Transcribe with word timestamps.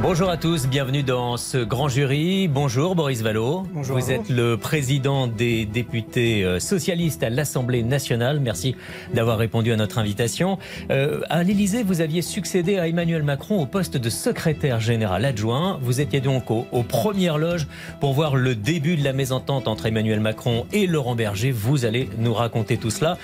Bonjour 0.00 0.30
à 0.30 0.36
tous, 0.36 0.66
bienvenue 0.66 1.04
dans 1.04 1.36
ce 1.36 1.58
grand 1.58 1.88
jury. 1.88 2.48
Bonjour 2.48 2.96
Boris 2.96 3.22
Vallot. 3.22 3.64
Bonjour. 3.72 3.98
Vous 3.98 4.10
êtes 4.10 4.28
le 4.30 4.56
président 4.56 5.28
des 5.28 5.64
députés 5.64 6.44
euh, 6.44 6.58
socialistes 6.58 7.22
à 7.22 7.30
l'Assemblée 7.30 7.84
nationale. 7.84 8.40
Merci 8.40 8.74
d'avoir 9.14 9.38
répondu 9.38 9.70
à 9.70 9.76
notre 9.76 9.98
invitation. 9.98 10.58
Euh, 10.90 11.20
à 11.30 11.44
l'Élysée, 11.44 11.84
vous 11.84 12.00
aviez 12.00 12.20
succédé 12.20 12.78
à 12.78 12.88
Emmanuel 12.88 13.22
Macron 13.22 13.62
au 13.62 13.66
poste 13.66 13.96
de 13.96 14.10
secrétaire 14.10 14.80
général 14.80 15.24
adjoint. 15.24 15.78
Vous 15.82 16.00
étiez 16.00 16.20
donc 16.20 16.50
aux, 16.50 16.66
aux 16.72 16.82
premières 16.82 17.38
loges 17.38 17.68
pour 18.00 18.12
voir 18.12 18.34
le 18.34 18.56
début 18.56 18.96
de 18.96 19.04
la 19.04 19.12
mésentente 19.12 19.68
entre 19.68 19.86
Emmanuel 19.86 20.18
Macron 20.20 20.66
et 20.72 20.88
Laurent 20.88 21.14
Berger. 21.14 21.52
Vous 21.52 21.84
allez 21.84 22.08
nous 22.18 22.34
raconter 22.34 22.76
tout 22.76 22.90
cela. 22.90 23.18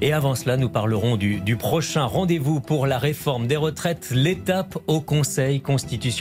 Et 0.00 0.12
avant 0.12 0.34
cela, 0.34 0.56
nous 0.56 0.68
parlerons 0.68 1.16
du, 1.16 1.40
du 1.40 1.56
prochain 1.56 2.06
rendez-vous 2.06 2.60
pour 2.60 2.86
la 2.88 2.98
réforme 2.98 3.46
des 3.46 3.56
retraites, 3.56 4.10
l'étape 4.10 4.78
au 4.88 5.00
Conseil 5.00 5.60
constitutionnel. 5.60 6.13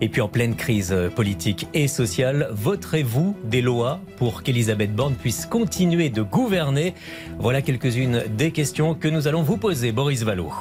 Et 0.00 0.08
puis 0.08 0.20
en 0.20 0.28
pleine 0.28 0.56
crise 0.56 0.94
politique 1.14 1.66
et 1.74 1.88
sociale, 1.88 2.48
voterez-vous 2.52 3.36
des 3.44 3.62
lois 3.62 4.00
pour 4.16 4.42
qu'Elisabeth 4.42 4.94
Borne 4.94 5.14
puisse 5.14 5.46
continuer 5.46 6.10
de 6.10 6.22
gouverner? 6.22 6.94
Voilà 7.38 7.62
quelques-unes 7.62 8.24
des 8.36 8.50
questions 8.50 8.94
que 8.94 9.08
nous 9.08 9.28
allons 9.28 9.42
vous 9.42 9.56
poser, 9.56 9.92
Boris 9.92 10.22
Vallot. 10.22 10.52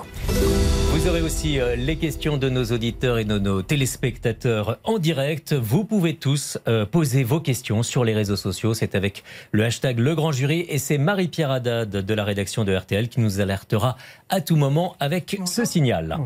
Vous 0.93 1.07
aurez 1.07 1.21
aussi 1.21 1.59
euh, 1.59 1.76
les 1.76 1.95
questions 1.95 2.38
de 2.38 2.49
nos 2.49 2.65
auditeurs 2.65 3.17
et 3.17 3.26
de 3.26 3.39
nos 3.39 3.62
téléspectateurs 3.62 4.77
en 4.84 4.99
direct. 4.99 5.53
Vous 5.53 5.84
pouvez 5.84 6.15
tous 6.15 6.59
euh, 6.68 6.85
poser 6.85 7.24
vos 7.24 7.40
questions 7.40 7.81
sur 7.81 8.03
les 8.03 8.13
réseaux 8.13 8.35
sociaux. 8.35 8.74
C'est 8.74 8.93
avec 8.93 9.24
le 9.51 9.63
hashtag 9.63 9.99
Le 9.99 10.13
Grand 10.15 10.31
Jury 10.31 10.65
et 10.70 10.77
c'est 10.77 10.98
Marie-Pierre 10.98 11.49
Haddad 11.49 11.90
de 11.90 12.13
la 12.13 12.24
rédaction 12.24 12.65
de 12.65 12.76
RTL 12.76 13.09
qui 13.09 13.20
nous 13.20 13.40
alertera 13.40 13.98
à 14.29 14.41
tout 14.41 14.57
moment 14.57 14.96
avec 14.99 15.40
ce 15.46 15.65
signal. 15.65 16.20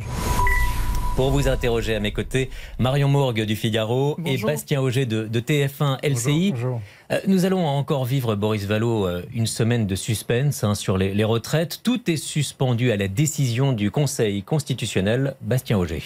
Pour 1.16 1.32
vous 1.32 1.48
interroger 1.48 1.96
à 1.96 2.02
mes 2.02 2.12
côtés, 2.12 2.50
Marion 2.78 3.08
Mourgue 3.08 3.44
du 3.46 3.56
Figaro 3.56 4.18
et. 4.26 4.38
Bastien 4.38 4.82
Auger 4.82 5.06
de, 5.06 5.26
de 5.26 5.40
TF1 5.40 5.98
LCI. 6.04 6.52
Bonjour. 6.52 6.82
Euh, 7.12 7.20
Nous 7.28 7.46
allons 7.46 7.66
encore 7.66 8.04
vivre, 8.04 8.36
Boris 8.36 8.66
Vallot, 8.66 9.08
euh, 9.08 9.22
une 9.34 9.48
semaine 9.48 9.88
de 9.88 9.96
suspense 9.96 10.66
hein, 10.66 10.76
sur 10.76 10.98
les, 10.98 11.14
les 11.14 11.24
retraites. 11.24 11.80
Tout 11.84 12.12
est 12.12 12.18
suspendu 12.18 12.92
à 12.92 12.98
la 12.98 13.08
décision 13.08 13.72
du 13.72 13.92
Conseil 13.92 14.44
constitutionnel. 14.44 15.36
Bastien 15.40 15.78
Auger. 15.78 16.02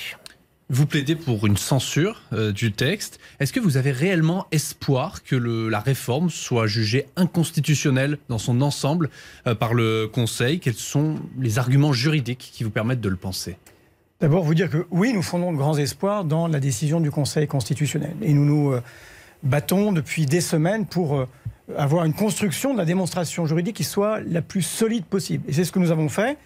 Vous 0.69 0.85
plaidez 0.85 1.15
pour 1.15 1.47
une 1.47 1.57
censure 1.57 2.21
euh, 2.31 2.51
du 2.51 2.71
texte. 2.71 3.19
Est-ce 3.39 3.51
que 3.51 3.59
vous 3.59 3.77
avez 3.77 3.91
réellement 3.91 4.45
espoir 4.51 5.23
que 5.23 5.35
le- 5.35 5.69
la 5.69 5.79
réforme 5.79 6.29
soit 6.29 6.67
jugée 6.67 7.07
inconstitutionnelle 7.15 8.19
dans 8.29 8.37
son 8.37 8.61
ensemble 8.61 9.09
euh, 9.47 9.55
par 9.55 9.73
le 9.73 10.07
Conseil? 10.07 10.59
Quels 10.59 10.75
sont 10.75 11.15
les 11.39 11.57
arguments 11.57 11.93
juridiques 11.93 12.51
qui 12.53 12.63
vous 12.63 12.69
permettent 12.69 13.01
de 13.01 13.09
le 13.09 13.15
penser? 13.15 13.57
D'abord, 14.21 14.43
vous 14.43 14.53
dire 14.53 14.69
que 14.69 14.85
oui, 14.91 15.13
nous 15.13 15.21
fondons 15.21 15.53
de 15.53 15.57
grands 15.57 15.77
espoirs 15.77 16.25
dans 16.25 16.49
la 16.49 16.59
décision 16.59 16.99
du 16.99 17.09
Conseil 17.09 17.47
constitutionnel. 17.47 18.17
Et 18.21 18.33
nous 18.33 18.43
nous 18.43 18.73
euh, 18.73 18.83
battons 19.43 19.93
depuis 19.93 20.25
des 20.25 20.41
semaines 20.41 20.85
pour 20.85 21.15
euh, 21.15 21.25
avoir 21.77 22.03
une 22.03 22.11
construction 22.11 22.73
de 22.73 22.79
la 22.79 22.83
démonstration 22.83 23.45
juridique 23.45 23.77
qui 23.77 23.85
soit 23.85 24.19
la 24.19 24.41
plus 24.41 24.61
solide 24.61 25.05
possible. 25.05 25.45
Et 25.47 25.53
c'est 25.53 25.63
ce 25.63 25.71
que 25.71 25.79
nous 25.79 25.91
avons 25.91 26.09
fait, 26.09 26.37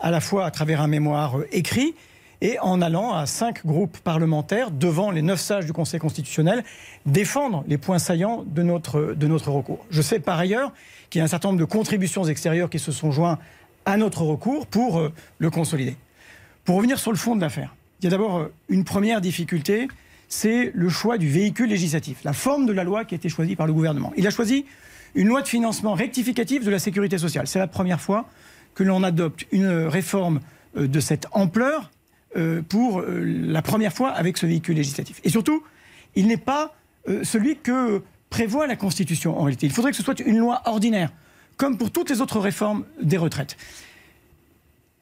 à 0.00 0.10
la 0.10 0.20
fois 0.20 0.46
à 0.46 0.50
travers 0.50 0.80
un 0.80 0.86
mémoire 0.86 1.40
euh, 1.40 1.46
écrit 1.52 1.94
et 2.40 2.58
en 2.60 2.80
allant 2.80 3.12
à 3.12 3.26
cinq 3.26 3.66
groupes 3.66 3.98
parlementaires 3.98 4.70
devant 4.70 5.10
les 5.10 5.20
neuf 5.20 5.40
sages 5.40 5.66
du 5.66 5.74
Conseil 5.74 6.00
constitutionnel 6.00 6.64
défendre 7.04 7.64
les 7.68 7.76
points 7.76 7.98
saillants 7.98 8.44
de 8.46 8.62
notre, 8.62 9.12
de 9.12 9.26
notre 9.26 9.50
recours. 9.50 9.84
Je 9.90 10.00
sais 10.00 10.20
par 10.20 10.38
ailleurs 10.38 10.72
qu'il 11.10 11.18
y 11.18 11.20
a 11.20 11.26
un 11.26 11.28
certain 11.28 11.48
nombre 11.48 11.60
de 11.60 11.66
contributions 11.66 12.24
extérieures 12.24 12.70
qui 12.70 12.78
se 12.78 12.92
sont 12.92 13.12
joints 13.12 13.38
à 13.84 13.98
notre 13.98 14.22
recours 14.22 14.66
pour 14.66 15.10
le 15.38 15.50
consolider. 15.50 15.96
Pour 16.70 16.76
revenir 16.76 17.00
sur 17.00 17.10
le 17.10 17.16
fond 17.16 17.34
de 17.34 17.40
l'affaire, 17.40 17.74
il 17.98 18.04
y 18.04 18.06
a 18.06 18.10
d'abord 18.10 18.36
euh, 18.36 18.52
une 18.68 18.84
première 18.84 19.20
difficulté, 19.20 19.88
c'est 20.28 20.70
le 20.72 20.88
choix 20.88 21.18
du 21.18 21.28
véhicule 21.28 21.68
législatif, 21.68 22.22
la 22.22 22.32
forme 22.32 22.64
de 22.64 22.72
la 22.72 22.84
loi 22.84 23.04
qui 23.04 23.12
a 23.12 23.16
été 23.16 23.28
choisie 23.28 23.56
par 23.56 23.66
le 23.66 23.72
gouvernement. 23.72 24.12
Il 24.16 24.24
a 24.24 24.30
choisi 24.30 24.66
une 25.16 25.26
loi 25.26 25.42
de 25.42 25.48
financement 25.48 25.94
rectificative 25.94 26.64
de 26.64 26.70
la 26.70 26.78
sécurité 26.78 27.18
sociale. 27.18 27.48
C'est 27.48 27.58
la 27.58 27.66
première 27.66 28.00
fois 28.00 28.28
que 28.76 28.84
l'on 28.84 29.02
adopte 29.02 29.46
une 29.50 29.64
euh, 29.64 29.88
réforme 29.88 30.38
euh, 30.76 30.86
de 30.86 31.00
cette 31.00 31.26
ampleur 31.32 31.90
pour 32.68 33.02
la 33.02 33.60
première 33.60 33.92
fois 33.92 34.10
avec 34.10 34.38
ce 34.38 34.46
véhicule 34.46 34.76
législatif. 34.76 35.20
Et 35.24 35.30
surtout, 35.30 35.64
il 36.14 36.28
n'est 36.28 36.36
pas 36.36 36.76
celui 37.24 37.56
que 37.56 38.02
prévoit 38.28 38.68
la 38.68 38.76
Constitution 38.76 39.36
en 39.36 39.42
réalité. 39.42 39.66
Il 39.66 39.72
faudrait 39.72 39.90
que 39.90 39.96
ce 39.96 40.04
soit 40.04 40.20
une 40.20 40.38
loi 40.38 40.62
ordinaire, 40.66 41.12
comme 41.56 41.76
pour 41.76 41.90
toutes 41.90 42.08
les 42.08 42.20
autres 42.20 42.38
réformes 42.38 42.84
des 43.02 43.16
retraites. 43.16 43.56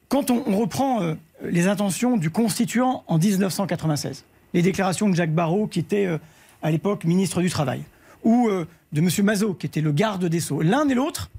Quand 0.07 0.31
on, 0.31 0.41
reprend 0.57 1.15
les 1.43 1.67
intentions 1.67 2.17
du 2.17 2.29
constituant 2.29 3.03
en 3.07 3.17
1996, 3.17 4.25
les 4.53 4.61
déclarations 4.61 5.09
de 5.09 5.15
Jacques 5.15 5.33
Barrot, 5.33 5.67
qui 5.67 5.79
était 5.79 6.05
euh, 6.05 6.17
à 6.61 6.71
l'époque 6.71 7.03
ministre 7.05 7.41
du 7.41 7.49
Travail, 7.49 7.83
ou 8.23 8.47
euh, 8.49 8.65
de 8.91 9.01
M. 9.01 9.09
Mazot, 9.23 9.53
qui 9.53 9.65
était 9.65 9.81
le 9.81 9.91
garde 9.91 10.25
des 10.25 10.39
Sceaux, 10.39 10.61
l'un 10.61 10.87
et 10.89 10.93
l'autre 10.93 11.29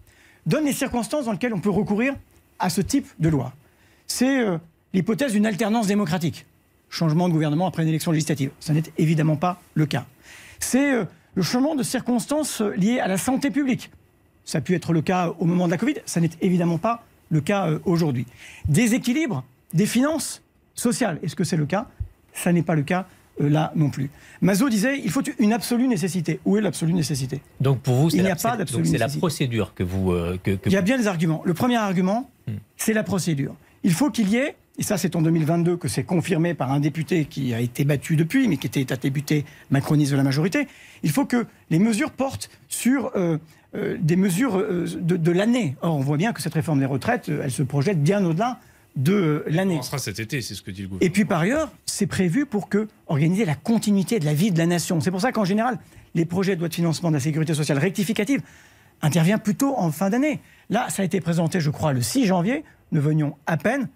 donnent 0.47 0.65
les 0.65 0.73
circonstances 0.73 1.27
dans 1.27 1.33
lesquelles 1.33 1.55
on 1.55 1.61
peut 1.61 1.71
recourir 1.71 2.15
à 2.59 2.71
ce 2.71 2.81
type 2.81 3.07
de 3.19 3.29
loi. 3.29 3.53
C'est 4.07 4.41
euh, 4.41 4.59
l'hypothèse 4.95 5.33
d'une 5.33 5.47
alternance 5.47 5.87
démocratique. 5.87 6.47
Changement 6.89 7.29
de 7.29 7.33
gouvernement 7.33 7.67
après 7.67 7.83
une 7.83 7.89
élection 7.89 8.11
législative. 8.11 8.51
Ce 8.59 8.73
n'est 8.73 8.83
évidemment 8.99 9.37
pas 9.37 9.61
le 9.75 9.87
cas. 9.87 10.07
C'est 10.59 10.93
le 11.35 11.43
changement 11.43 11.77
de 11.77 11.85
circonstances 11.85 12.61
liées 12.61 12.99
à 12.99 13.07
la 13.07 13.17
santé 13.17 13.51
publique. 13.51 13.91
Ça 14.45 14.59
a 14.59 14.61
pu 14.61 14.75
être 14.75 14.93
le 14.93 15.01
cas 15.01 15.33
au 15.39 15.45
moment 15.45 15.67
de 15.67 15.71
la 15.71 15.79
Covid, 15.79 15.95
ça 16.05 16.21
n'est 16.21 16.31
évidemment 16.41 16.79
pas 16.79 17.05
le 17.31 17.41
cas 17.41 17.71
aujourd'hui. 17.85 18.27
Déséquilibre 18.69 19.45
des 19.73 19.87
finances 19.87 20.43
sociales, 20.75 21.19
est-ce 21.23 21.37
que 21.37 21.45
c'est 21.45 21.57
le 21.57 21.67
cas? 21.67 21.89
Ça 22.33 22.53
n'est 22.53 22.63
pas 22.63 22.75
le 22.75 22.83
cas 22.83 23.07
euh, 23.41 23.49
là 23.49 23.73
non 23.75 23.91
plus. 23.91 24.11
Mazot 24.41 24.69
disait 24.69 24.99
il 25.03 25.11
faut 25.11 25.23
une 25.39 25.53
absolue 25.53 25.89
nécessité. 25.89 26.41
Où 26.45 26.57
est 26.57 26.61
l'absolue 26.61 26.93
nécessité? 26.95 27.41
Donc 27.61 27.81
pour 27.81 27.95
vous, 27.97 28.11
Il 28.11 28.23
n'y 28.23 28.31
a 28.31 28.37
pas 28.37 28.57
d'absolue 28.57 28.83
donc 28.85 28.93
c'est 28.93 28.99
la 28.99 29.07
nécessité. 29.07 29.19
procédure 29.21 29.75
que 29.75 29.83
vous... 29.83 30.13
euh, 30.13 30.39
que, 30.43 30.53
que 30.53 30.69
Il 30.69 30.73
y 30.73 30.77
a 30.77 30.83
bien 30.83 30.99
des 30.99 31.07
arguments. 31.07 31.43
Le 31.45 31.55
premier 31.55 31.77
argument, 31.77 32.31
c'est 32.77 32.93
la 32.93 33.03
procédure. 33.03 33.55
Il 33.85 33.93
faut 33.93 34.11
qu'il 34.11 34.29
y 34.29 34.37
ait, 34.37 34.57
et 34.79 34.83
ça 34.83 34.99
c'est 34.99 35.15
en 35.17 35.23
2022 35.23 35.77
que 35.77 35.89
c'est 35.89 36.05
confirmé 36.05 36.55
par 36.55 36.73
un 36.73 36.81
député 36.81 37.25
qui 37.25 37.55
a 37.55 37.61
été 37.61 37.85
battu 37.85 38.17
depuis, 38.17 38.49
mais 38.49 38.57
qui 38.57 38.67
était 38.67 38.93
un 38.93 38.97
député 38.97 39.45
macroniste 39.71 40.11
de 40.13 40.17
la 40.17 40.23
majorité, 40.25 40.67
il 41.03 41.11
faut 41.11 41.25
que 41.27 41.47
les 41.71 41.79
mesures 41.79 42.11
portent 42.11 42.51
sur 42.69 43.13
euh, 43.17 43.39
euh, 43.75 43.97
des 44.01 44.17
mesures 44.17 44.57
euh, 44.59 44.85
de, 45.01 45.17
de 45.17 45.31
l'année. 45.33 45.77
Or, 45.83 45.97
on 45.97 46.01
voit 46.01 46.17
bien 46.17 46.33
que 46.33 46.43
cette 46.43 46.55
réforme 46.55 46.81
des 46.81 46.87
retraites, 46.87 47.29
elle 47.29 47.51
se 47.53 47.63
projette 47.63 48.03
bien 48.03 48.25
au-delà 48.25 48.59
de 48.97 49.45
l'année. 49.47 49.77
On 49.79 49.83
sera 49.83 49.99
cet 49.99 50.19
été, 50.21 50.41
c'est 50.43 50.55
ce 50.55 50.63
que 50.63 50.71
dit 50.71 50.83
le 50.83 50.89
gouvernement. 50.89 51.07
Et 51.07 51.11
puis 51.11 51.25
par 51.25 51.41
ailleurs, 51.41 51.71
c'est 51.87 52.07
prévu 52.07 52.47
pour 52.47 52.69
que 52.69 52.89
organiser 53.07 53.45
la 53.45 53.55
continuité 53.55 54.19
de 54.19 54.25
la 54.25 54.35
vie 54.35 54.51
de 54.51 54.59
la 54.59 54.67
nation. 54.67 55.01
C'est 55.01 55.11
pour 55.11 55.21
ça 55.21 55.33
qu'en 55.33 55.45
général, 55.45 55.79
les 56.15 56.25
projets 56.25 56.55
de 56.57 56.61
loi 56.61 56.69
de 56.69 56.75
financement 56.75 57.11
de 57.11 57.15
la 57.15 57.21
sécurité 57.21 57.55
sociale 57.55 57.79
rectificative 57.79 58.43
interviennent 59.03 59.39
plutôt 59.39 59.75
en 59.79 59.91
fin 59.93 60.11
d'année. 60.11 60.41
Là, 60.69 60.89
ça 60.91 61.03
a 61.03 61.05
été 61.05 61.21
présenté, 61.21 61.61
je 61.61 61.71
crois, 61.71 61.93
le 61.93 62.03
6 62.03 62.27
janvier. 62.27 62.65
Nous 62.93 63.01
venions 63.01 63.37
à 63.47 63.57
peine 63.57 63.89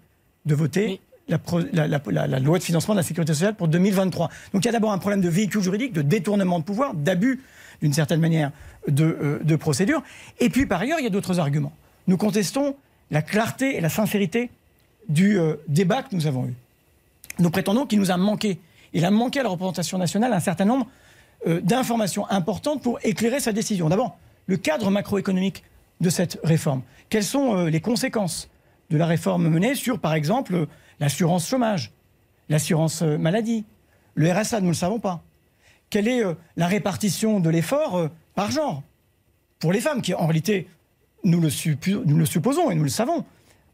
de 0.45 0.55
voter 0.55 1.01
la, 1.27 1.37
pro- 1.39 1.59
la- 1.73 1.87
la- 1.87 2.01
la- 2.07 2.27
la 2.27 2.39
loi 2.39 2.57
de 2.57 2.63
financement 2.63 2.93
de 2.93 2.99
la 2.99 3.03
sécurité 3.03 3.33
sociale 3.33 3.55
pour 3.55 3.67
2023. 3.67 4.29
Donc 4.53 4.63
il 4.63 4.67
y 4.67 4.69
a 4.69 4.71
d'abord 4.71 4.91
un 4.93 4.97
problème 4.97 5.21
de 5.21 5.29
véhicule 5.29 5.61
juridique, 5.61 5.91
de 5.91 6.01
détournement 6.01 6.59
de 6.59 6.63
pouvoir, 6.63 6.93
d'abus 6.93 7.41
d'une 7.81 7.93
certaine 7.93 8.21
manière 8.21 8.51
de, 8.87 9.03
euh, 9.03 9.39
de 9.43 9.55
procédure. 9.57 10.01
Et 10.39 10.49
puis 10.49 10.65
par 10.65 10.79
ailleurs, 10.81 10.99
il 10.99 11.03
y 11.03 11.07
a 11.07 11.09
d'autres 11.09 11.39
arguments. 11.39 11.73
Nous 12.07 12.15
contestons 12.17 12.75
la 13.11 13.21
clarté 13.21 13.75
et 13.75 13.81
la 13.81 13.89
sincérité 13.89 14.49
du 15.09 15.39
euh, 15.39 15.55
débat 15.67 16.03
que 16.03 16.15
nous 16.15 16.27
avons 16.27 16.45
eu. 16.45 16.53
Nous 17.39 17.49
prétendons 17.49 17.85
qu'il 17.85 17.99
nous 17.99 18.11
a 18.11 18.17
manqué. 18.17 18.59
Il 18.93 19.05
a 19.05 19.11
manqué 19.11 19.39
à 19.39 19.43
la 19.43 19.49
représentation 19.49 19.97
nationale 19.97 20.33
un 20.33 20.39
certain 20.39 20.65
nombre 20.65 20.87
euh, 21.47 21.61
d'informations 21.61 22.29
importantes 22.29 22.81
pour 22.81 22.99
éclairer 23.03 23.39
sa 23.39 23.51
décision. 23.51 23.89
D'abord, 23.89 24.17
le 24.47 24.57
cadre 24.57 24.89
macroéconomique 24.89 25.63
de 26.01 26.09
cette 26.09 26.39
réforme. 26.43 26.81
Quelles 27.09 27.23
sont 27.23 27.57
euh, 27.57 27.69
les 27.69 27.81
conséquences 27.81 28.49
de 28.89 28.97
la 28.97 29.05
réforme 29.05 29.49
menée 29.49 29.75
sur, 29.75 29.99
par 29.99 30.13
exemple, 30.13 30.67
l'assurance 30.99 31.47
chômage, 31.47 31.91
l'assurance 32.49 33.01
maladie, 33.01 33.65
le 34.13 34.31
RSA, 34.31 34.59
nous 34.59 34.67
ne 34.67 34.71
le 34.71 34.75
savons 34.75 34.99
pas. 34.99 35.23
Quelle 35.89 36.07
est 36.07 36.23
la 36.55 36.67
répartition 36.67 37.39
de 37.39 37.49
l'effort 37.49 38.09
par 38.35 38.51
genre 38.51 38.83
pour 39.59 39.73
les 39.73 39.81
femmes, 39.81 40.01
qui 40.01 40.13
en 40.13 40.27
réalité, 40.27 40.67
nous 41.23 41.41
le 41.41 41.49
supposons 41.49 42.69
et 42.69 42.75
nous 42.75 42.83
le 42.83 42.89
savons, 42.89 43.25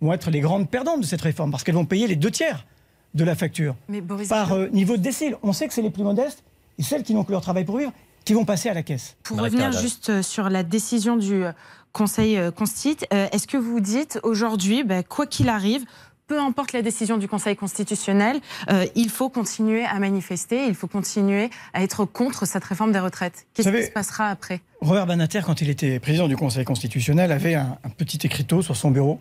vont 0.01 0.13
être 0.13 0.29
les 0.31 0.39
grandes 0.39 0.69
perdantes 0.69 1.01
de 1.01 1.05
cette 1.05 1.21
réforme, 1.21 1.51
parce 1.51 1.63
qu'elles 1.63 1.75
vont 1.75 1.85
payer 1.85 2.07
les 2.07 2.15
deux 2.15 2.31
tiers 2.31 2.65
de 3.13 3.23
la 3.23 3.35
facture 3.35 3.75
Mais 3.89 4.01
Boris 4.01 4.29
par 4.29 4.53
euh, 4.53 4.67
niveau 4.69 4.97
de 4.97 5.01
décile. 5.01 5.35
On 5.43 5.53
sait 5.53 5.67
que 5.67 5.73
c'est 5.73 5.81
les 5.81 5.89
plus 5.89 6.03
modestes 6.03 6.43
et 6.79 6.83
celles 6.83 7.03
qui 7.03 7.13
n'ont 7.13 7.23
que 7.23 7.31
leur 7.31 7.41
travail 7.41 7.65
pour 7.65 7.77
vivre 7.77 7.91
qui 8.23 8.33
vont 8.33 8.45
passer 8.45 8.69
à 8.69 8.73
la 8.73 8.83
caisse. 8.83 9.15
Pour 9.23 9.37
Marie 9.37 9.49
revenir 9.49 9.71
juste 9.71 10.09
euh, 10.09 10.21
sur 10.21 10.49
la 10.49 10.63
décision 10.63 11.17
du 11.17 11.43
euh, 11.43 11.51
Conseil 11.91 12.39
Constit, 12.55 12.97
euh, 13.11 13.27
est-ce 13.31 13.47
que 13.47 13.57
vous 13.57 13.79
dites 13.79 14.19
aujourd'hui, 14.23 14.83
bah, 14.83 15.03
quoi 15.03 15.25
qu'il 15.25 15.49
arrive, 15.49 15.85
peu 16.31 16.39
importe 16.39 16.71
la 16.71 16.81
décision 16.81 17.17
du 17.17 17.27
Conseil 17.27 17.57
constitutionnel, 17.57 18.39
euh, 18.69 18.85
il 18.95 19.09
faut 19.09 19.27
continuer 19.27 19.83
à 19.83 19.99
manifester, 19.99 20.65
il 20.65 20.75
faut 20.75 20.87
continuer 20.87 21.49
à 21.73 21.83
être 21.83 22.05
contre 22.05 22.47
cette 22.47 22.63
réforme 22.63 22.93
des 22.93 22.99
retraites? 22.99 23.45
Qu'est-ce 23.53 23.67
qui 23.67 23.83
se 23.83 23.91
passera 23.91 24.29
après? 24.29 24.61
Robert 24.79 25.07
Banater, 25.07 25.41
quand 25.45 25.59
il 25.59 25.69
était 25.69 25.99
président 25.99 26.29
du 26.29 26.37
Conseil 26.37 26.63
constitutionnel, 26.63 27.33
avait 27.33 27.55
un, 27.55 27.77
petit 27.97 28.25
écriteau 28.25 28.61
sur 28.61 28.77
son 28.77 28.91
bureau. 28.91 29.19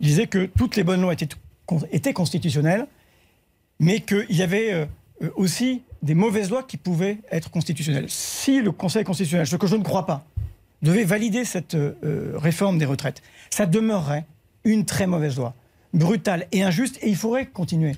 Il 0.00 0.06
disait 0.06 0.26
que 0.26 0.46
toutes 0.46 0.76
les 0.76 0.84
bonnes 0.84 1.00
lois 1.00 1.12
étaient, 1.12 1.28
étaient 1.90 2.12
constitutionnelles, 2.12 2.86
mais 3.78 4.00
qu'il 4.00 4.36
y 4.36 4.42
avait 4.42 4.72
euh, 4.72 5.30
aussi 5.36 5.82
des 6.02 6.14
mauvaises 6.14 6.50
lois 6.50 6.62
qui 6.62 6.76
pouvaient 6.76 7.18
être 7.30 7.50
constitutionnelles. 7.50 8.06
Si 8.08 8.60
le 8.60 8.72
Conseil 8.72 9.04
constitutionnel, 9.04 9.46
ce 9.46 9.56
que 9.56 9.66
je 9.66 9.76
ne 9.76 9.82
crois 9.82 10.06
pas, 10.06 10.24
devait 10.82 11.04
valider 11.04 11.44
cette 11.44 11.74
euh, 11.74 12.32
réforme 12.34 12.78
des 12.78 12.84
retraites, 12.84 13.22
ça 13.50 13.66
demeurerait 13.66 14.26
une 14.64 14.84
très 14.84 15.06
mauvaise 15.06 15.36
loi, 15.36 15.54
brutale 15.94 16.46
et 16.52 16.62
injuste, 16.62 16.98
et 17.02 17.08
il 17.08 17.16
faudrait 17.16 17.46
continuer 17.46 17.96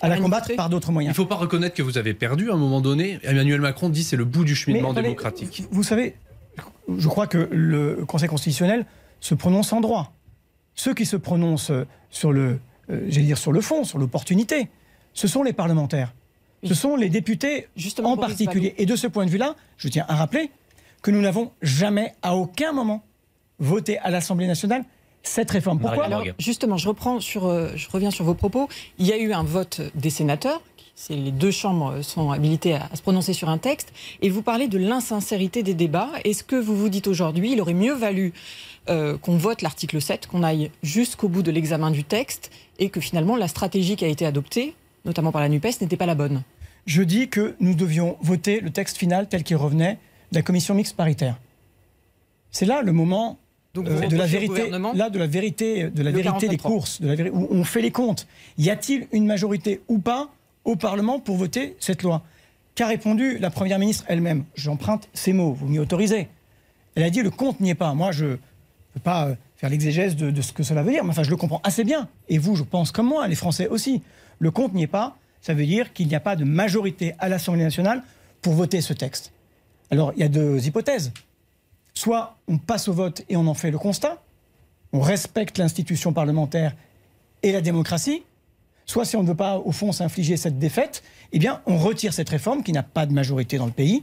à 0.00 0.08
la 0.08 0.18
combattre 0.18 0.54
par 0.56 0.68
d'autres 0.68 0.92
moyens. 0.92 1.16
Il 1.16 1.20
ne 1.20 1.24
faut 1.24 1.28
pas 1.28 1.36
reconnaître 1.36 1.74
que 1.74 1.82
vous 1.82 1.98
avez 1.98 2.14
perdu 2.14 2.50
à 2.50 2.54
un 2.54 2.56
moment 2.56 2.80
donné. 2.80 3.18
Emmanuel 3.22 3.60
Macron 3.60 3.88
dit 3.88 4.02
c'est 4.02 4.16
le 4.16 4.24
bout 4.24 4.44
du 4.44 4.54
cheminement 4.54 4.92
démocratique. 4.92 5.64
Vous 5.70 5.82
savez, 5.82 6.16
je 6.96 7.08
crois 7.08 7.26
que 7.26 7.48
le 7.50 8.04
Conseil 8.06 8.28
constitutionnel 8.28 8.84
se 9.20 9.34
prononce 9.34 9.72
en 9.72 9.80
droit. 9.80 10.12
Ceux 10.74 10.94
qui 10.94 11.06
se 11.06 11.16
prononcent 11.16 11.72
sur 12.10 12.32
le, 12.32 12.58
euh, 12.90 13.08
dire 13.08 13.38
sur 13.38 13.52
le 13.52 13.60
fond, 13.60 13.84
sur 13.84 13.98
l'opportunité, 13.98 14.68
ce 15.14 15.28
sont 15.28 15.42
les 15.42 15.52
parlementaires. 15.52 16.14
Ce 16.64 16.74
sont 16.74 16.94
les 16.94 17.08
députés 17.08 17.68
Justement 17.74 18.12
en 18.12 18.16
particulier. 18.16 18.74
Et 18.78 18.86
de 18.86 18.94
ce 18.94 19.08
point 19.08 19.26
de 19.26 19.30
vue-là, 19.30 19.56
je 19.76 19.88
tiens 19.88 20.04
à 20.08 20.14
rappeler 20.14 20.50
que 21.02 21.10
nous 21.10 21.20
n'avons 21.20 21.50
jamais, 21.60 22.14
à 22.22 22.36
aucun 22.36 22.72
moment, 22.72 23.02
voté 23.58 23.98
à 23.98 24.10
l'Assemblée 24.10 24.46
nationale 24.46 24.84
cette 25.24 25.50
réforme. 25.50 25.78
Pourquoi? 25.78 26.08
Justement, 26.38 26.76
je, 26.76 26.88
reprends 26.88 27.20
sur, 27.20 27.46
euh, 27.46 27.70
je 27.76 27.88
reviens 27.88 28.10
sur 28.10 28.24
vos 28.24 28.34
propos. 28.34 28.68
Il 28.98 29.06
y 29.06 29.12
a 29.12 29.18
eu 29.18 29.32
un 29.32 29.44
vote 29.44 29.80
des 29.94 30.10
sénateurs. 30.10 30.60
Les 31.10 31.32
deux 31.32 31.50
chambres 31.50 32.02
sont 32.02 32.30
habilitées 32.30 32.74
à, 32.74 32.94
se 32.94 33.02
prononcer 33.02 33.32
sur 33.32 33.48
un 33.48 33.58
texte. 33.58 33.92
Et 34.20 34.30
vous 34.30 34.42
parlez 34.42 34.68
de 34.68 34.78
l'insincérité 34.78 35.62
des 35.62 35.74
débats. 35.74 36.10
Est-ce 36.24 36.44
que 36.44 36.56
vous 36.56 36.76
vous 36.76 36.88
dites 36.88 37.06
aujourd'hui, 37.06 37.52
il 37.52 37.60
aurait 37.60 37.74
mieux 37.74 37.94
valu 37.94 38.32
euh, 38.88 39.16
qu'on 39.16 39.36
vote 39.36 39.62
l'article 39.62 40.00
7, 40.00 40.26
qu'on 40.26 40.42
aille 40.42 40.70
jusqu'au 40.82 41.28
bout 41.28 41.42
de 41.42 41.50
l'examen 41.52 41.90
du 41.90 42.02
texte 42.02 42.50
et 42.78 42.90
que 42.90 43.00
finalement 43.00 43.36
la 43.36 43.46
stratégie 43.46 43.94
qui 43.94 44.04
a 44.04 44.08
été 44.08 44.26
adoptée, 44.26 44.74
notamment 45.04 45.30
par 45.30 45.40
la 45.40 45.48
NUPES, 45.48 45.80
n'était 45.80 45.96
pas 45.96 46.06
la 46.06 46.16
bonne 46.16 46.42
Je 46.86 47.02
dis 47.02 47.28
que 47.28 47.54
nous 47.60 47.74
devions 47.74 48.16
voter 48.20 48.60
le 48.60 48.70
texte 48.70 48.96
final 48.96 49.28
tel 49.28 49.44
qu'il 49.44 49.56
revenait 49.56 49.98
de 50.32 50.36
la 50.38 50.42
commission 50.42 50.74
mixte 50.74 50.96
paritaire. 50.96 51.38
C'est 52.50 52.66
là 52.66 52.82
le 52.82 52.92
moment 52.92 53.38
euh, 53.78 54.06
de 54.08 54.16
la 54.16 54.26
vérité, 54.26 54.68
là 54.70 55.10
de 55.10 55.18
la 55.18 55.26
vérité, 55.26 55.88
de 55.88 56.02
la 56.02 56.10
vérité 56.10 56.48
des 56.48 56.58
courses, 56.58 57.00
de 57.00 57.08
la 57.12 57.30
où 57.30 57.46
on 57.50 57.64
fait 57.64 57.82
les 57.82 57.92
comptes. 57.92 58.26
Y 58.58 58.68
a-t-il 58.68 59.06
une 59.12 59.26
majorité 59.26 59.80
ou 59.88 59.98
pas 59.98 60.30
au 60.64 60.76
Parlement 60.76 61.20
pour 61.20 61.36
voter 61.36 61.76
cette 61.78 62.02
loi? 62.02 62.22
Qu'a 62.74 62.86
répondu 62.86 63.38
la 63.38 63.50
Première 63.50 63.78
ministre 63.78 64.04
elle-même? 64.08 64.44
J'emprunte 64.54 65.08
ces 65.14 65.32
mots, 65.32 65.52
vous 65.52 65.68
m'y 65.68 65.78
autorisez. 65.78 66.28
Elle 66.94 67.04
a 67.04 67.10
dit 67.10 67.22
le 67.22 67.30
compte 67.30 67.60
n'y 67.60 67.70
est 67.70 67.74
pas. 67.74 67.94
Moi, 67.94 68.12
je 68.12 68.36
ne 68.94 69.00
peux 69.00 69.04
pas 69.04 69.28
euh, 69.28 69.34
faire 69.56 69.70
l'exégèse 69.70 70.16
de, 70.16 70.40
ce 70.40 70.52
que 70.52 70.62
cela 70.62 70.82
veut 70.82 70.92
dire, 70.92 71.04
mais 71.04 71.10
enfin, 71.10 71.22
je 71.22 71.30
le 71.30 71.36
comprends 71.36 71.60
assez 71.64 71.84
bien. 71.84 72.08
Et 72.28 72.38
vous, 72.38 72.56
je 72.56 72.62
pense 72.62 72.92
comme 72.92 73.06
moi, 73.06 73.26
les 73.28 73.34
Français 73.34 73.68
aussi. 73.68 74.02
Le 74.38 74.50
compte 74.50 74.74
n'y 74.74 74.82
est 74.82 74.88
pas. 74.88 75.16
Ça 75.40 75.54
veut 75.54 75.66
dire 75.66 75.92
qu'il 75.92 76.08
n'y 76.08 76.14
a 76.14 76.20
pas 76.20 76.36
de 76.36 76.44
majorité 76.44 77.14
à 77.18 77.28
l'Assemblée 77.28 77.62
nationale 77.62 78.02
pour 78.42 78.54
voter 78.54 78.80
ce 78.80 78.92
texte. 78.92 79.32
Alors, 79.90 80.12
il 80.16 80.20
y 80.20 80.24
a 80.24 80.28
deux 80.28 80.66
hypothèses. 80.66 81.12
Soit 81.94 82.36
on 82.48 82.58
passe 82.58 82.88
au 82.88 82.92
vote 82.92 83.22
et 83.28 83.36
on 83.36 83.46
en 83.46 83.54
fait 83.54 83.70
le 83.70 83.78
constat, 83.78 84.22
on 84.92 85.00
respecte 85.00 85.58
l'institution 85.58 86.12
parlementaire 86.12 86.74
et 87.42 87.52
la 87.52 87.60
démocratie, 87.60 88.22
soit 88.86 89.04
si 89.04 89.16
on 89.16 89.22
ne 89.22 89.28
veut 89.28 89.34
pas, 89.34 89.58
au 89.58 89.72
fond, 89.72 89.92
s'infliger 89.92 90.36
cette 90.36 90.58
défaite, 90.58 91.02
eh 91.32 91.38
bien, 91.38 91.60
on 91.66 91.76
retire 91.76 92.12
cette 92.12 92.28
réforme 92.28 92.62
qui 92.62 92.72
n'a 92.72 92.82
pas 92.82 93.06
de 93.06 93.12
majorité 93.12 93.58
dans 93.58 93.66
le 93.66 93.72
pays, 93.72 94.02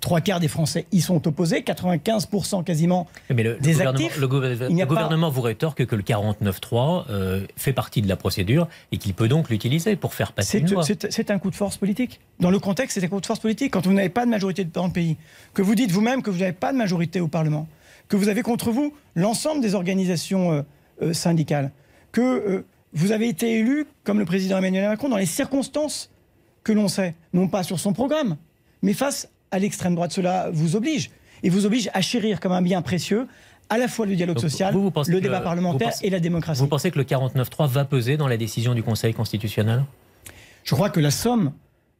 trois 0.00 0.20
quarts 0.20 0.40
des 0.40 0.48
Français 0.48 0.86
y 0.92 1.00
sont 1.00 1.26
opposés, 1.26 1.60
95% 1.60 2.64
quasiment 2.64 3.06
Mais 3.30 3.42
le, 3.42 3.56
des 3.56 3.72
gouvernement, 3.72 3.90
actifs. 3.90 4.20
Le, 4.20 4.26
gouvernement 4.26 5.30
vous 5.30 5.40
rétorque 5.40 5.86
que 5.86 5.96
le 5.96 6.02
49.3 6.02 7.04
euh, 7.08 7.46
fait 7.56 7.72
partie 7.72 8.02
de 8.02 8.08
la 8.08 8.16
procédure 8.16 8.68
et 8.92 8.98
qu'il 8.98 9.14
peut 9.14 9.28
donc 9.28 9.50
l'utiliser 9.50 9.96
pour 9.96 10.14
faire 10.14 10.32
passer 10.32 10.58
une 10.58 10.70
loi. 10.70 10.82
C'est 10.84 11.30
un 11.30 11.38
coup 11.38 11.50
de 11.50 11.54
force 11.54 11.76
politique. 11.76 12.20
Dans 12.40 12.50
le 12.50 12.58
contexte, 12.58 12.98
c'est 12.98 13.06
un 13.06 13.08
coup 13.08 13.20
de 13.20 13.26
force 13.26 13.40
politique. 13.40 13.72
Quand 13.72 13.86
vous 13.86 13.92
n'avez 13.92 14.08
pas 14.08 14.24
de 14.24 14.30
majorité 14.30 14.64
dans 14.64 14.86
le 14.86 14.92
pays, 14.92 15.16
que 15.54 15.62
vous 15.62 15.74
dites 15.74 15.90
vous-même 15.90 16.22
que 16.22 16.30
vous 16.30 16.40
n'avez 16.40 16.52
pas 16.52 16.72
de 16.72 16.78
majorité 16.78 17.20
au 17.20 17.28
Parlement, 17.28 17.68
que 18.08 18.16
vous 18.16 18.28
avez 18.28 18.42
contre 18.42 18.70
vous 18.70 18.94
l'ensemble 19.14 19.60
des 19.60 19.74
organisations 19.74 20.52
euh, 20.52 20.62
euh, 21.02 21.12
syndicales, 21.12 21.70
que 22.12 22.64
vous 22.92 23.10
avez 23.10 23.28
été 23.28 23.58
élu, 23.58 23.86
comme 24.04 24.20
le 24.20 24.24
président 24.24 24.58
Emmanuel 24.58 24.88
Macron, 24.88 25.08
dans 25.08 25.16
les 25.16 25.26
circonstances 25.26 26.10
que 26.62 26.72
l'on 26.72 26.88
sait, 26.88 27.14
non 27.32 27.48
pas 27.48 27.62
sur 27.62 27.80
son 27.80 27.92
programme, 27.92 28.36
mais 28.82 28.92
face 28.92 29.28
à 29.50 29.58
l'extrême 29.58 29.94
droite. 29.94 30.12
Cela 30.12 30.50
vous 30.52 30.76
oblige. 30.76 31.10
Et 31.42 31.50
vous 31.50 31.66
oblige 31.66 31.90
à 31.92 32.00
chérir 32.00 32.40
comme 32.40 32.52
un 32.52 32.62
bien 32.62 32.80
précieux 32.82 33.26
à 33.68 33.78
la 33.78 33.88
fois 33.88 34.06
le 34.06 34.14
dialogue 34.14 34.38
social, 34.38 34.74
le 34.74 35.20
débat 35.20 35.40
parlementaire 35.40 35.92
et 36.02 36.10
la 36.10 36.20
démocratie. 36.20 36.60
Vous 36.60 36.66
pensez 36.66 36.90
que 36.90 36.98
le 36.98 37.04
49.3 37.04 37.68
va 37.68 37.84
peser 37.84 38.16
dans 38.16 38.28
la 38.28 38.36
décision 38.36 38.74
du 38.74 38.82
Conseil 38.82 39.14
constitutionnel? 39.14 39.84
Je 40.64 40.74
crois 40.74 40.90
que 40.90 41.00
la 41.00 41.10
somme 41.10 41.52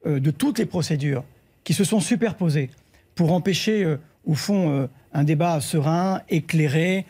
euh, 0.07 0.21
de 0.21 0.31
toutes 0.31 0.59
les 0.59 0.67
procédures 0.67 1.25
qui 1.65 1.75
se 1.75 1.85
sont 1.85 2.01
superposées 2.01 2.71
pour 3.15 3.33
empêcher, 3.33 3.85
euh, 3.85 3.99
au 4.27 4.35
fond, 4.35 4.71
euh, 4.71 4.87
un 5.13 5.25
débat 5.25 5.61
serein, 5.61 6.21
éclairé, 6.29 7.07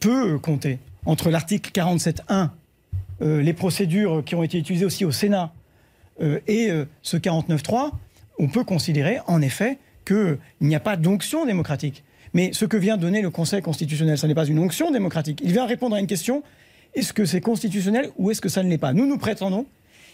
peut 0.00 0.38
compter. 0.38 0.78
Entre 1.06 1.30
l'article 1.30 1.70
47.1, 1.72 2.50
les 3.20 3.52
procédures 3.54 4.22
qui 4.22 4.34
ont 4.34 4.42
été 4.42 4.58
utilisées 4.58 4.84
aussi 4.84 5.06
au 5.06 5.10
Sénat, 5.10 5.50
et 6.20 6.70
ce 7.00 7.16
49.3, 7.16 7.92
on 8.38 8.48
peut 8.48 8.64
considérer 8.64 9.18
en 9.26 9.42
effet 9.42 9.78
qu'il 10.06 10.38
n'y 10.60 10.74
a 10.74 10.80
pas 10.80 10.96
d'onction 10.96 11.44
démocratique. 11.46 12.04
Mais 12.34 12.52
ce 12.52 12.64
que 12.64 12.76
vient 12.76 12.96
donner 12.96 13.22
le 13.22 13.30
Conseil 13.30 13.62
constitutionnel, 13.62 14.18
ce 14.18 14.26
n'est 14.26 14.34
pas 14.34 14.46
une 14.46 14.58
onction 14.58 14.90
démocratique. 14.90 15.40
Il 15.42 15.52
vient 15.52 15.66
répondre 15.66 15.96
à 15.96 16.00
une 16.00 16.06
question 16.06 16.42
est-ce 16.94 17.12
que 17.12 17.24
c'est 17.24 17.40
constitutionnel 17.40 18.10
ou 18.16 18.30
est-ce 18.30 18.40
que 18.40 18.48
ça 18.48 18.62
ne 18.62 18.68
l'est 18.68 18.78
pas? 18.78 18.92
Nous, 18.92 19.06
nous 19.06 19.18
prétendons 19.18 19.66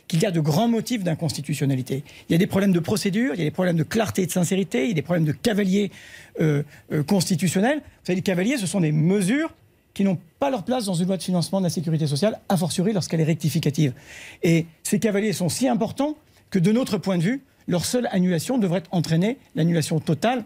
qu'il 0.09 0.21
y 0.21 0.27
a 0.27 0.31
de 0.31 0.41
grands 0.41 0.69
motifs 0.69 1.03
d'inconstitutionnalité. 1.03 2.05
Il 2.29 2.33
y 2.33 2.35
a 2.35 2.39
des 2.39 2.47
problèmes 2.47 2.73
de 2.73 2.81
procédure, 2.81 3.35
il 3.35 3.39
y 3.39 3.43
a 3.43 3.47
des 3.47 3.51
problèmes 3.51 3.77
de 3.77 3.85
clarté 3.85 4.23
et 4.23 4.27
de 4.27 4.31
sincérité, 4.31 4.85
il 4.85 4.89
y 4.89 4.91
a 4.91 4.95
des 4.95 5.03
problèmes 5.03 5.25
de 5.25 5.33
cavalier 5.33 5.91
euh, 6.41 6.63
euh, 6.93 7.03
constitutionnel. 7.03 7.79
Vous 7.79 8.07
savez, 8.07 8.17
les 8.17 8.23
cavaliers, 8.23 8.59
ce 8.59 8.67
sont 8.67 8.81
des 8.81 8.93
mesures 8.93 9.55
qui 9.95 10.05
n'ont 10.05 10.19
pas 10.41 10.51
leur 10.51 10.65
place 10.65 10.85
dans 10.87 10.95
une 10.95 11.07
loi 11.07 11.17
de 11.17 11.23
financement 11.23 11.61
de 11.61 11.65
la 11.65 11.71
sécurité 11.71 12.07
sociale, 12.07 12.41
a 12.49 12.57
fortiori 12.57 12.93
lorsqu'elle 12.93 13.21
est 13.21 13.25
rectificative. 13.25 13.95
Et 14.43 14.67
ces 14.83 14.99
cavaliers 14.99 15.33
sont 15.33 15.49
si 15.49 15.69
importants 15.69 16.17
que, 16.51 16.59
de 16.59 16.73
notre 16.73 16.99
point 16.99 17.17
de 17.17 17.23
vue, 17.23 17.43
leur 17.67 17.85
seule 17.85 18.09
annulation 18.11 18.59
devrait 18.59 18.83
entraîner 18.91 19.39
l'annulation 19.55 20.01
totale 20.01 20.45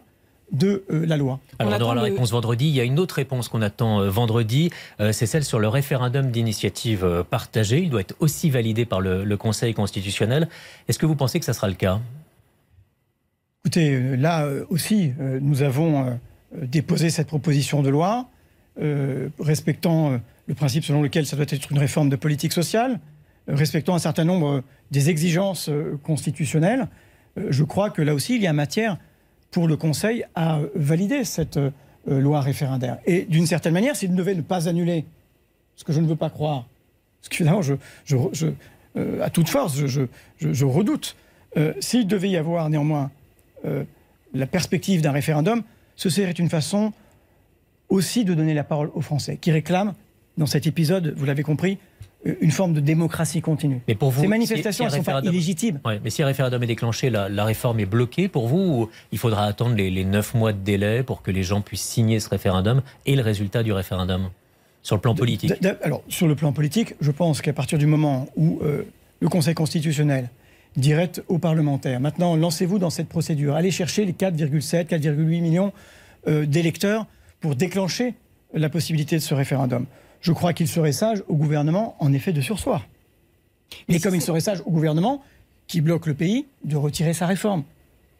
de 0.53 0.85
euh, 0.91 1.07
la 1.07 1.17
loi. 1.17 1.41
Alors 1.59 1.75
on, 1.79 1.83
aura 1.83 1.95
la 1.95 2.03
réponse 2.03 2.31
vendredi. 2.31 2.69
Il 2.69 2.75
y 2.75 2.81
a 2.81 2.85
une 2.85 2.99
autre 2.99 3.17
réponse 3.17 3.49
qu'on 3.49 3.63
attend 3.63 4.01
euh, 4.01 4.09
vendredi. 4.09 4.71
Euh, 5.01 5.13
c'est 5.13 5.27
celle 5.27 5.45
sur 5.45 5.59
le 5.59 5.69
référendum 5.69 6.31
d'initiative 6.31 7.25
partagée. 7.31 7.83
Il 7.83 7.91
doit 7.91 8.01
être 8.01 8.17
aussi 8.21 8.51
validé 8.51 8.85
par 8.85 9.01
le, 9.01 9.37
Conseil 9.39 9.73
constitutionnel. 9.73 10.49
Est-ce 10.89 10.99
que 10.99 11.07
vous 11.07 11.15
pensez 11.15 11.39
que 11.39 11.45
ça 11.45 11.53
sera 11.53 11.69
le 11.69 11.75
cas? 11.75 12.01
Écoutez, 13.65 14.17
là 14.17 14.49
aussi, 14.69 15.13
nous 15.19 15.63
avons 15.63 16.19
déposé 16.53 17.11
cette 17.11 17.29
proposition 17.29 17.83
de 17.83 17.89
loi, 17.89 18.27
respectant 19.39 20.19
le 20.49 20.55
principe 20.55 20.85
selon 20.85 21.03
lequel 21.03 21.25
ça 21.25 21.37
doit 21.37 21.47
être 21.49 21.71
une 21.71 21.79
réforme 21.79 22.09
de 22.09 22.17
politique 22.17 22.53
sociale, 22.53 22.99
respectant 23.47 23.95
un 23.95 24.01
certain 24.01 24.25
nombre 24.25 24.65
des 24.91 25.09
exigences 25.09 25.71
constitutionnelles. 26.03 26.89
Euh, 27.37 27.49
je 27.51 27.65
crois 27.65 27.91
que 27.91 28.03
là 28.03 28.15
aussi, 28.15 28.37
il 28.37 28.43
y 28.43 28.47
a 28.47 28.53
matière 28.53 28.99
pour 29.51 29.67
le 29.67 29.77
Conseil 29.77 30.25
à 30.35 30.61
valider 30.75 31.25
cette 31.25 31.57
euh, 31.57 31.71
loi 32.07 32.41
référendaire. 32.41 32.99
Et 33.07 33.23
d'une 33.23 33.47
certaine 33.47 33.73
manière, 33.73 33.97
s'il 33.97 34.15
devait 34.15 34.35
ne 34.35 34.43
pas 34.43 34.69
annuler, 34.69 35.05
ce 35.77 35.85
que 35.85 35.93
je 35.93 36.01
ne 36.01 36.07
veux 36.07 36.17
pas 36.17 36.31
croire, 36.31 36.67
parce 37.21 37.29
que 37.29 37.37
finalement, 37.37 37.61
euh, 38.97 39.23
à 39.23 39.31
toute 39.31 39.49
force, 39.49 39.87
je, 39.87 40.65
redoute, 40.65 41.17
s'il 41.81 42.07
devait 42.07 42.31
y 42.31 42.37
avoir 42.37 42.69
néanmoins 42.69 43.11
la 44.35 44.47
perspective 44.47 45.01
d'un 45.01 45.13
référendum, 45.13 45.63
ce 45.97 46.11
serait 46.11 46.33
une 46.33 46.49
façon 46.49 46.93
aussi 47.89 48.25
de 48.25 48.35
donner 48.35 48.55
la 48.55 48.65
parole 48.65 48.91
aux 48.95 49.01
Français, 49.01 49.37
qui 49.41 49.51
réclament, 49.51 49.95
dans 50.37 50.47
cet 50.47 50.67
épisode, 50.67 51.15
vous 51.17 51.25
l'avez 51.25 51.43
compris, 51.43 51.79
une 52.25 52.51
forme 52.51 52.73
de 52.73 52.81
démocratie 52.81 53.41
continue. 53.41 53.81
Mais 53.87 53.95
pour 53.95 54.11
vous, 54.11 54.23
Ces 54.23 54.27
manifestations 54.27 54.89
sont 54.91 55.03
pas 55.03 55.21
illégitimes. 55.23 55.81
mais 56.03 56.11
si 56.11 56.23
un 56.23 56.27
référendum 56.27 56.63
est 56.63 56.67
déclenché, 56.67 57.11
la, 57.11 57.45
réforme 57.45 57.81
est 57.81 57.87
bloquée 57.87 58.29
pour 58.29 58.49
vous 58.49 58.59
ou 58.59 58.91
il 59.13 59.19
faudra 59.19 59.45
attendre 59.45 59.77
les, 59.77 60.05
neuf 60.05 60.35
mois 60.35 60.53
de 60.53 60.59
délai 60.59 61.03
pour 61.03 61.23
que 61.23 61.31
les 61.31 61.43
gens 61.43 61.61
puissent 61.61 61.83
signer 61.83 62.21
ce 62.21 62.29
référendum 62.29 62.83
et 63.07 63.15
le 63.15 63.23
résultat 63.23 63.63
du 63.63 63.73
référendum 63.73 64.31
sur 64.83 64.97
le 64.97 65.01
plan 65.01 65.15
politique 65.15 65.53
Alors, 65.83 66.03
sur 66.09 66.27
le 66.27 66.35
plan 66.35 66.53
politique, 66.53 66.95
je 67.01 67.11
pense 67.11 67.41
qu'à 67.41 67.53
partir 67.53 67.79
du 67.79 67.87
moment 67.87 68.27
où 68.37 68.61
euh, 68.63 68.85
le 69.21 69.29
Conseil 69.29 69.55
constitutionnel 69.55 70.29
dirait 70.77 71.13
aux 71.29 71.39
parlementaires, 71.39 72.01
maintenant 72.01 72.37
lancez-vous 72.37 72.79
dans 72.79 72.91
cette 72.91 73.09
procédure, 73.09 73.55
allez 73.55 73.71
chercher 73.71 74.05
les 74.05 74.13
4,7, 74.13 74.87
4,8 74.87 75.41
millions 75.41 75.73
euh, 76.27 76.47
d'électeurs 76.47 77.07
pour 77.41 77.55
déclencher 77.55 78.15
la 78.55 78.69
possibilité 78.69 79.17
de 79.17 79.23
ce 79.23 79.35
référendum. 79.35 79.87
Je 80.21 80.33
crois 80.33 80.53
qu'il 80.53 80.69
serait 80.69 80.93
sage 80.93 81.23
au 81.29 81.35
gouvernement, 81.35 81.97
en 82.01 82.13
effet, 82.13 82.33
de 82.33 82.41
sursoir. 82.41 82.87
Mais 83.89 84.01
comme 84.01 84.15
il 84.15 84.23
serait 84.23 84.41
sage 84.41 84.63
au 84.65 84.71
gouvernement, 84.71 85.23
qui 85.67 85.81
bloque 85.81 86.07
le 86.07 86.15
pays, 86.15 86.47
de 86.65 86.77
retirer 86.77 87.13
sa 87.13 87.27
réforme. 87.27 87.63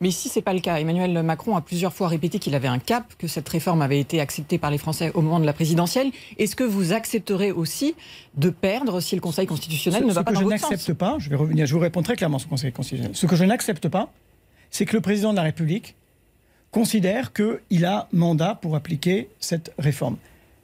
Mais 0.01 0.13
si 0.13 0.29
c'est 0.29 0.43
pas 0.43 0.53
le 0.53 0.61
cas, 0.61 0.79
Emmanuel 0.79 1.23
Macron 1.25 1.57
a 1.57 1.61
plusieurs 1.61 1.93
fois 1.93 2.07
répété 2.07 2.39
qu'il 2.39 2.55
avait 2.55 2.69
un 2.69 2.79
cap, 2.79 3.15
que 3.19 3.27
cette 3.27 3.49
réforme 3.49 3.83
avait 3.83 3.99
été 3.99 4.21
acceptée 4.21 4.57
par 4.59 4.71
les 4.71 4.79
Français 4.79 5.11
au 5.15 5.23
moment 5.23 5.41
de 5.41 5.47
la 5.47 5.53
présidentielle. 5.53 6.13
Est-ce 6.39 6.55
que 6.55 6.63
vous 6.63 6.93
accepterez 6.93 7.51
aussi 7.51 7.97
de 8.37 8.51
perdre 8.51 9.01
si 9.01 9.17
le 9.17 9.21
Conseil 9.21 9.47
constitutionnel 9.47 10.03
Ce, 10.03 10.05
ne 10.05 10.11
ce 10.11 10.15
va 10.15 10.23
pas 10.23 10.31
que 10.31 10.35
dans 10.35 10.41
je 10.41 10.45
votre 10.45 10.59
sens? 10.61 10.71
n'accepte 10.71 10.97
pas, 10.97 11.17
je 11.19 11.29
vais 11.31 11.37
revenir, 11.37 11.67
je 11.67 11.75
vous 11.75 11.81
réponds 11.81 12.03
très 12.03 12.15
clairement 12.15 12.39
sur 12.39 12.47
le 12.47 12.51
Conseil 12.51 12.71
constitutionnel. 12.71 13.17
Ce 13.17 13.27
que 13.27 13.35
je 13.35 13.45
n'accepte 13.45 13.89
pas, 13.89 14.13
c'est 14.71 14.85
que 14.85 14.95
le 14.95 15.01
président 15.01 15.33
de 15.33 15.37
la 15.37 15.43
République 15.43 15.97
considère 16.71 17.33
qu'il 17.33 17.85
a 17.85 18.09
mandat 18.13 18.55
pour 18.55 18.77
appliquer 18.77 19.31
cette 19.41 19.73
réforme. 19.79 20.17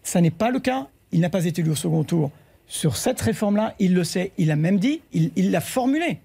Ça 0.05 0.21
n'est 0.21 0.31
pas 0.31 0.51
le 0.51 0.61
cas. 0.61 0.87
Il 1.15 1.21
n'a 1.21 1.31
pas 1.31 1.45
été 1.47 1.63
élu 1.63 1.71
au 1.71 1.77
second 1.77 2.03
tour 2.03 2.33
sur 2.67 2.97
cette 2.97 3.21
réforme-là. 3.21 3.75
Il 3.79 3.95
le 3.95 4.03
sait. 4.03 4.33
Il 4.37 4.51
a 4.51 4.57
même 4.57 4.81
dit, 4.81 5.01
il 5.13 5.51
l'a 5.53 5.61
formulé. 5.61 6.19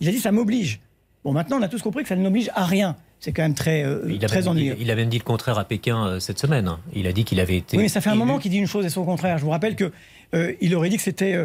Il 0.00 0.08
a 0.08 0.10
dit 0.10 0.18
ça 0.18 0.32
m'oblige. 0.32 0.80
Bon, 1.22 1.32
maintenant, 1.32 1.58
on 1.60 1.62
a 1.62 1.68
tous 1.68 1.82
compris 1.82 2.02
que 2.02 2.08
ça 2.08 2.16
ne 2.16 2.22
n'oblige 2.22 2.50
à 2.54 2.64
rien. 2.64 2.96
C'est 3.20 3.32
quand 3.32 3.42
même 3.42 3.54
très, 3.54 3.84
euh, 3.84 4.08
Il 4.08 4.18
très 4.18 4.48
ennuyeux. 4.48 4.74
il, 4.78 4.82
il 4.86 4.90
a 4.90 4.96
même 4.96 5.10
dit 5.10 5.18
le 5.18 5.22
contraire 5.22 5.58
à 5.58 5.64
Pékin 5.64 6.06
euh, 6.06 6.18
cette 6.18 6.38
semaine. 6.38 6.68
Il 6.94 7.06
a 7.06 7.12
dit 7.12 7.24
qu'il 7.24 7.38
avait 7.40 7.58
été. 7.58 7.76
Oui, 7.76 7.84
mais 7.84 7.88
ça 7.90 8.00
fait 8.00 8.08
un 8.08 8.14
élu. 8.14 8.20
moment 8.20 8.38
qu'il 8.38 8.50
dit 8.50 8.56
une 8.56 8.66
chose 8.66 8.86
et 8.86 8.88
son 8.88 9.04
contraire. 9.04 9.36
Je 9.36 9.44
vous 9.44 9.50
rappelle 9.50 9.76
que 9.76 9.92
euh, 10.34 10.54
il 10.62 10.74
aurait 10.74 10.88
dit 10.88 10.96
que 10.96 11.02
c'était. 11.02 11.36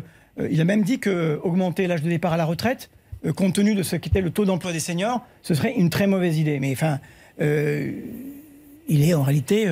il 0.49 0.61
a 0.61 0.65
même 0.65 0.83
dit 0.83 0.99
que 0.99 1.39
augmenter 1.43 1.87
l'âge 1.87 2.01
de 2.01 2.09
départ 2.09 2.31
à 2.33 2.37
la 2.37 2.45
retraite, 2.45 2.89
compte 3.35 3.53
tenu 3.53 3.75
de 3.75 3.83
ce 3.83 3.97
qu'était 3.97 4.21
le 4.21 4.31
taux 4.31 4.45
d'emploi 4.45 4.71
des 4.71 4.79
seniors, 4.79 5.21
ce 5.43 5.53
serait 5.53 5.73
une 5.73 5.89
très 5.89 6.07
mauvaise 6.07 6.37
idée. 6.39 6.59
Mais 6.59 6.71
enfin, 6.71 6.99
il 7.39 9.03
est 9.03 9.13
en 9.13 9.23
réalité 9.23 9.67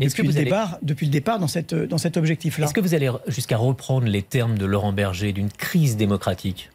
Est-ce 0.00 0.14
que 0.14 0.22
depuis, 0.22 0.22
le 0.22 0.28
vous 0.30 0.36
allez- 0.36 0.44
départ, 0.44 0.78
depuis 0.82 1.06
le 1.06 1.12
départ 1.12 1.38
dans 1.38 1.48
cette 1.48 1.74
dans 1.74 1.98
cet 1.98 2.16
objectif-là. 2.16 2.66
Est-ce 2.66 2.74
que 2.74 2.80
vous 2.80 2.94
allez 2.94 3.10
jusqu'à 3.26 3.56
reprendre 3.56 4.06
les 4.06 4.22
termes 4.22 4.58
de 4.58 4.66
Laurent 4.66 4.92
Berger 4.92 5.32
d'une 5.32 5.50
crise 5.50 5.96
démocratique? 5.96 6.70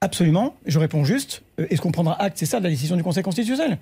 Absolument. 0.00 0.56
Je 0.66 0.78
réponds 0.78 1.04
juste. 1.04 1.42
Euh, 1.60 1.66
Est-ce 1.70 1.80
qu'on 1.80 1.92
prendra 1.92 2.20
acte 2.20 2.38
C'est 2.38 2.46
ça 2.46 2.58
de 2.58 2.64
la 2.64 2.70
décision 2.70 2.96
du 2.96 3.02
Conseil 3.04 3.22
constitutionnel? 3.22 3.78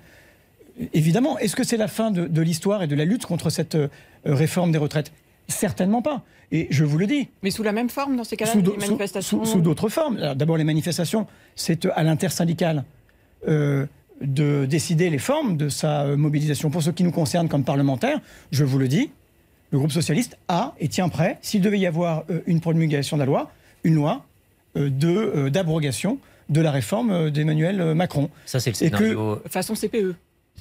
Évidemment. 0.93 1.37
Est-ce 1.39 1.55
que 1.55 1.63
c'est 1.63 1.77
la 1.77 1.87
fin 1.87 2.11
de, 2.11 2.27
de 2.27 2.41
l'histoire 2.41 2.83
et 2.83 2.87
de 2.87 2.95
la 2.95 3.05
lutte 3.05 3.25
contre 3.25 3.49
cette 3.49 3.75
euh, 3.75 3.87
réforme 4.25 4.71
des 4.71 4.77
retraites? 4.77 5.11
Certainement 5.47 6.01
pas. 6.01 6.21
Et 6.51 6.67
je 6.69 6.83
vous 6.83 6.97
le 6.97 7.07
dis, 7.07 7.29
Mais 7.43 7.49
sous 7.51 7.63
la 7.63 7.71
même 7.71 7.89
forme, 7.89 8.15
dans 8.17 8.23
ces 8.23 8.37
cas-là, 8.37 8.51
sous 8.51 8.59
les 8.59 8.65
sous- 8.65 8.77
manifestations 8.77 9.43
sous- 9.45 9.51
sous 9.51 9.61
d'autres 9.61 9.89
formes. 9.89 10.17
Alors, 10.17 10.35
D'abord, 10.35 10.57
les 10.57 10.63
manifestations, 10.63 11.25
c'est 11.55 11.85
euh, 11.85 11.91
à 11.95 12.03
l'intersyndicale 12.03 12.83
euh, 13.47 13.85
de 14.21 14.65
décider 14.65 15.09
les 15.09 15.17
formes 15.17 15.57
de 15.57 15.69
sa 15.69 16.03
euh, 16.03 16.17
mobilisation. 16.17 16.69
Pour 16.69 16.83
ce 16.83 16.89
qui 16.91 17.03
nous 17.03 17.11
concerne 17.11 17.47
comme 17.49 17.63
parlementaires, 17.63 18.19
je 18.51 18.63
vous 18.63 18.77
le 18.79 18.87
dis, 18.87 19.11
le 19.71 19.77
groupe 19.79 19.91
socialiste 19.91 20.37
a 20.47 20.73
et 20.79 20.87
tient 20.87 21.09
prêt, 21.09 21.37
s'il 21.41 21.61
devait 21.61 21.79
y 21.79 21.87
avoir 21.87 22.23
euh, 22.29 22.41
une 22.45 22.59
promulgation 22.61 23.17
de 23.17 23.21
la 23.21 23.25
loi, 23.25 23.51
une 23.83 23.95
loi 23.95 24.25
euh, 24.77 24.89
de, 24.89 25.49
d'abrogation 25.49 26.19
de 26.49 26.61
la 26.61 26.71
réforme 26.71 27.29
d'Emmanuel 27.31 27.93
Macron. 27.95 28.29
Ça, 28.45 28.59
c'est 28.59 28.71
le 28.71 28.73
que- 28.73 28.97
scénario. 28.97 29.41
façon 29.49 29.73
CPE. 29.73 30.15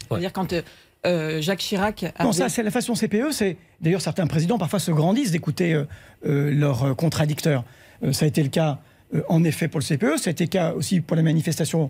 C'est-à-dire 0.09 0.33
quand 0.33 0.53
euh, 0.53 0.63
euh, 1.07 1.41
Jacques 1.43 1.59
Chirac 1.61 2.05
a 2.17 2.25
Non, 2.25 2.33
ça, 2.33 2.49
c'est 2.49 2.63
la 2.63 2.71
façon 2.71 2.95
CPE. 2.95 3.33
C'est 3.33 3.57
d'ailleurs 3.81 4.01
certains 4.01 4.27
présidents 4.29 4.59
parfois 4.59 4.79
se 4.79 4.91
grandissent 4.93 5.33
d'écouter 5.33 5.75
euh, 5.75 5.85
euh, 6.27 6.51
leurs 6.55 6.95
contradicteurs. 6.97 7.65
Euh, 8.05 8.13
ça 8.13 8.25
a 8.25 8.29
été 8.29 8.43
le 8.43 8.49
cas 8.51 8.79
euh, 9.15 9.23
en 9.29 9.43
effet 9.43 9.67
pour 9.69 9.81
le 9.81 9.85
CPE. 9.85 10.17
Ça 10.19 10.29
a 10.29 10.31
été 10.31 10.45
le 10.45 10.51
cas 10.51 10.73
aussi 10.75 11.01
pour 11.01 11.17
les 11.17 11.23
manifestations 11.25 11.85
euh, 11.85 11.89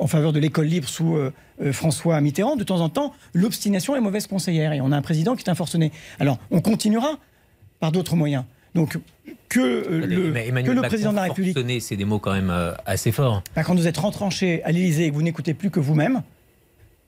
en 0.00 0.06
faveur 0.06 0.32
de 0.32 0.38
l'école 0.40 0.66
libre 0.66 0.88
sous 0.88 1.16
euh, 1.16 1.32
euh, 1.62 1.72
François 1.72 2.20
Mitterrand. 2.20 2.56
De 2.56 2.64
temps 2.64 2.80
en 2.80 2.88
temps, 2.88 3.14
l'obstination 3.34 3.96
est 3.96 4.00
mauvaise 4.00 4.26
conseillère 4.26 4.72
et 4.72 4.80
on 4.80 4.92
a 4.92 4.96
un 4.96 5.02
président 5.02 5.36
qui 5.36 5.44
est 5.44 5.50
un 5.50 5.54
forcené. 5.54 5.92
Alors, 6.18 6.38
on 6.50 6.60
continuera 6.60 7.18
par 7.80 7.92
d'autres 7.92 8.16
moyens. 8.16 8.44
Donc, 8.74 8.98
que, 9.48 9.60
euh, 9.60 10.06
le, 10.06 10.62
que 10.62 10.86
président 10.86 11.10
de 11.10 11.16
la 11.16 11.22
République 11.22 11.54
forcené, 11.54 11.80
c'est 11.80 11.96
des 11.96 12.04
mots 12.04 12.18
quand 12.18 12.32
même 12.32 12.50
euh, 12.50 12.72
assez 12.84 13.12
forts. 13.12 13.42
bah, 13.54 13.64
quand 13.64 13.74
vous 13.74 13.86
êtes 13.86 13.96
retranché 13.96 14.62
à 14.64 14.72
l'Élysée 14.72 15.06
et 15.06 15.10
que 15.10 15.14
vous 15.14 15.22
n'écoutez 15.22 15.54
plus 15.54 15.70
que 15.70 15.80
vous-même, 15.80 16.22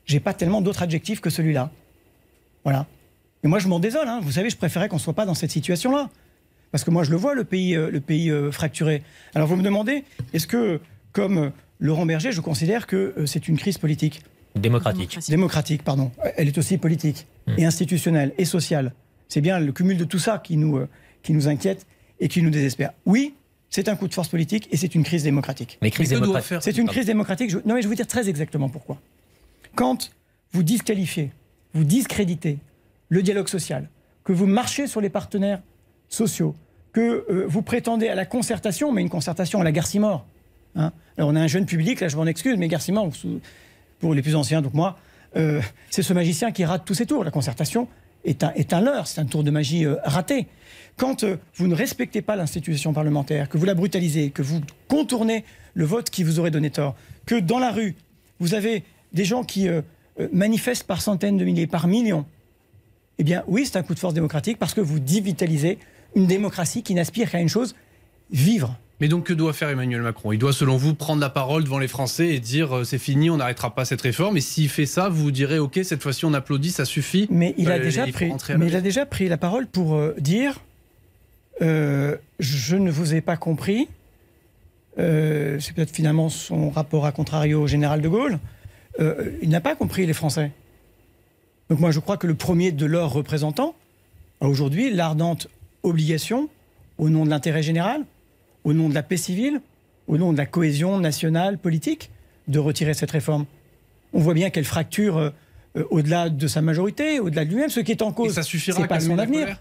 j'ai 0.06 0.20
pas 0.20 0.32
tellement 0.32 0.62
d'autres 0.62 0.82
adjectifs 0.82 1.20
que 1.20 1.30
celui-là. 1.30 1.70
Voilà. 2.64 2.86
Et 3.44 3.48
moi, 3.48 3.58
je 3.58 3.68
m'en 3.68 3.78
désole. 3.80 4.08
hein. 4.08 4.20
Vous 4.22 4.32
savez, 4.32 4.50
je 4.50 4.56
préférais 4.56 4.88
qu'on 4.88 4.96
ne 4.96 5.00
soit 5.00 5.12
pas 5.12 5.26
dans 5.26 5.34
cette 5.34 5.50
situation-là. 5.50 6.08
Parce 6.70 6.84
que 6.84 6.90
moi, 6.90 7.02
je 7.04 7.10
le 7.10 7.16
vois, 7.16 7.34
le 7.34 7.44
pays, 7.44 7.74
euh, 7.76 7.90
le 7.90 8.00
pays 8.00 8.30
euh, 8.30 8.50
fracturé. 8.50 9.02
Alors, 9.34 9.48
vous 9.48 9.56
me 9.56 9.62
demandez, 9.62 10.04
est-ce 10.32 10.46
que, 10.46 10.80
comme 11.12 11.38
euh, 11.38 11.50
Laurent 11.80 12.06
Berger, 12.06 12.32
je 12.32 12.40
considère 12.40 12.86
que 12.86 13.14
euh, 13.16 13.26
c'est 13.26 13.48
une 13.48 13.56
crise 13.56 13.78
politique 13.78 14.22
Démocratique. 14.56 15.18
Démocratique, 15.28 15.84
pardon. 15.84 16.10
Elle 16.36 16.48
est 16.48 16.58
aussi 16.58 16.78
politique 16.78 17.26
Hmm. 17.48 17.54
et 17.58 17.64
institutionnelle 17.64 18.32
et 18.38 18.44
sociale. 18.44 18.92
C'est 19.28 19.40
bien 19.40 19.58
le 19.58 19.72
cumul 19.72 19.96
de 19.96 20.04
tout 20.04 20.18
ça 20.18 20.38
qui 20.38 20.56
nous, 20.56 20.76
euh, 20.76 20.88
qui 21.22 21.32
nous 21.32 21.48
inquiète 21.48 21.86
et 22.20 22.28
qui 22.28 22.42
nous 22.42 22.50
désespère. 22.50 22.92
Oui, 23.06 23.34
c'est 23.70 23.88
un 23.88 23.96
coup 23.96 24.08
de 24.08 24.14
force 24.14 24.28
politique 24.28 24.68
et 24.70 24.76
c'est 24.76 24.94
une 24.94 25.02
crise 25.02 25.22
démocratique. 25.22 25.78
Mais 25.80 25.90
crise 25.90 26.10
démocratique. 26.10 26.48
faire 26.48 26.62
C'est 26.62 26.76
une 26.76 26.88
crise 26.88 27.06
démocratique. 27.06 27.50
Je... 27.50 27.58
Non, 27.58 27.74
mais 27.74 27.82
je 27.82 27.86
vais 27.86 27.88
vous 27.88 27.94
dire 27.94 28.06
très 28.06 28.28
exactement 28.28 28.68
pourquoi. 28.68 28.98
Quand 29.74 30.10
vous 30.52 30.62
disqualifiez, 30.62 31.30
vous 31.74 31.84
discréditez 31.84 32.58
le 33.08 33.22
dialogue 33.22 33.48
social, 33.48 33.88
que 34.24 34.32
vous 34.32 34.46
marchez 34.46 34.86
sur 34.86 35.00
les 35.00 35.10
partenaires 35.10 35.62
sociaux, 36.08 36.54
que 36.92 37.24
euh, 37.30 37.44
vous 37.46 37.62
prétendez 37.62 38.08
à 38.08 38.14
la 38.14 38.26
concertation, 38.26 38.92
mais 38.92 39.00
une 39.00 39.10
concertation 39.10 39.60
à 39.60 39.64
la 39.64 39.72
Garcimore. 39.72 40.26
Hein 40.76 40.92
Alors 41.16 41.30
on 41.30 41.36
a 41.36 41.40
un 41.40 41.46
jeune 41.46 41.66
public, 41.66 42.00
là 42.00 42.08
je 42.08 42.16
m'en 42.16 42.26
excuse, 42.26 42.56
mais 42.56 42.68
Garcimore, 42.68 43.14
sous- 43.14 43.40
pour 44.00 44.14
les 44.14 44.22
plus 44.22 44.36
anciens, 44.36 44.62
donc 44.62 44.74
moi, 44.74 44.98
euh, 45.36 45.60
c'est 45.90 46.02
ce 46.02 46.12
magicien 46.12 46.52
qui 46.52 46.64
rate 46.64 46.84
tous 46.84 46.94
ses 46.94 47.06
tours. 47.06 47.24
La 47.24 47.30
concertation 47.30 47.88
est 48.24 48.42
un, 48.42 48.80
leurre, 48.80 49.06
c'est 49.06 49.20
un 49.20 49.26
tour 49.26 49.42
de 49.44 49.50
magie 49.50 49.84
euh, 49.84 49.96
raté. 50.04 50.46
Quand 50.96 51.24
euh, 51.24 51.36
vous 51.54 51.66
ne 51.66 51.74
respectez 51.74 52.22
pas 52.22 52.36
l'institution 52.36 52.92
parlementaire, 52.92 53.48
que 53.48 53.58
vous 53.58 53.64
la 53.64 53.74
brutalisez, 53.74 54.30
que 54.30 54.42
vous 54.42 54.60
contournez 54.88 55.44
le 55.74 55.84
vote 55.84 56.10
qui 56.10 56.22
vous 56.22 56.38
aurait 56.38 56.50
donné 56.50 56.70
tort, 56.70 56.94
que 57.26 57.36
dans 57.40 57.58
la 57.58 57.70
rue, 57.70 57.94
vous 58.40 58.54
avez 58.54 58.84
des 59.12 59.24
gens 59.24 59.42
qui 59.42 59.68
manifestent 60.32 60.84
par 60.84 61.00
centaines 61.00 61.36
de 61.38 61.44
milliers, 61.44 61.66
par 61.66 61.86
millions, 61.88 62.26
eh 63.18 63.24
bien 63.24 63.42
oui, 63.46 63.66
c'est 63.66 63.76
un 63.76 63.82
coup 63.82 63.94
de 63.94 63.98
force 63.98 64.14
démocratique 64.14 64.58
parce 64.58 64.74
que 64.74 64.80
vous 64.80 64.98
divitalisez 65.00 65.78
une 66.14 66.26
démocratie 66.26 66.82
qui 66.82 66.94
n'aspire 66.94 67.30
qu'à 67.30 67.40
une 67.40 67.48
chose, 67.48 67.74
vivre. 68.30 68.76
Mais 69.00 69.06
donc, 69.08 69.24
que 69.24 69.32
doit 69.32 69.52
faire 69.52 69.68
Emmanuel 69.68 70.02
Macron? 70.02 70.32
Il 70.32 70.38
doit, 70.38 70.52
selon 70.52 70.76
vous, 70.76 70.94
prendre 70.94 71.20
la 71.20 71.30
parole 71.30 71.62
devant 71.62 71.78
les 71.78 71.86
Français 71.86 72.28
et 72.34 72.40
dire 72.40 72.78
euh, 72.78 72.84
c'est 72.84 72.98
fini, 72.98 73.30
on 73.30 73.36
n'arrêtera 73.36 73.74
pas 73.74 73.84
cette 73.84 74.00
réforme. 74.00 74.36
Et 74.36 74.40
s'il 74.40 74.68
fait 74.68 74.86
ça, 74.86 75.08
vous 75.08 75.30
direz 75.30 75.58
ok, 75.58 75.80
cette 75.84 76.02
fois-ci 76.02 76.24
on 76.24 76.34
applaudit, 76.34 76.70
ça 76.70 76.84
suffit. 76.84 77.28
Mais 77.30 77.54
il 77.58 77.70
a, 77.70 77.76
Euh, 77.76 77.78
déjà 77.78 78.06
pris, 78.08 78.32
mais 78.56 78.58
la 78.58 78.66
il 78.66 78.76
a 78.76 78.80
déjà 78.80 79.06
pris 79.06 79.28
la 79.28 79.36
parole 79.36 79.66
pour 79.68 79.94
euh, 79.94 80.14
dire 80.18 80.60
euh, 81.62 82.16
Je 82.40 82.76
ne 82.76 82.90
vous 82.90 83.14
ai 83.14 83.20
pas 83.20 83.36
compris. 83.36 83.88
Euh, 84.98 85.60
c'est 85.60 85.74
peut-être 85.74 85.94
finalement 85.94 86.28
son 86.28 86.70
rapport 86.70 87.06
à 87.06 87.12
contrario 87.12 87.62
au 87.62 87.66
général 87.68 88.00
de 88.00 88.08
Gaulle. 88.08 88.38
Il 89.42 89.48
n'a 89.48 89.60
pas 89.60 89.76
compris 89.76 90.06
les 90.06 90.12
Français. 90.12 90.50
Donc 91.70 91.78
moi, 91.78 91.92
je 91.92 92.00
crois 92.00 92.16
que 92.16 92.26
le 92.26 92.34
premier 92.34 92.72
de 92.72 92.84
leurs 92.84 93.12
représentants 93.12 93.76
a 94.40 94.48
aujourd'hui 94.48 94.90
l'ardente 94.92 95.46
obligation, 95.84 96.48
au 96.96 97.08
nom 97.08 97.24
de 97.24 97.30
l'intérêt 97.30 97.62
général, 97.62 98.04
au 98.68 98.74
nom 98.74 98.90
de 98.90 98.94
la 98.94 99.02
paix 99.02 99.16
civile, 99.16 99.60
au 100.08 100.18
nom 100.18 100.32
de 100.32 100.38
la 100.38 100.46
cohésion 100.46 100.98
nationale 100.98 101.56
politique, 101.58 102.10
de 102.48 102.58
retirer 102.58 102.92
cette 102.92 103.10
réforme. 103.10 103.46
On 104.12 104.20
voit 104.20 104.34
bien 104.34 104.50
qu'elle 104.50 104.64
fracture 104.64 105.16
euh, 105.16 105.30
euh, 105.76 105.84
au-delà 105.90 106.28
de 106.28 106.46
sa 106.46 106.60
majorité, 106.60 107.18
au-delà 107.18 107.44
de 107.46 107.50
lui-même. 107.50 107.70
Ce 107.70 107.80
qui 107.80 107.92
est 107.92 108.02
en 108.02 108.12
cause, 108.12 108.34
ça 108.34 108.42
suffira 108.42 108.82
c'est 108.82 108.86
pas 108.86 109.00
son 109.00 109.18
avenir. 109.18 109.58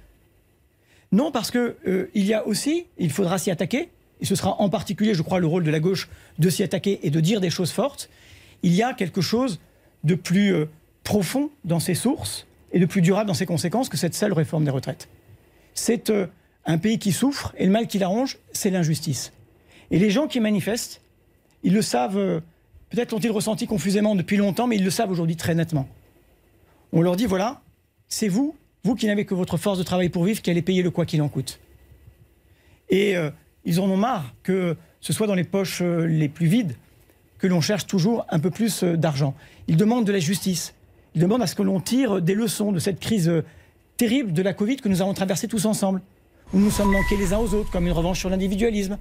Non, 1.13 1.31
parce 1.31 1.51
que 1.51 1.77
euh, 1.87 2.09
il 2.13 2.25
y 2.25 2.33
a 2.33 2.45
aussi, 2.45 2.85
il 2.97 3.11
faudra 3.11 3.37
s'y 3.37 3.49
attaquer, 3.49 3.89
et 4.19 4.25
ce 4.25 4.35
sera 4.35 4.59
en 4.59 4.69
particulier, 4.69 5.13
je 5.13 5.21
crois, 5.21 5.39
le 5.39 5.47
rôle 5.47 5.63
de 5.63 5.71
la 5.71 5.79
gauche 5.79 6.09
de 6.37 6.49
s'y 6.49 6.63
attaquer 6.63 6.99
et 7.03 7.09
de 7.09 7.19
dire 7.21 7.39
des 7.39 7.49
choses 7.49 7.71
fortes. 7.71 8.09
Il 8.61 8.73
y 8.73 8.83
a 8.83 8.93
quelque 8.93 9.21
chose 9.21 9.61
de 10.03 10.15
plus 10.15 10.53
euh, 10.53 10.65
profond 11.05 11.49
dans 11.63 11.79
ses 11.79 11.95
sources 11.95 12.45
et 12.73 12.79
de 12.79 12.85
plus 12.85 13.01
durable 13.01 13.27
dans 13.27 13.33
ses 13.33 13.45
conséquences 13.45 13.87
que 13.87 13.95
cette 13.95 14.15
seule 14.15 14.33
réforme 14.33 14.65
des 14.65 14.71
retraites. 14.71 15.07
C'est 15.73 16.11
un 16.67 16.77
pays 16.77 16.99
qui 16.99 17.13
souffre 17.13 17.53
et 17.57 17.65
le 17.65 17.71
mal 17.71 17.87
qui 17.87 17.97
l'arrange, 17.97 18.37
c'est 18.51 18.69
l'injustice. 18.69 19.31
Et 19.89 19.97
les 19.97 20.09
gens 20.09 20.27
qui 20.27 20.41
manifestent, 20.41 21.01
ils 21.63 21.73
le 21.73 21.81
savent, 21.81 22.17
euh, 22.17 22.41
peut-être 22.89 23.13
l'ont-ils 23.13 23.31
ressenti 23.31 23.65
confusément 23.65 24.15
depuis 24.15 24.35
longtemps, 24.35 24.67
mais 24.67 24.75
ils 24.75 24.83
le 24.83 24.91
savent 24.91 25.09
aujourd'hui 25.09 25.37
très 25.37 25.55
nettement. 25.55 25.87
On 26.91 27.01
leur 27.01 27.15
dit 27.15 27.25
voilà, 27.25 27.61
c'est 28.09 28.27
vous, 28.27 28.55
vous 28.83 28.95
qui 28.95 29.07
n'avez 29.07 29.25
que 29.25 29.33
votre 29.33 29.57
force 29.57 29.79
de 29.79 29.83
travail 29.83 30.09
pour 30.09 30.25
vivre, 30.25 30.41
qui 30.41 30.51
allez 30.51 30.61
payer 30.61 30.83
le 30.83 30.91
quoi 30.91 31.05
qu'il 31.05 31.21
en 31.21 31.29
coûte. 31.29 31.59
Et 32.89 33.15
euh, 33.15 33.31
ils 33.63 33.79
en 33.79 33.89
ont 33.89 33.97
marre 33.97 34.33
que 34.43 34.75
ce 34.99 35.13
soit 35.13 35.27
dans 35.27 35.35
les 35.35 35.45
poches 35.45 35.81
euh, 35.81 36.05
les 36.05 36.27
plus 36.27 36.47
vides 36.47 36.75
que 37.39 37.47
l'on 37.47 37.61
cherche 37.61 37.87
toujours 37.87 38.25
un 38.29 38.39
peu 38.39 38.49
plus 38.49 38.83
d'argent. 38.83 39.35
Ils 39.67 39.77
demandent 39.77 40.05
de 40.05 40.11
la 40.11 40.19
justice. 40.19 40.73
Ils 41.13 41.21
demandent 41.21 41.43
à 41.43 41.47
ce 41.47 41.53
que 41.53 41.61
l'on 41.61 41.79
tire 41.79 42.19
des 42.19 42.33
leçons 42.33 42.71
de 42.71 42.79
cette 42.79 42.99
crise 42.99 43.31
terrible 43.95 44.33
de 44.33 44.41
la 44.41 44.53
Covid 44.53 44.77
que 44.77 44.89
nous 44.89 45.03
avons 45.03 45.13
traversée 45.13 45.47
tous 45.47 45.65
ensemble, 45.65 46.01
où 46.53 46.59
nous 46.59 46.71
sommes 46.71 46.91
manqués 46.91 47.17
les 47.17 47.33
uns 47.33 47.39
aux 47.39 47.53
autres, 47.53 47.71
comme 47.71 47.85
une 47.85 47.93
revanche 47.93 48.19
sur 48.19 48.29
l'individualisme, 48.29 48.97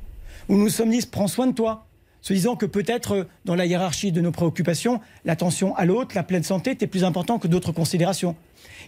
où 0.48 0.56
nous 0.56 0.68
sommes 0.68 0.90
dit 0.90 1.06
prends 1.10 1.28
soin 1.28 1.46
de 1.46 1.52
toi, 1.52 1.86
se 2.26 2.32
disant 2.32 2.56
que 2.56 2.66
peut-être 2.66 3.12
euh, 3.12 3.24
dans 3.44 3.54
la 3.54 3.66
hiérarchie 3.66 4.10
de 4.10 4.20
nos 4.20 4.32
préoccupations, 4.32 5.00
l'attention 5.24 5.76
à 5.76 5.84
l'autre, 5.84 6.16
la 6.16 6.24
pleine 6.24 6.42
santé 6.42 6.72
était 6.72 6.88
plus 6.88 7.04
important 7.04 7.38
que 7.38 7.46
d'autres 7.46 7.70
considérations. 7.70 8.34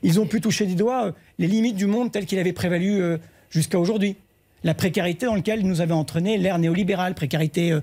Ils 0.02 0.18
ont 0.18 0.26
pu 0.26 0.40
toucher 0.40 0.66
du 0.66 0.74
doigt 0.74 1.06
euh, 1.06 1.12
les 1.38 1.46
limites 1.46 1.76
du 1.76 1.86
monde 1.86 2.10
tel 2.10 2.26
qu'il 2.26 2.40
avait 2.40 2.52
prévalu 2.52 3.00
euh, 3.00 3.18
jusqu'à 3.50 3.78
aujourd'hui. 3.78 4.16
La 4.64 4.74
précarité 4.74 5.26
dans 5.26 5.36
laquelle 5.36 5.64
nous 5.64 5.80
avait 5.80 5.92
entraîné 5.92 6.36
l'ère 6.36 6.58
néolibérale, 6.58 7.14
précarité 7.14 7.78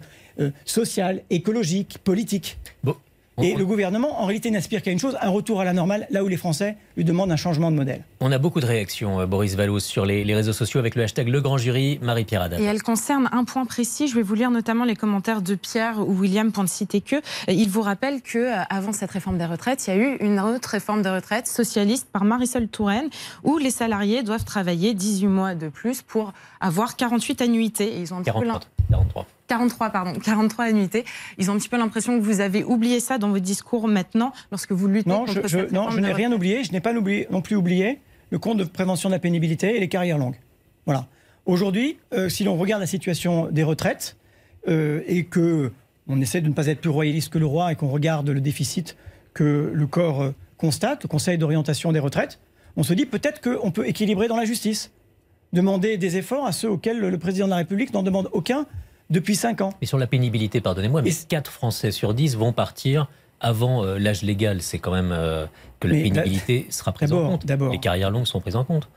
sociale, 0.65 1.24
écologique, 1.29 2.00
politique. 2.03 2.58
Bon. 2.84 2.98
Et 3.41 3.53
On- 3.53 3.57
le 3.57 3.65
gouvernement, 3.65 4.21
en 4.21 4.25
réalité, 4.25 4.49
n'aspire 4.49 4.81
qu'à 4.81 4.91
une 4.91 4.99
chose, 4.99 5.17
un 5.21 5.29
retour 5.29 5.59
à 5.59 5.65
la 5.65 5.73
normale, 5.73 6.07
là 6.09 6.23
où 6.23 6.27
les 6.29 6.37
Français 6.37 6.77
lui 6.95 7.03
demandent 7.03 7.31
un 7.33 7.35
changement 7.35 7.69
de 7.69 7.75
modèle. 7.75 8.01
On 8.21 8.31
a 8.31 8.37
beaucoup 8.37 8.61
de 8.61 8.65
réactions, 8.65 9.19
euh, 9.19 9.25
Boris 9.25 9.55
Vallos, 9.55 9.79
sur 9.81 10.05
les, 10.05 10.23
les 10.23 10.33
réseaux 10.35 10.53
sociaux 10.53 10.79
avec 10.79 10.95
le 10.95 11.03
hashtag 11.03 11.27
Le 11.27 11.41
Grand 11.41 11.57
Jury, 11.57 11.99
Marie-Pierre 12.01 12.43
Haddad. 12.43 12.61
Et 12.61 12.63
elle 12.63 12.81
concerne 12.81 13.27
un 13.33 13.43
point 13.43 13.65
précis. 13.65 14.07
Je 14.07 14.15
vais 14.15 14.21
vous 14.21 14.35
lire 14.35 14.51
notamment 14.51 14.85
les 14.85 14.95
commentaires 14.95 15.41
de 15.41 15.55
Pierre 15.55 15.99
ou 15.99 16.13
William 16.13 16.53
pour 16.53 16.63
ne 16.63 16.67
citer 16.69 17.01
que. 17.01 17.17
Il 17.49 17.67
vous 17.69 17.81
rappelle 17.81 18.21
que 18.21 18.37
euh, 18.37 18.63
avant 18.69 18.93
cette 18.93 19.11
réforme 19.11 19.37
des 19.37 19.45
retraites, 19.45 19.85
il 19.87 19.89
y 19.89 19.93
a 19.93 19.97
eu 19.97 20.15
une 20.21 20.39
autre 20.39 20.69
réforme 20.69 21.01
des 21.01 21.09
retraites 21.09 21.47
socialiste 21.47 22.07
par 22.13 22.23
Marisol 22.23 22.69
Touraine 22.69 23.09
où 23.43 23.57
les 23.57 23.71
salariés 23.71 24.23
doivent 24.23 24.45
travailler 24.45 24.93
18 24.93 25.27
mois 25.27 25.55
de 25.55 25.67
plus 25.67 26.01
pour 26.01 26.31
avoir 26.61 26.95
48 26.95 27.41
annuités. 27.41 27.97
Et 27.97 27.99
ils 27.99 28.13
ont 28.13 28.17
un 28.19 28.21
petit 28.21 28.31
peu 28.31 28.45
l'im- 28.45 28.53
43. 28.53 28.69
43. 28.91 29.25
43, 29.47 29.89
pardon, 29.91 30.13
43 30.23 30.65
annuités. 30.65 31.05
Ils 31.37 31.49
ont 31.51 31.53
un 31.53 31.57
petit 31.57 31.69
peu 31.69 31.77
l'impression 31.77 32.17
que 32.17 32.23
vous 32.23 32.41
avez 32.41 32.63
oublié 32.63 32.99
ça 32.99 33.17
dans 33.17 33.29
votre 33.29 33.43
discours 33.43 33.87
maintenant, 33.87 34.31
lorsque 34.51 34.71
vous 34.71 34.87
luttez 34.87 35.09
Non, 35.09 35.25
contre 35.25 35.47
je, 35.47 35.47
je- 35.47 35.73
non, 35.73 35.89
je 35.89 35.99
n'ai 35.99 36.13
rien 36.13 36.31
oublié. 36.31 36.63
Je 36.63 36.71
n'ai 36.71 36.81
pas 36.81 36.93
oublié- 36.93 37.27
non 37.31 37.41
plus 37.41 37.55
oublié 37.55 37.99
le 38.31 38.39
compte 38.39 38.57
de 38.57 38.63
prévention 38.63 39.09
de 39.09 39.13
la 39.13 39.19
pénibilité 39.19 39.75
et 39.75 39.79
les 39.79 39.87
carrières 39.89 40.17
longues. 40.17 40.39
Voilà. 40.85 41.07
Aujourd'hui, 41.45 41.97
euh, 42.13 42.27
si 42.27 42.43
l'on 42.43 42.55
regarde 42.57 42.81
la 42.81 42.87
situation 42.87 43.47
des 43.51 43.63
retraites 43.63 44.17
euh, 44.67 45.01
et 45.07 45.25
que 45.25 45.71
on 46.07 46.19
essaie 46.21 46.41
de 46.41 46.47
ne 46.47 46.53
pas 46.53 46.67
être 46.67 46.81
plus 46.81 46.89
royaliste 46.89 47.29
que 47.31 47.37
le 47.39 47.45
roi 47.45 47.71
et 47.71 47.75
qu'on 47.75 47.87
regarde 47.89 48.29
le 48.29 48.41
déficit 48.41 48.95
que 49.33 49.71
le 49.73 49.87
corps 49.87 50.21
euh, 50.23 50.31
constate, 50.57 51.03
le 51.03 51.07
Conseil 51.09 51.37
d'orientation 51.37 51.91
des 51.91 51.99
retraites, 51.99 52.39
on 52.77 52.83
se 52.83 52.93
dit 52.93 53.05
peut-être 53.05 53.41
qu'on 53.41 53.69
peut 53.71 53.87
équilibrer 53.87 54.27
dans 54.27 54.37
la 54.37 54.45
justice, 54.45 54.91
demander 55.53 55.97
des 55.97 56.17
efforts 56.17 56.45
à 56.45 56.51
ceux 56.51 56.69
auxquels 56.69 56.99
le 56.99 57.17
président 57.17 57.45
de 57.45 57.51
la 57.51 57.57
République 57.57 57.93
n'en 57.93 58.03
demande 58.03 58.29
aucun 58.33 58.65
depuis 59.09 59.35
cinq 59.35 59.62
ans. 59.62 59.71
Et 59.81 59.85
sur 59.85 59.97
la 59.97 60.07
pénibilité, 60.07 60.62
pardonnez-moi, 60.62 61.01
mais 61.01 61.09
Et- 61.12 61.27
4 61.27 61.51
Français 61.51 61.91
sur 61.91 62.13
10 62.13 62.35
vont 62.38 62.53
partir 62.53 63.07
avant 63.39 63.83
euh, 63.83 63.97
l'âge 64.00 64.21
légal. 64.21 64.62
C'est 64.62 64.79
quand 64.79 64.91
même 64.93 65.12
euh, 65.12 65.45
que 65.79 65.88
la 65.88 65.95
Mais 65.95 66.03
pénibilité 66.03 66.67
sera 66.69 66.91
prise 66.91 67.12
en 67.13 67.27
compte. 67.27 67.45
d'abord. 67.45 67.71
Les 67.71 67.79
carrières 67.79 68.09
longues 68.12 68.25
sont 68.25 68.39
prises 68.41 68.55
en 68.55 68.63
compte. 68.63 68.89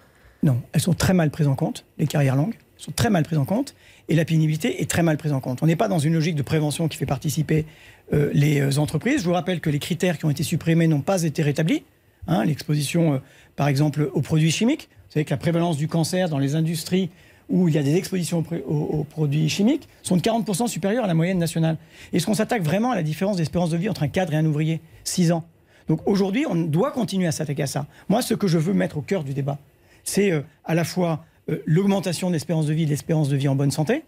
Non, 0.43 0.61
elles 0.73 0.81
sont 0.81 0.95
très 0.95 1.15
mal 1.15 1.31
prises 1.31 1.49
en 1.49 1.57
compte, 1.57 1.85
les 1.99 2.07
carrières 2.07 2.37
longues 2.37 2.55
sont 2.77 2.93
très 2.93 3.11
mal 3.11 3.25
prises 3.25 3.39
en 3.39 3.45
compte, 3.45 3.75
et 4.09 4.15
la 4.15 4.25
pénibilité 4.25 4.81
est 4.81 4.89
très 4.89 5.03
mal 5.03 5.17
prise 5.17 5.33
en 5.33 5.41
compte. 5.41 5.65
On 5.65 5.67
n'est 5.67 5.75
pas 5.75 5.89
dans 5.89 5.99
une 5.99 6.15
logique 6.15 6.37
de 6.37 6.43
prévention 6.43 6.87
qui 6.87 6.97
fait 6.97 7.07
participer 7.07 7.67
euh, 8.13 8.31
les 8.33 8.79
entreprises. 8.79 9.23
Je 9.23 9.25
vous 9.27 9.33
rappelle 9.33 9.59
que 9.61 9.69
les 9.69 9.81
critères 9.81 10.17
qui 10.17 10.27
ont 10.27 10.31
été 10.31 10.45
supprimés 10.45 10.87
n'ont 10.87 11.01
pas 11.01 11.25
été 11.25 11.43
rétablis. 11.43 11.83
Hein, 12.29 12.45
L'exposition, 12.45 13.15
euh, 13.15 13.19
par 13.57 13.67
exemple, 13.67 14.09
aux 14.15 14.21
produits 14.23 14.53
chimiques. 14.53 14.89
Vous 15.09 15.15
savez 15.15 15.25
que 15.25 15.31
la 15.31 15.39
prévalence 15.39 15.77
du 15.77 15.89
cancer 15.89 16.29
dans 16.29 16.39
les 16.39 16.55
industries 16.55 17.11
où 17.49 17.69
il 17.69 17.75
y 17.75 17.79
a 17.79 17.83
des 17.83 17.97
expositions 17.97 18.39
aux, 18.39 18.43
pré- 18.43 18.63
aux- 18.67 18.75
aux 18.75 19.05
produits 19.05 19.49
chimiques 19.49 19.89
sont 20.03 20.17
de 20.17 20.21
40% 20.23 20.67
supérieures 20.69 21.05
à 21.05 21.07
la 21.07 21.15
moyenne 21.15 21.39
nationale. 21.39 21.77
Est-ce 22.13 22.27
qu'on 22.27 22.35
s'attaque 22.35 22.63
vraiment 22.63 22.91
à 22.91 22.95
la 22.97 23.03
différence 23.03 23.37
d'espérance 23.39 23.71
de 23.71 23.77
vie 23.79 23.89
entre 23.89 24.03
un 24.03 24.09
cadre 24.09 24.35
et 24.35 24.37
un 24.37 24.45
ouvrier 24.45 24.81
6 25.05 25.33
ans. 25.33 25.45
Donc 25.89 26.01
aujourd'hui, 26.07 26.45
on 26.49 26.55
doit 26.55 26.91
continuer 26.91 27.27
à 27.27 27.33
s'attaquer 27.33 27.63
à 27.63 27.67
ça. 27.67 27.87
Moi, 28.11 28.21
ce 28.21 28.35
que 28.35 28.47
je 28.47 28.59
veux 28.59 28.75
mettre 28.75 28.99
au 28.99 29.01
cœur 29.01 29.25
du 29.25 29.33
débat, 29.33 29.59
c'est 30.05 30.31
euh, 30.31 30.43
à 30.65 30.75
la 30.75 30.85
fois 30.85 31.25
euh, 31.49 31.63
l'augmentation 31.65 32.29
de 32.29 32.35
l'espérance 32.35 32.67
de 32.67 32.75
vie, 32.75 32.85
de 32.85 32.91
l'espérance 32.91 33.31
de 33.31 33.37
vie 33.37 33.49
en 33.49 33.55
bonne 33.55 33.71
santé. 33.71 34.03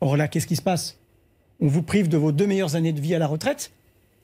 Or 0.00 0.16
là, 0.16 0.28
qu'est-ce 0.28 0.46
qui 0.46 0.54
se 0.56 0.62
passe? 0.62 0.96
On 1.60 1.66
vous 1.66 1.82
prive 1.82 2.08
de 2.08 2.16
vos 2.16 2.30
deux 2.30 2.46
meilleures 2.46 2.76
années 2.76 2.92
de 2.92 3.00
vie 3.00 3.14
à 3.14 3.18
la 3.18 3.26
retraite, 3.26 3.72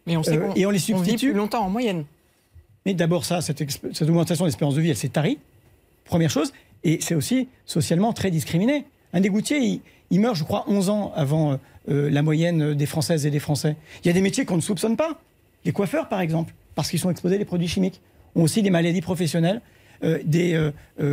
Mais 0.07 0.17
on 0.17 0.23
sait 0.23 0.37
euh, 0.37 0.51
et 0.55 0.65
on 0.67 0.71
les 0.71 0.77
on 0.95 0.99
vit 0.99 1.03
substitue. 1.11 1.31
plus 1.31 1.37
longtemps 1.39 1.65
en 1.65 1.71
moyenne. 1.71 2.05
Mais 2.87 2.95
d'abord, 2.95 3.25
ça, 3.25 3.41
cette 3.41 3.61
augmentation 4.03 4.45
de 4.45 4.49
l'espérance 4.49 4.75
de 4.77 4.81
vie, 4.81 4.91
elle 4.91 4.97
s'est 4.97 5.09
tarie. 5.09 5.39
Première 6.05 6.31
chose. 6.31 6.53
Et 6.85 6.99
c'est 7.01 7.15
aussi 7.15 7.49
socialement 7.67 8.13
très 8.13 8.31
discriminé. 8.31 8.85
Un 9.13 9.21
dégoutier, 9.21 9.59
il, 9.59 9.81
il 10.11 10.21
meurt, 10.21 10.37
je 10.37 10.45
crois, 10.45 10.65
11 10.69 10.91
ans 10.91 11.13
avant 11.15 11.53
euh, 11.53 11.57
euh, 11.89 12.11
la 12.11 12.23
moyenne 12.23 12.75
des 12.75 12.87
Françaises 12.87 13.27
et 13.27 13.31
des 13.31 13.39
Français. 13.39 13.77
Il 14.05 14.09
y 14.09 14.11
a 14.11 14.15
des 14.15 14.21
métiers 14.21 14.45
qu'on 14.45 14.57
ne 14.57 14.63
soupçonne 14.63 14.97
pas. 14.97 15.21
Les 15.65 15.73
coiffeurs, 15.73 16.09
par 16.09 16.21
exemple, 16.21 16.55
parce 16.75 16.91
qu'ils 16.91 16.99
sont 16.99 17.11
exposés 17.11 17.37
à 17.37 17.39
des 17.39 17.45
produits 17.45 17.69
chimiques, 17.69 18.01
ont 18.35 18.43
aussi 18.43 18.63
des 18.63 18.71
maladies 18.71 19.01
professionnelles 19.01 19.61
euh, 20.05 20.19
des, 20.25 20.71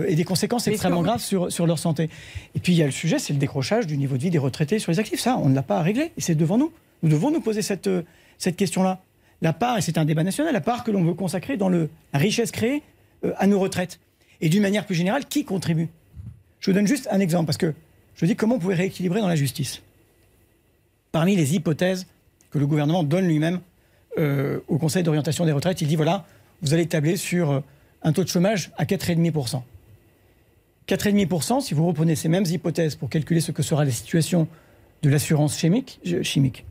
et 0.07 0.15
des 0.15 0.23
conséquences 0.23 0.67
extrêmement 0.67 1.03
graves 1.03 1.21
sur, 1.21 1.51
sur 1.51 1.67
leur 1.67 1.77
santé. 1.77 2.09
Et 2.55 2.59
puis, 2.59 2.73
il 2.73 2.77
y 2.77 2.83
a 2.83 2.85
le 2.85 2.91
sujet, 2.91 3.19
c'est 3.19 3.33
le 3.33 3.39
décrochage 3.39 3.85
du 3.85 3.97
niveau 3.97 4.17
de 4.17 4.23
vie 4.23 4.31
des 4.31 4.37
retraités 4.37 4.79
sur 4.79 4.91
les 4.91 4.99
actifs. 4.99 5.19
Ça, 5.19 5.37
on 5.37 5.49
ne 5.49 5.55
l'a 5.55 5.63
pas 5.63 5.77
à 5.77 5.81
régler. 5.81 6.11
Et 6.17 6.21
c'est 6.21 6.35
devant 6.35 6.57
nous. 6.57 6.71
Nous 7.03 7.09
devons 7.09 7.31
nous 7.31 7.41
poser 7.41 7.61
cette, 7.61 7.89
cette 8.37 8.55
question-là. 8.55 9.01
La 9.41 9.53
part, 9.53 9.77
et 9.77 9.81
c'est 9.81 9.97
un 9.97 10.05
débat 10.05 10.23
national, 10.23 10.51
la 10.51 10.61
part 10.61 10.83
que 10.83 10.91
l'on 10.91 11.03
veut 11.03 11.13
consacrer 11.13 11.55
dans 11.55 11.69
le, 11.69 11.89
la 12.11 12.19
richesse 12.19 12.51
créée 12.51 12.81
à 13.37 13.47
nos 13.47 13.59
retraites. 13.59 13.99
Et 14.41 14.49
d'une 14.49 14.61
manière 14.61 14.85
plus 14.85 14.95
générale, 14.95 15.25
qui 15.25 15.43
contribue? 15.45 15.89
Je 16.59 16.71
vous 16.71 16.75
donne 16.75 16.87
juste 16.87 17.07
un 17.11 17.19
exemple, 17.19 17.45
parce 17.45 17.57
que 17.57 17.73
je 18.15 18.25
dis 18.25 18.35
comment 18.35 18.55
on 18.55 18.59
pouvait 18.59 18.75
rééquilibrer 18.75 19.21
dans 19.21 19.27
la 19.27 19.35
justice. 19.35 19.81
Parmi 21.11 21.35
les 21.35 21.55
hypothèses 21.55 22.05
que 22.51 22.59
le 22.59 22.67
gouvernement 22.67 23.03
donne 23.03 23.27
lui-même 23.27 23.59
euh, 24.17 24.59
au 24.67 24.77
Conseil 24.77 25.03
d'orientation 25.03 25.45
des 25.45 25.51
retraites, 25.51 25.81
il 25.81 25.87
dit 25.87 25.95
voilà, 25.95 26.25
vous 26.61 26.73
allez 26.73 26.87
tabler 26.87 27.15
sur 27.17 27.51
euh, 27.51 27.59
un 28.01 28.11
taux 28.11 28.23
de 28.23 28.29
chômage 28.29 28.71
à 28.77 28.85
4,5%. 28.85 29.61
4,5%, 30.87 31.61
si 31.61 31.73
vous 31.73 31.85
reprenez 31.87 32.15
ces 32.15 32.29
mêmes 32.29 32.45
hypothèses 32.45 32.95
pour 32.95 33.09
calculer 33.09 33.41
ce 33.41 33.51
que 33.51 33.61
sera 33.61 33.85
la 33.85 33.91
situation 33.91 34.47
de 35.03 35.09
l'assurance 35.09 35.57
chimique, 35.57 36.65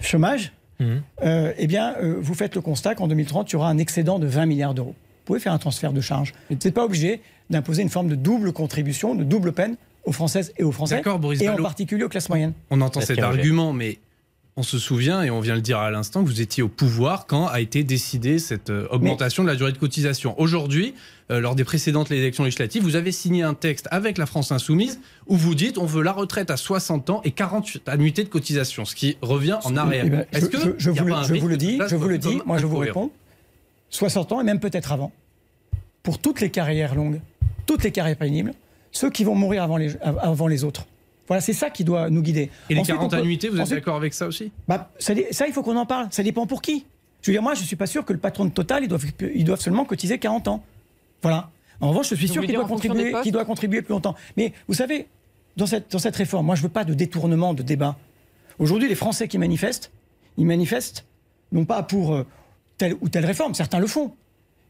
chômage, 0.00 0.52
Mhm. 0.80 1.02
euh, 1.22 1.52
eh 1.58 1.66
bien, 1.66 1.94
euh, 2.02 2.16
vous 2.18 2.34
faites 2.34 2.54
le 2.54 2.60
constat 2.60 2.94
qu'en 2.94 3.06
2030, 3.06 3.50
il 3.50 3.52
y 3.52 3.56
aura 3.56 3.68
un 3.68 3.78
excédent 3.78 4.18
de 4.18 4.26
20 4.26 4.46
milliards 4.46 4.74
d'euros. 4.74 4.94
Vous 5.22 5.26
pouvez 5.26 5.40
faire 5.40 5.52
un 5.52 5.58
transfert 5.58 5.92
de 5.92 6.00
charge. 6.00 6.32
Vous 6.50 6.56
n'êtes 6.56 6.74
pas 6.74 6.84
obligé 6.84 7.20
d'imposer 7.48 7.82
une 7.82 7.90
forme 7.90 8.08
de 8.08 8.16
double 8.16 8.52
contribution, 8.52 9.14
de 9.14 9.22
double 9.24 9.52
peine 9.52 9.76
aux 10.04 10.12
Françaises 10.12 10.52
et 10.56 10.64
aux 10.64 10.72
Français, 10.72 10.96
D'accord, 10.96 11.20
Boris 11.20 11.40
et 11.40 11.48
en 11.48 11.56
particulier 11.56 12.02
aux 12.02 12.08
classes 12.08 12.28
moyennes. 12.28 12.54
On 12.70 12.80
entend 12.80 13.00
cet 13.00 13.20
argument, 13.20 13.72
mais 13.72 13.98
on 14.56 14.62
se 14.64 14.78
souvient, 14.78 15.22
et 15.22 15.30
on 15.30 15.40
vient 15.40 15.54
le 15.54 15.60
dire 15.62 15.78
à 15.78 15.90
l'instant, 15.90 16.22
que 16.24 16.28
vous 16.28 16.40
étiez 16.40 16.62
au 16.62 16.68
pouvoir 16.68 17.26
quand 17.26 17.46
a 17.46 17.60
été 17.60 17.84
décidée 17.84 18.38
cette 18.38 18.68
euh, 18.68 18.86
augmentation 18.90 19.44
de 19.44 19.48
la 19.48 19.54
durée 19.54 19.72
de 19.72 19.78
cotisation. 19.78 20.38
Aujourd'hui, 20.38 20.92
euh, 21.30 21.40
lors 21.40 21.54
des 21.54 21.64
précédentes 21.64 22.10
élections 22.10 22.44
législatives, 22.44 22.82
vous 22.82 22.96
avez 22.96 23.12
signé 23.12 23.42
un 23.44 23.54
texte 23.54 23.88
avec 23.92 24.18
la 24.18 24.26
France 24.26 24.50
Insoumise 24.52 25.00
où 25.26 25.36
vous 25.36 25.54
dites 25.54 25.78
on 25.78 25.86
veut 25.86 26.02
la 26.02 26.12
retraite 26.12 26.50
à 26.50 26.56
60 26.58 27.08
ans 27.08 27.20
et 27.24 27.30
48 27.30 27.88
annuités 27.88 28.24
de 28.24 28.28
cotisation, 28.28 28.84
ce 28.84 28.94
qui 28.94 29.16
revient 29.22 29.56
en 29.64 29.74
arrière. 29.76 30.04
Eh 30.06 30.10
ben, 30.10 30.26
je, 30.32 30.38
Est-ce 30.38 30.46
que 30.50 30.58
je- 30.58 30.62
vous, 30.62 30.68
le- 30.68 30.78
je 30.78 30.90
vous 30.90 31.56
dis, 31.56 31.78
je 31.88 31.96
vous 31.96 32.08
le 32.08 32.18
dis, 32.18 32.40
moi 32.44 32.58
je 32.58 32.66
vous 32.66 32.76
réponds. 32.76 33.10
60 33.92 34.32
ans 34.32 34.40
et 34.40 34.44
même 34.44 34.58
peut-être 34.58 34.90
avant, 34.90 35.12
pour 36.02 36.18
toutes 36.18 36.40
les 36.40 36.50
carrières 36.50 36.94
longues, 36.96 37.20
toutes 37.66 37.84
les 37.84 37.92
carrières 37.92 38.16
pénibles, 38.16 38.52
ceux 38.90 39.10
qui 39.10 39.22
vont 39.22 39.34
mourir 39.36 39.62
avant 39.62 39.76
les, 39.76 39.96
avant 40.00 40.48
les 40.48 40.64
autres. 40.64 40.86
Voilà, 41.28 41.40
c'est 41.40 41.52
ça 41.52 41.70
qui 41.70 41.84
doit 41.84 42.10
nous 42.10 42.20
guider. 42.20 42.50
Et 42.68 42.74
les 42.74 42.80
Ensuite, 42.80 42.96
40 42.96 43.12
on 43.12 43.16
peut- 43.16 43.22
annuités, 43.22 43.48
vous 43.48 43.60
êtes 43.60 43.68
d'accord 43.70 43.96
avec 43.96 44.12
ça 44.12 44.26
aussi? 44.26 44.50
Bah, 44.66 44.90
ça, 44.98 45.14
il 45.46 45.52
faut 45.52 45.62
qu'on 45.62 45.76
en 45.76 45.86
parle. 45.86 46.08
Ça 46.10 46.22
dépend 46.22 46.46
pour 46.46 46.60
qui. 46.60 46.84
Je 47.22 47.30
veux 47.30 47.34
dire, 47.34 47.42
moi, 47.42 47.54
je 47.54 47.62
suis 47.62 47.76
pas 47.76 47.86
sûr 47.86 48.04
que 48.04 48.12
le 48.12 48.18
patron 48.18 48.44
de 48.44 48.50
Total, 48.50 48.82
ils 48.82 48.88
doivent, 48.88 49.06
ils 49.34 49.44
doivent 49.44 49.60
seulement 49.60 49.84
cotiser 49.84 50.18
40 50.18 50.48
ans. 50.48 50.64
Voilà. 51.22 51.50
En 51.80 51.90
revanche, 51.90 52.08
je 52.10 52.16
suis 52.16 52.28
sûr 52.28 52.42
qu'il 52.44 52.54
doit, 52.54 52.66
contribuer, 52.66 53.12
postes 53.12 53.22
qu'il 53.22 53.32
doit 53.32 53.44
contribuer 53.44 53.82
plus 53.82 53.92
longtemps. 53.92 54.16
Mais 54.36 54.52
vous 54.66 54.74
savez, 54.74 55.06
dans 55.56 55.66
cette, 55.66 55.92
dans 55.92 55.98
cette 55.98 56.16
réforme, 56.16 56.46
moi, 56.46 56.54
je 56.56 56.62
veux 56.62 56.68
pas 56.68 56.84
de 56.84 56.94
détournement 56.94 57.54
de 57.54 57.62
débat. 57.62 57.96
Aujourd'hui, 58.58 58.88
les 58.88 58.94
Français 58.96 59.28
qui 59.28 59.38
manifestent, 59.38 59.92
ils 60.36 60.46
manifestent 60.46 61.04
non 61.52 61.64
pas 61.64 61.82
pour 61.82 62.14
euh, 62.14 62.26
telle 62.78 62.96
ou 63.00 63.08
telle 63.08 63.26
réforme, 63.26 63.54
certains 63.54 63.78
le 63.78 63.86
font, 63.86 64.12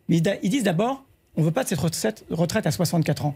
mais 0.08 0.18
ils, 0.42 0.50
disent 0.50 0.62
d'abord, 0.64 1.04
on 1.36 1.42
veut 1.42 1.50
pas 1.50 1.64
de 1.64 1.68
cette 1.68 1.80
retraite, 2.30 2.66
à 2.66 2.70
64 2.70 3.26
ans. 3.26 3.34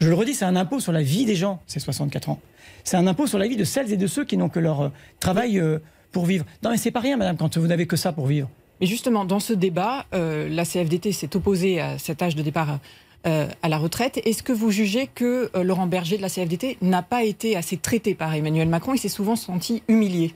Je 0.00 0.08
le 0.08 0.14
redis, 0.14 0.34
c'est 0.34 0.44
un 0.44 0.56
impôt 0.56 0.80
sur 0.80 0.92
la 0.92 1.02
vie 1.02 1.24
des 1.24 1.34
gens, 1.36 1.60
ces 1.66 1.80
64 1.80 2.28
ans. 2.30 2.40
C'est 2.84 2.96
un 2.96 3.06
impôt 3.06 3.26
sur 3.26 3.38
la 3.38 3.48
vie 3.48 3.56
de 3.56 3.64
celles 3.64 3.92
et 3.92 3.96
de 3.96 4.06
ceux 4.06 4.24
qui 4.24 4.36
n'ont 4.36 4.48
que 4.48 4.60
leur 4.60 4.80
euh, 4.82 4.88
travail 5.20 5.58
euh, 5.58 5.78
pour 6.12 6.24
vivre. 6.26 6.44
Non, 6.62 6.70
mais 6.70 6.76
c'est 6.76 6.90
pas 6.92 7.00
rien, 7.00 7.16
madame, 7.16 7.36
quand 7.36 7.58
vous 7.58 7.66
n'avez 7.66 7.86
que 7.86 7.96
ça 7.96 8.12
pour 8.12 8.26
vivre. 8.26 8.48
Mais 8.80 8.86
justement, 8.86 9.24
dans 9.24 9.40
ce 9.40 9.52
débat, 9.52 10.06
euh, 10.14 10.48
la 10.48 10.64
CFDT 10.64 11.10
s'est 11.12 11.34
opposée 11.34 11.80
à 11.80 11.98
cet 11.98 12.22
âge 12.22 12.36
de 12.36 12.42
départ 12.42 12.78
euh, 13.26 13.48
à 13.62 13.68
la 13.68 13.76
retraite. 13.76 14.20
Est-ce 14.24 14.44
que 14.44 14.52
vous 14.52 14.70
jugez 14.70 15.08
que 15.12 15.50
euh, 15.56 15.64
Laurent 15.64 15.88
Berger 15.88 16.16
de 16.16 16.22
la 16.22 16.28
CFDT 16.28 16.78
n'a 16.80 17.02
pas 17.02 17.24
été 17.24 17.56
assez 17.56 17.76
traité 17.76 18.14
par 18.14 18.32
Emmanuel 18.32 18.68
Macron 18.68 18.94
Il 18.94 18.98
s'est 18.98 19.08
souvent 19.08 19.34
senti 19.34 19.82
humilié? 19.88 20.32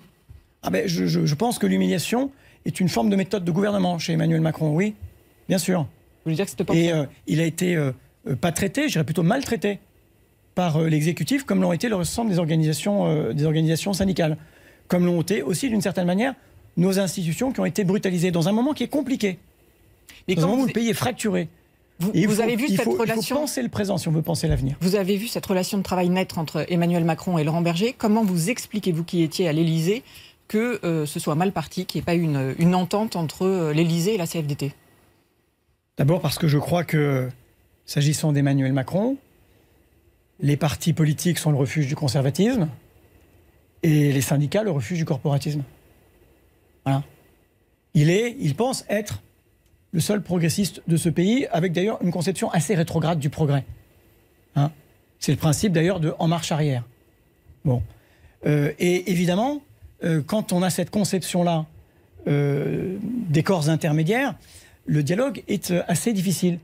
Ah 0.64 0.71
ben, 0.71 0.87
je, 0.88 1.07
je- 1.07 1.25
je 1.25 1.35
pense 1.37 1.61
que 1.61 1.66
l'humiliation 1.68 2.33
est 2.66 2.81
une 2.81 2.88
forme 2.88 3.11
de 3.11 3.16
méthode 3.16 3.44
de 3.44 3.51
gouvernement 3.51 3.98
chez 3.98 4.12
Emmanuel 4.12 4.40
Macron, 4.40 4.75
oui, 4.75 4.94
bien 5.48 5.59
sûr. 5.59 5.81
Vous 5.81 5.87
voulez 6.27 6.37
dire 6.37 6.44
que 6.44 6.51
c'était 6.51 6.64
pas 6.64 6.75
Et 6.75 6.92
euh, 6.92 7.05
il 7.27 7.40
a 7.40 7.44
été 7.44 7.75
euh, 7.77 7.92
euh, 8.29 8.37
pas 8.37 8.53
traité, 8.53 8.83
je 8.88 8.92
dirais 8.92 9.05
plutôt 9.05 9.22
maltraité 9.25 9.79
par 10.55 10.77
euh, 10.77 10.88
l'exécutif, 10.88 11.44
comme 11.44 11.61
l'ont 11.62 11.72
été 11.72 11.88
le 11.88 11.96
l'ensemble 11.96 12.31
des 12.31 12.38
organisations, 12.38 13.33
des 13.33 13.44
organisations 13.44 13.92
syndicales, 13.92 14.37
comme 14.88 15.07
l'ont 15.07 15.22
été 15.22 15.42
aussi 15.42 15.68
d'une 15.68 15.81
certaine 15.81 16.07
manière 16.07 16.35
nos 16.77 16.98
institutions 16.98 17.53
qui 17.53 17.61
ont 17.61 17.66
été 17.66 17.85
brutalisées 17.85 18.31
dans 18.31 18.48
un 18.48 18.53
moment 18.53 18.72
qui 18.72 18.85
est 18.85 18.88
compliqué, 18.88 19.38
Mais 20.29 20.35
dans 20.35 20.44
un 20.44 20.46
moment 20.46 20.62
où 20.62 20.66
le 20.66 20.72
pays 20.72 20.88
est 20.88 20.94
fracturé. 20.94 21.48
vous- 21.98 22.12
vous 22.14 22.35
faut- 22.37 22.40
avez 22.40 22.57
vu 22.57 22.68
cette 22.68 22.83
faut, 22.83 22.92
il 22.92 22.96
faut 22.96 23.01
relation 23.03 23.37
penser 23.37 23.62
le 23.62 23.68
présent 23.68 23.98
si 23.98 24.09
on 24.09 24.12
veut 24.12 24.22
penser 24.22 24.48
l'avenir. 24.48 24.77
Vous 24.81 24.94
avez 24.96 25.16
vu 25.16 25.27
cette 25.29 25.44
relation 25.44 25.77
de 25.79 25.83
travail 25.83 26.09
naître 26.09 26.38
entre 26.38 26.64
Emmanuel 26.70 27.05
Macron 27.05 27.37
et 27.38 27.44
Laurent 27.44 27.61
Berger. 27.61 27.94
Comment 27.96 28.25
vous 28.25 28.48
expliquez, 28.51 28.92
vous 28.92 29.05
qui 29.05 29.22
étiez 29.22 29.48
à 29.48 29.53
l'Élysée, 29.53 30.03
que 30.53 30.85
euh, 30.85 31.07
ce 31.07 31.19
soit 31.19 31.35
mal 31.35 31.53
parti, 31.53 31.87
qu'il 31.87 31.99
n'y 31.99 32.03
ait 32.03 32.05
pas 32.05 32.15
une 32.15 32.75
entente 32.75 33.17
entre 33.17 33.47
euh, 33.47 33.73
l'Élysée 33.73 34.15
et 34.15 34.19
la 34.19 34.27
CFDT 34.27 34.75
D'abord 35.97 36.21
parce 36.21 36.38
que 36.38 36.47
je 36.47 36.59
crois 36.59 36.85
que 36.85 37.29
S'agissant 37.85 38.33
d'Emmanuel 38.33 38.73
Macron, 38.73 39.17
les 40.41 40.57
partis 40.57 40.93
politiques 40.93 41.38
sont 41.38 41.51
le 41.51 41.57
refuge 41.57 41.88
du 41.88 41.97
conservatisme 41.97 42.69
et 43.83 44.12
les 44.12 44.21
syndicats 44.21 44.62
le 44.62 44.71
refuge 44.71 44.99
du 44.99 45.05
corporatisme. 45.05 45.62
Voilà. 46.85 47.03
Il 47.95 48.09
est, 48.09 48.37
il 48.38 48.55
pense 48.55 48.85
être 48.88 49.21
le 49.91 50.01
seul 50.01 50.23
progressiste 50.23 50.83
de 50.87 50.97
ce 50.97 51.09
pays, 51.09 51.47
avec 51.51 51.73
d'ailleurs 51.73 51.99
une 52.03 52.12
conception 52.12 52.51
assez 52.51 52.75
rétrograde 52.75 53.19
du 53.19 53.29
progrès. 53.29 53.65
Hein 54.55 54.71
C'est 55.19 55.33
le 55.33 55.38
principe 55.38 55.73
d'ailleurs 55.73 56.01
de 56.01 56.15
en 56.19 56.29
marche 56.29 56.53
arrière. 56.53 56.85
Bon. 57.65 57.83
Euh, 58.47 58.73
et 58.79 59.11
évidemment, 59.11 59.61
euh, 60.05 60.23
quand 60.25 60.53
on 60.53 60.62
a 60.62 60.71
cette 60.71 60.91
conception-là 60.91 61.67
euh, 62.29 62.97
des 63.03 63.43
corps 63.43 63.69
intermédiaires, 63.69 64.35
le 64.87 65.03
dialogue 65.03 65.43
est 65.49 65.73
assez 65.88 66.12
difficile. 66.12 66.59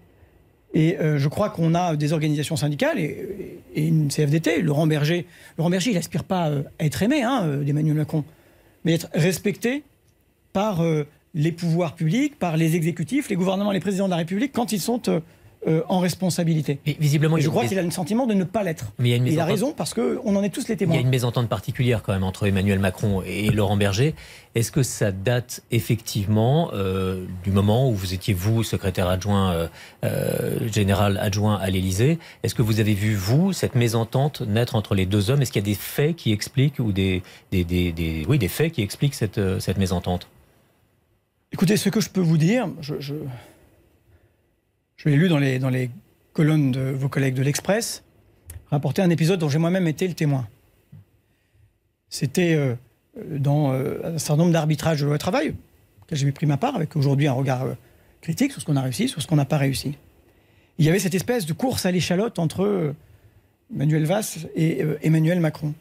Et 0.75 0.99
je 1.01 1.29
crois 1.29 1.49
qu'on 1.49 1.75
a 1.75 1.97
des 1.97 2.13
organisations 2.13 2.57
syndicales 2.57 2.99
et, 2.99 3.59
une 3.75 4.09
CFDT. 4.09 4.61
Laurent 4.61 4.87
Berger, 4.87 5.27
Laurent 5.57 5.71
Berger, 5.71 5.93
il 5.93 5.95
n'aspire 5.95 6.25
pas 6.25 6.51
à 6.79 6.85
être 6.85 7.03
aimé 7.03 7.23
hein, 7.23 7.63
Macron, 7.95 8.23
mais 8.85 8.93
être 8.93 9.09
respecté 9.15 9.83
par 10.53 10.83
les 11.33 11.53
pouvoirs 11.53 11.95
publics, 11.95 12.39
par 12.39 12.59
les 12.59 12.77
exécutifs, 12.77 13.31
les 13.31 13.37
gouvernements, 13.37 13.73
les 13.73 13.81
présidents 13.81 14.07
de 14.07 14.11
la 14.11 14.19
République, 14.19 14.53
quand 14.53 14.73
ils 14.73 14.81
sont 14.81 15.01
euh, 15.67 15.79
euh, 15.79 15.83
en 15.89 15.99
responsabilité. 15.99 16.79
Et 16.87 16.97
visiblement, 16.99 17.37
je 17.37 17.49
crois 17.49 17.67
qu'il 17.67 17.79
a 17.79 17.83
le 17.83 17.91
sentiment 17.91 18.27
de 18.27 18.35
ne 18.35 18.45
pas 18.45 18.63
l'être. 18.63 18.87
Mais 18.99 19.11
il, 19.11 19.41
a 19.41 19.45
raison 19.45 19.73
parce 19.73 19.93
qu'on 19.93 20.37
en 20.37 20.43
est 20.43 20.51
tous 20.51 20.69
les 20.69 20.77
témoins. 20.77 20.95
Il 20.95 20.99
y 20.99 21.01
a 21.01 21.03
une 21.03 21.11
mésentente 21.11 21.49
particulière 21.49 22.03
quand 22.03 22.13
même 22.13 22.25
entre 22.25 22.47
Emmanuel 22.47 22.79
Macron 22.79 23.23
et 23.27 23.51
Laurent 23.51 23.77
Berger. 23.77 24.15
Est-ce 24.55 24.73
que 24.73 24.83
ça 24.83 25.13
date 25.13 25.63
effectivement 25.71 26.71
euh, 26.73 27.25
du 27.45 27.51
moment 27.51 27.91
où 27.91 27.95
vous 27.95 28.15
étiez 28.15 28.35
vous 28.35 28.63
secrétaire 28.63 29.09
adjoint 29.09 29.69
général 30.73 31.19
adjoint 31.19 31.57
à 31.57 31.71
l'Élysée? 31.71 32.19
Est-ce 32.43 32.55
que 32.55 32.63
vous 32.63 32.81
avez 32.81 32.95
vu 32.95 33.15
vous 33.15 33.53
cette 33.53 33.75
mésentente 33.75 34.43
naître 34.43 34.75
entre 34.75 34.95
les 34.95 35.07
deux 35.07 35.31
hommes? 35.31 35.43
Est-ce 35.43 35.53
qu'il 35.53 35.63
y 35.63 35.65
a 35.65 35.71
des 35.71 35.79
faits 35.79 36.17
qui 36.17 36.33
expliquent 36.33 36.79
ou 36.79 36.93
des, 36.93 37.23
des, 37.51 38.25
oui 38.29 38.39
des 38.39 38.49
faits 38.49 38.73
qui 38.73 38.83
expliquent 38.83 39.15
cette, 39.15 39.41
cette 39.61 39.79
mésentente? 39.79 40.29
Écoutez, 41.53 41.77
ce 41.77 41.89
que 41.89 42.01
je 42.01 42.11
peux 42.11 42.21
vous 42.21 42.37
dire, 42.37 42.69
je, 42.81 42.97
je, 43.01 43.15
l'ai 45.05 45.17
lu 45.17 45.29
dans 45.29 45.39
les, 45.39 45.91
colonnes 46.33 46.71
de 46.71 46.81
vos 46.91 47.09
collègues 47.09 47.35
de 47.35 47.43
l'Express, 47.43 48.05
rapporter 48.71 49.03
un 49.03 49.11
épisode 49.11 49.41
dont 49.41 49.49
j'ai 49.49 49.59
moi-même 49.59 49.87
été 49.87 50.07
le 50.07 50.15
témoin. 50.15 50.47
C'était 52.11 52.55
euh, 52.55 52.75
dans 53.39 53.73
euh, 53.73 54.15
un 54.15 54.19
certain 54.19 54.43
nombre 54.43 54.53
d'arbitrages 54.53 55.01
de 55.01 55.17
travail, 55.17 55.55
auquel 56.03 56.19
j'ai 56.19 56.31
pris 56.33 56.47
ma 56.47 56.57
part, 56.57 56.77
avec 56.77 56.95
aujourd'hui 56.97 57.27
un 57.27 57.33
regard 57.33 57.65
euh, 57.65 57.75
critique 58.21 58.53
sur 58.53 58.61
ce 58.61 58.67
qu'on 58.67 58.77
a 58.77 58.83
réussi, 58.83 59.09
sur 59.09 59.21
ce 59.21 59.27
qu'on 59.27 59.37
n'a 59.37 59.45
pas 59.45 59.57
réussi. 59.57 59.97
Il 60.79 60.85
y 60.85 60.89
avait 60.89 60.99
cette 60.99 61.15
espèce 61.15 61.47
de 61.47 61.53
course 61.53 61.87
à 61.87 61.91
l'échalote 61.91 62.39
entre 62.39 62.95
Manuel 63.71 64.05
Valls 64.05 64.49
et 64.55 64.85
Emmanuel 65.03 65.41
Macron. 65.41 65.75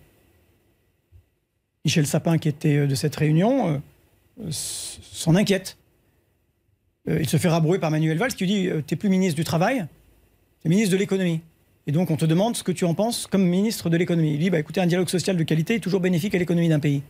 Michel 1.86 2.08
Sapin, 2.08 2.39
qui 2.39 2.49
était 2.49 2.88
de 2.88 2.95
cette 2.95 3.15
réunion, 3.15 3.80
s'en 4.49 5.36
inquiète. 5.36 5.77
Euh, 7.10 7.20
il 7.20 7.30
se 7.30 7.38
fait 7.38 7.50
rabrouer 7.50 7.80
par 7.80 7.91
Manuel 7.91 8.17
Valls 8.17 8.34
qui 8.34 8.46
lui 8.46 8.54
dit 8.54 8.67
euh, 8.67 8.82
T'es 8.86 8.96
plus 8.96 9.10
ministre 9.10 9.36
du 9.36 9.43
Travail, 9.43 9.86
t'es 10.62 10.70
ministre 10.70 10.91
de 10.91 10.98
l'économie. 10.98 11.41
Et 11.86 11.91
donc 11.91 12.12
on 12.12 12.17
te 12.17 12.26
demande 12.26 12.56
ce 12.58 12.63
que 12.63 12.72
tu 12.72 12.84
en 12.86 12.93
penses 12.93 13.28
comme 13.28 13.46
ministre 13.46 13.89
de 13.89 13.98
l'économie. 13.98 14.34
Il 14.34 14.39
dit 14.39 14.50
bah, 14.50 14.60
écoutez, 14.60 14.82
un 14.82 14.88
dialogue 14.88 15.10
social 15.10 15.38
de 15.38 15.43
qualité 15.43 15.76
est 15.76 15.80
toujours 15.80 16.02
bénéfique 16.02 16.36
à 16.36 16.38
l'économie 16.38 16.70
d'un 16.70 16.80
pays. 16.80 17.02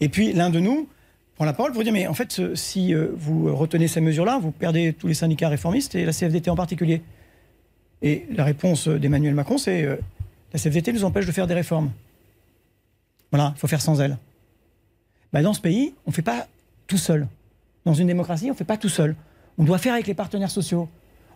Et 0.00 0.08
puis 0.08 0.32
l'un 0.32 0.50
de 0.50 0.58
nous 0.58 0.88
prend 1.36 1.44
la 1.44 1.52
parole 1.52 1.72
pour 1.72 1.84
dire 1.84 1.92
mais 1.92 2.06
en 2.06 2.14
fait, 2.14 2.54
si 2.56 2.92
euh, 2.92 3.08
vous 3.16 3.54
retenez 3.54 3.86
ces 3.86 4.00
mesures-là, 4.00 4.38
vous 4.38 4.50
perdez 4.50 4.92
tous 4.92 5.06
les 5.06 5.14
syndicats 5.14 5.48
réformistes 5.48 5.94
et 5.94 6.04
la 6.04 6.12
CFDT 6.12 6.50
en 6.50 6.56
particulier. 6.56 7.02
Et 8.02 8.26
la 8.30 8.44
réponse 8.44 8.88
d'Emmanuel 8.88 9.34
Macron, 9.34 9.56
c'est 9.56 9.86
la 10.52 10.58
CFDT 10.58 10.92
nous 10.92 11.04
empêche 11.04 11.24
de 11.24 11.32
faire 11.32 11.46
des 11.46 11.54
réformes. 11.54 11.90
Voilà, 13.30 13.54
il 13.56 13.58
faut 13.58 13.66
faire 13.66 13.80
sans 13.80 14.00
elle. 14.00 14.18
Bah, 15.32 15.42
dans 15.42 15.54
ce 15.54 15.60
pays, 15.60 15.94
on 16.06 16.10
ne 16.10 16.14
fait 16.14 16.22
pas 16.22 16.46
tout 16.86 16.98
seul. 16.98 17.26
Dans 17.86 17.94
une 17.94 18.08
démocratie, 18.08 18.46
on 18.46 18.52
ne 18.52 18.56
fait 18.56 18.64
pas 18.64 18.76
tout 18.76 18.88
seul. 18.88 19.14
On 19.58 19.64
doit 19.64 19.78
faire 19.78 19.94
avec 19.94 20.08
les 20.08 20.14
partenaires 20.14 20.50
sociaux. 20.50 20.88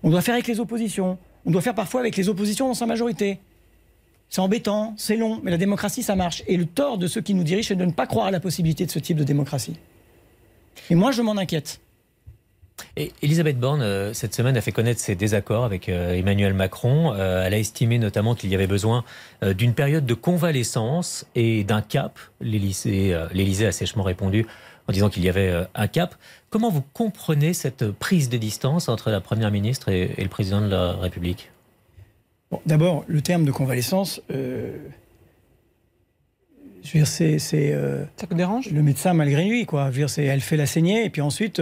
On 0.02 0.10
doit 0.10 0.20
faire 0.20 0.34
avec 0.34 0.48
les 0.48 0.58
oppositions. 0.58 1.16
On 1.46 1.50
doit 1.52 1.62
faire 1.62 1.76
parfois 1.76 2.00
avec 2.00 2.16
les 2.16 2.28
oppositions 2.28 2.66
dans 2.66 2.74
sa 2.74 2.86
majorité. 2.86 3.38
C'est 4.28 4.40
embêtant, 4.40 4.94
c'est 4.96 5.16
long, 5.16 5.40
mais 5.44 5.52
la 5.52 5.56
démocratie, 5.56 6.02
ça 6.02 6.16
marche. 6.16 6.42
Et 6.48 6.56
le 6.56 6.66
tort 6.66 6.98
de 6.98 7.06
ceux 7.06 7.20
qui 7.20 7.34
nous 7.34 7.44
dirigent, 7.44 7.68
c'est 7.68 7.76
de 7.76 7.84
ne 7.84 7.92
pas 7.92 8.06
croire 8.06 8.26
à 8.26 8.30
la 8.32 8.40
possibilité 8.40 8.84
de 8.84 8.90
ce 8.90 8.98
type 8.98 9.16
de 9.16 9.24
démocratie. 9.24 9.76
Et 10.90 10.96
moi, 10.96 11.12
je 11.12 11.22
m'en 11.22 11.36
inquiète. 11.36 11.80
Et 12.96 13.12
Elisabeth 13.22 13.58
Borne, 13.58 13.82
euh, 13.82 14.12
cette 14.12 14.34
semaine, 14.34 14.56
a 14.56 14.60
fait 14.60 14.72
connaître 14.72 15.00
ses 15.00 15.14
désaccords 15.14 15.64
avec 15.64 15.88
euh, 15.88 16.14
Emmanuel 16.14 16.54
Macron. 16.54 17.12
Euh, 17.14 17.44
elle 17.44 17.54
a 17.54 17.58
estimé 17.58 17.98
notamment 17.98 18.34
qu'il 18.34 18.50
y 18.50 18.54
avait 18.54 18.66
besoin 18.66 19.04
d'une 19.42 19.74
période 19.74 20.06
de 20.06 20.14
convalescence 20.14 21.26
et 21.34 21.62
d'un 21.62 21.82
cap. 21.82 22.18
L'Élysée 22.40 23.14
a 23.14 23.72
sèchement 23.72 24.02
répondu 24.02 24.46
en 24.88 24.92
disant 24.92 25.08
qu'il 25.08 25.24
y 25.24 25.28
avait 25.28 25.66
un 25.74 25.86
cap. 25.86 26.14
Comment 26.50 26.70
vous 26.70 26.82
comprenez 26.92 27.54
cette 27.54 27.90
prise 27.90 28.28
de 28.28 28.38
distance 28.38 28.88
entre 28.88 29.10
la 29.10 29.20
Première 29.20 29.50
ministre 29.50 29.88
et, 29.88 30.14
le 30.18 30.28
Président 30.28 30.60
de 30.60 30.68
la 30.68 30.92
République? 30.92 31.50
D'abord, 32.66 33.04
le 33.06 33.22
terme 33.22 33.44
de 33.44 33.52
convalescence, 33.52 34.20
je 34.28 34.72
veux 36.84 36.92
dire, 36.94 37.06
c'est... 37.06 37.38
Ça 37.38 38.26
vous 38.28 38.36
dérange? 38.36 38.70
Le 38.70 38.82
médecin 38.82 39.14
malgré 39.14 39.44
lui, 39.44 39.66
quoi. 39.66 39.90
Je 39.92 40.00
veux 40.00 40.06
dire, 40.06 40.24
elle 40.24 40.40
fait 40.40 40.56
la 40.56 40.66
saignée 40.66 41.04
et 41.04 41.10
puis 41.10 41.20
ensuite 41.22 41.60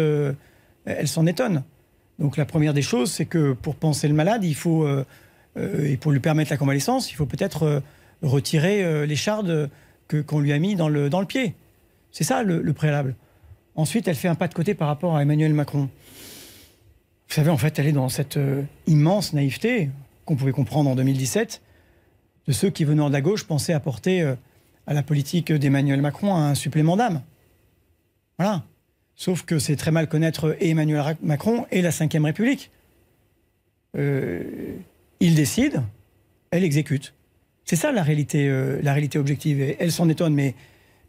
elle 0.96 1.09
s'en 1.09 1.26
étonne. 1.26 1.62
Donc 2.18 2.37
la 2.37 2.44
première 2.44 2.74
des 2.74 2.83
choses, 2.83 3.11
c'est 3.11 3.26
que 3.26 3.52
pour 3.52 3.76
penser 3.76 4.09
le 4.09 4.14
malade, 4.14 4.44
il 4.44 4.54
faut, 4.54 4.85
euh, 4.85 5.04
euh, 5.57 5.87
et 5.87 5.96
pour 5.96 6.12
lui 6.12 6.20
permettre 6.20 6.50
la 6.50 6.57
convalescence, 6.57 7.12
il 7.12 7.14
faut 7.14 7.26
peut-être 7.26 7.62
euh, 7.62 7.81
retirer 8.22 9.07
les 9.07 9.14
chardes 9.14 9.70
que, 10.09 10.20
qu'on 10.20 10.40
lui 10.40 10.52
a 10.52 10.59
mis 10.59 10.74
dans 10.74 10.88
le, 10.88 11.09
dans 11.09 11.20
le 11.20 11.26
pied. 11.26 11.54
C'est 12.11 12.25
ça 12.25 12.42
le, 12.42 12.73
préalable. 12.73 13.14
Ensuite, 13.75 14.09
elle 14.09 14.16
fait 14.16 14.29
un 14.29 14.35
pas 14.35 14.49
de 14.49 14.55
côté 14.55 14.75
par 14.75 14.88
rapport 14.88 15.16
à 15.16 15.23
Emmanuel 15.23 15.55
Macron. 15.55 15.88
Vous 17.29 17.35
savez, 17.35 17.51
en 17.51 17.59
fait, 17.59 17.79
elle 17.79 17.87
est 17.87 17.92
dans 17.92 18.09
cette 18.09 18.38
immense 18.87 19.33
naïveté 19.33 19.90
qu'on 20.25 20.37
pouvait 20.37 20.53
comprendre 20.53 20.90
en 20.90 20.97
2017 20.97 21.62
de 22.47 22.53
ceux 22.53 22.71
qui, 22.71 22.85
venant 22.85 23.09
de 23.09 23.12
la 23.12 23.21
gauche, 23.21 23.44
pensaient 23.44 23.75
apporter 23.75 24.23
à 24.87 24.94
la 24.94 25.03
politique 25.03 25.53
d'Emmanuel 25.53 26.01
Macron 26.01 26.35
un 26.35 26.55
supplément 26.55 26.97
d'âme. 26.97 27.23
Voilà. 28.38 28.64
Sauf 29.18 29.42
que 29.42 29.59
c'est 29.59 29.75
très 29.75 29.90
mal 29.90 30.09
connaître 30.09 30.57
Emmanuel 30.61 31.16
Macron 31.23 31.66
et 31.73 31.83
la 31.83 31.90
Ve 31.90 32.25
République. 32.25 32.71
Euh, 33.97 34.77
il 35.18 35.35
décide, 35.35 35.83
elle 36.53 36.62
exécute. 36.62 37.14
C'est 37.64 37.75
ça 37.75 37.90
la 37.90 38.05
réalité, 38.05 38.49
euh, 38.49 38.79
la 38.81 38.92
réalité 38.92 39.18
objective. 39.18 39.61
Et 39.61 39.77
elle 39.81 39.90
s'en 39.90 40.09
étonne, 40.09 40.35
mais 40.35 40.51
euh, 40.51 40.53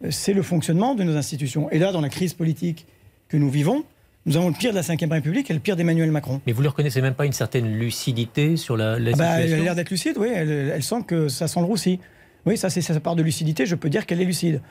c'est 0.09 0.33
le 0.33 0.41
fonctionnement 0.41 0.95
de 0.95 1.03
nos 1.03 1.15
institutions. 1.17 1.69
Et 1.71 1.79
là, 1.79 1.91
dans 1.91 2.01
la 2.01 2.09
crise 2.09 2.33
politique 2.33 2.85
que 3.27 3.37
nous 3.37 3.49
vivons, 3.49 3.83
nous 4.25 4.37
avons 4.37 4.49
le 4.49 4.53
pire 4.53 4.71
de 4.71 4.75
la 4.75 4.81
Ve 4.81 5.11
République 5.11 5.49
et 5.49 5.53
le 5.53 5.59
pire 5.59 5.75
d'Emmanuel 5.75 6.11
Macron. 6.11 6.41
Mais 6.45 6.53
vous 6.53 6.61
ne 6.61 6.67
reconnaissez 6.67 7.01
même 7.01 7.15
pas 7.15 7.25
une 7.25 7.33
certaine 7.33 7.77
lucidité 7.77 8.57
sur 8.57 8.77
la, 8.77 8.99
la 8.99 9.11
ah 9.13 9.17
bah, 9.17 9.35
situation 9.35 9.55
Elle 9.55 9.61
a 9.61 9.63
l'air 9.63 9.75
d'être 9.75 9.89
lucide, 9.89 10.17
oui. 10.17 10.29
Elle, 10.33 10.83
sent 10.83 11.03
que 11.07 11.27
ça 11.27 11.47
sent 11.47 11.59
le 11.59 11.65
roussi. 11.65 11.99
Oui, 12.45 12.57
ça, 12.57 12.69
c'est 12.69 12.81
sa 12.81 12.99
part 12.99 13.15
de 13.15 13.23
lucidité. 13.23 13.65
Je 13.65 13.75
peux 13.75 13.89
dire 13.89 14.05
qu'elle 14.05 14.21
est 14.21 14.25
lucide. 14.25 14.61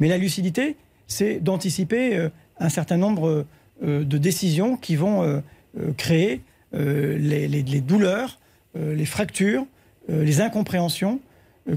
Mais 0.00 0.08
la 0.08 0.18
lucidité, 0.18 0.76
c'est 1.06 1.40
d'anticiper 1.40 2.28
un 2.58 2.68
certain 2.68 2.96
nombre 2.96 3.46
euh, 3.82 4.04
de 4.04 4.16
décisions 4.16 4.78
qui 4.78 4.96
vont 4.96 5.22
euh, 5.22 5.40
euh, 5.78 5.92
créer 5.92 6.40
les, 6.72 7.80
douleurs, 7.80 8.38
les 8.74 9.06
fractures, 9.06 9.64
les 10.10 10.42
incompréhensions 10.42 11.20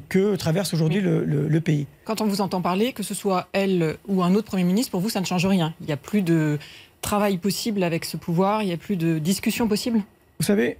que 0.08 0.36
traverse 0.36 0.74
aujourd'hui 0.74 1.02
le, 1.02 1.60
pays. 1.60 1.88
Quand 2.06 2.22
on 2.22 2.26
vous 2.26 2.42
entend 2.42 2.62
parler, 2.62 2.94
que 2.94 3.04
ce 3.04 3.14
soit 3.14 3.48
elle 3.54 3.98
ou 4.08 4.24
un 4.24 4.36
autre 4.36 4.48
Premier 4.48 4.64
ministre, 4.64 4.92
pour 4.92 5.00
vous, 5.00 5.10
ça 5.10 5.20
ne 5.20 5.26
change 5.26 5.46
rien. 5.46 5.74
Il 5.82 5.88
n'y 5.88 5.92
a 5.92 5.98
plus 5.98 6.22
de 6.22 6.58
travail 7.02 7.38
possible 7.38 7.84
avec 7.84 8.06
ce 8.06 8.18
pouvoir, 8.18 8.62
il 8.62 8.68
n'y 8.68 8.74
a 8.74 8.78
plus 8.78 8.98
de 8.98 9.20
discussion 9.20 9.68
possible 9.68 10.02
Vous 10.40 10.46
savez, 10.46 10.78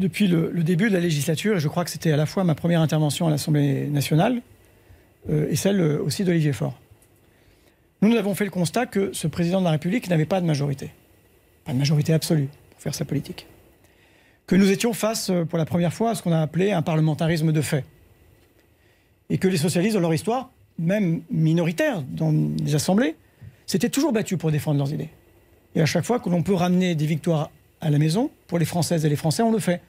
depuis 0.00 0.28
le, 0.28 0.50
début 0.62 0.88
de 0.88 0.94
la 0.94 1.00
législature, 1.00 1.56
et 1.56 1.60
je 1.60 1.68
crois 1.68 1.84
que 1.84 1.90
c'était 1.90 2.12
à 2.12 2.16
la 2.16 2.26
fois 2.26 2.44
ma 2.44 2.54
première 2.54 2.80
intervention 2.80 3.26
à 3.26 3.30
l'Assemblée 3.30 3.88
nationale 3.88 4.42
et 5.28 5.56
celle 5.56 5.80
aussi 5.80 6.22
d'Olivier 6.22 6.52
Faure, 6.52 6.78
nous, 8.02 8.10
nous 8.10 8.16
avons 8.16 8.34
fait 8.34 8.44
le 8.44 8.50
constat 8.50 8.86
que 8.86 9.12
ce 9.12 9.26
président 9.26 9.60
de 9.60 9.64
la 9.64 9.72
République 9.72 10.08
n'avait 10.08 10.26
pas 10.26 10.40
de 10.40 10.46
majorité, 10.46 10.92
pas 11.64 11.72
de 11.72 11.78
majorité 11.78 12.12
absolue 12.12 12.48
pour 12.70 12.80
faire 12.80 12.94
sa 12.94 13.04
politique. 13.04 13.46
Que 14.46 14.54
nous 14.54 14.70
étions 14.70 14.92
face, 14.92 15.30
euh, 15.30 15.44
pour 15.44 15.58
la 15.58 15.64
première 15.64 15.92
fois, 15.92 16.10
à 16.10 16.14
ce 16.14 16.22
qu'on 16.22 16.32
a 16.32 16.40
appelé 16.40 16.70
un 16.72 16.82
parlementarisme 16.82 17.52
de 17.52 17.60
fait. 17.60 17.84
Et 19.28 19.38
que 19.38 19.48
les 19.48 19.56
socialistes, 19.56 19.94
dans 19.94 20.00
leur 20.00 20.14
histoire, 20.14 20.50
même 20.78 21.22
minoritaire 21.30 22.02
dans 22.02 22.32
les 22.62 22.74
assemblées, 22.74 23.16
s'étaient 23.66 23.88
toujours 23.88 24.12
battus 24.12 24.38
pour 24.38 24.52
défendre 24.52 24.78
leurs 24.78 24.92
idées. 24.92 25.08
Et 25.74 25.80
à 25.80 25.86
chaque 25.86 26.04
fois 26.04 26.20
que 26.20 26.30
l'on 26.30 26.42
peut 26.42 26.54
ramener 26.54 26.94
des 26.94 27.06
victoires 27.06 27.50
à 27.80 27.90
la 27.90 27.98
maison, 27.98 28.30
pour 28.46 28.58
les 28.58 28.64
Françaises 28.64 29.04
et 29.04 29.08
les 29.08 29.16
Français, 29.16 29.42
on 29.42 29.52
le 29.52 29.58
fait. 29.58 29.80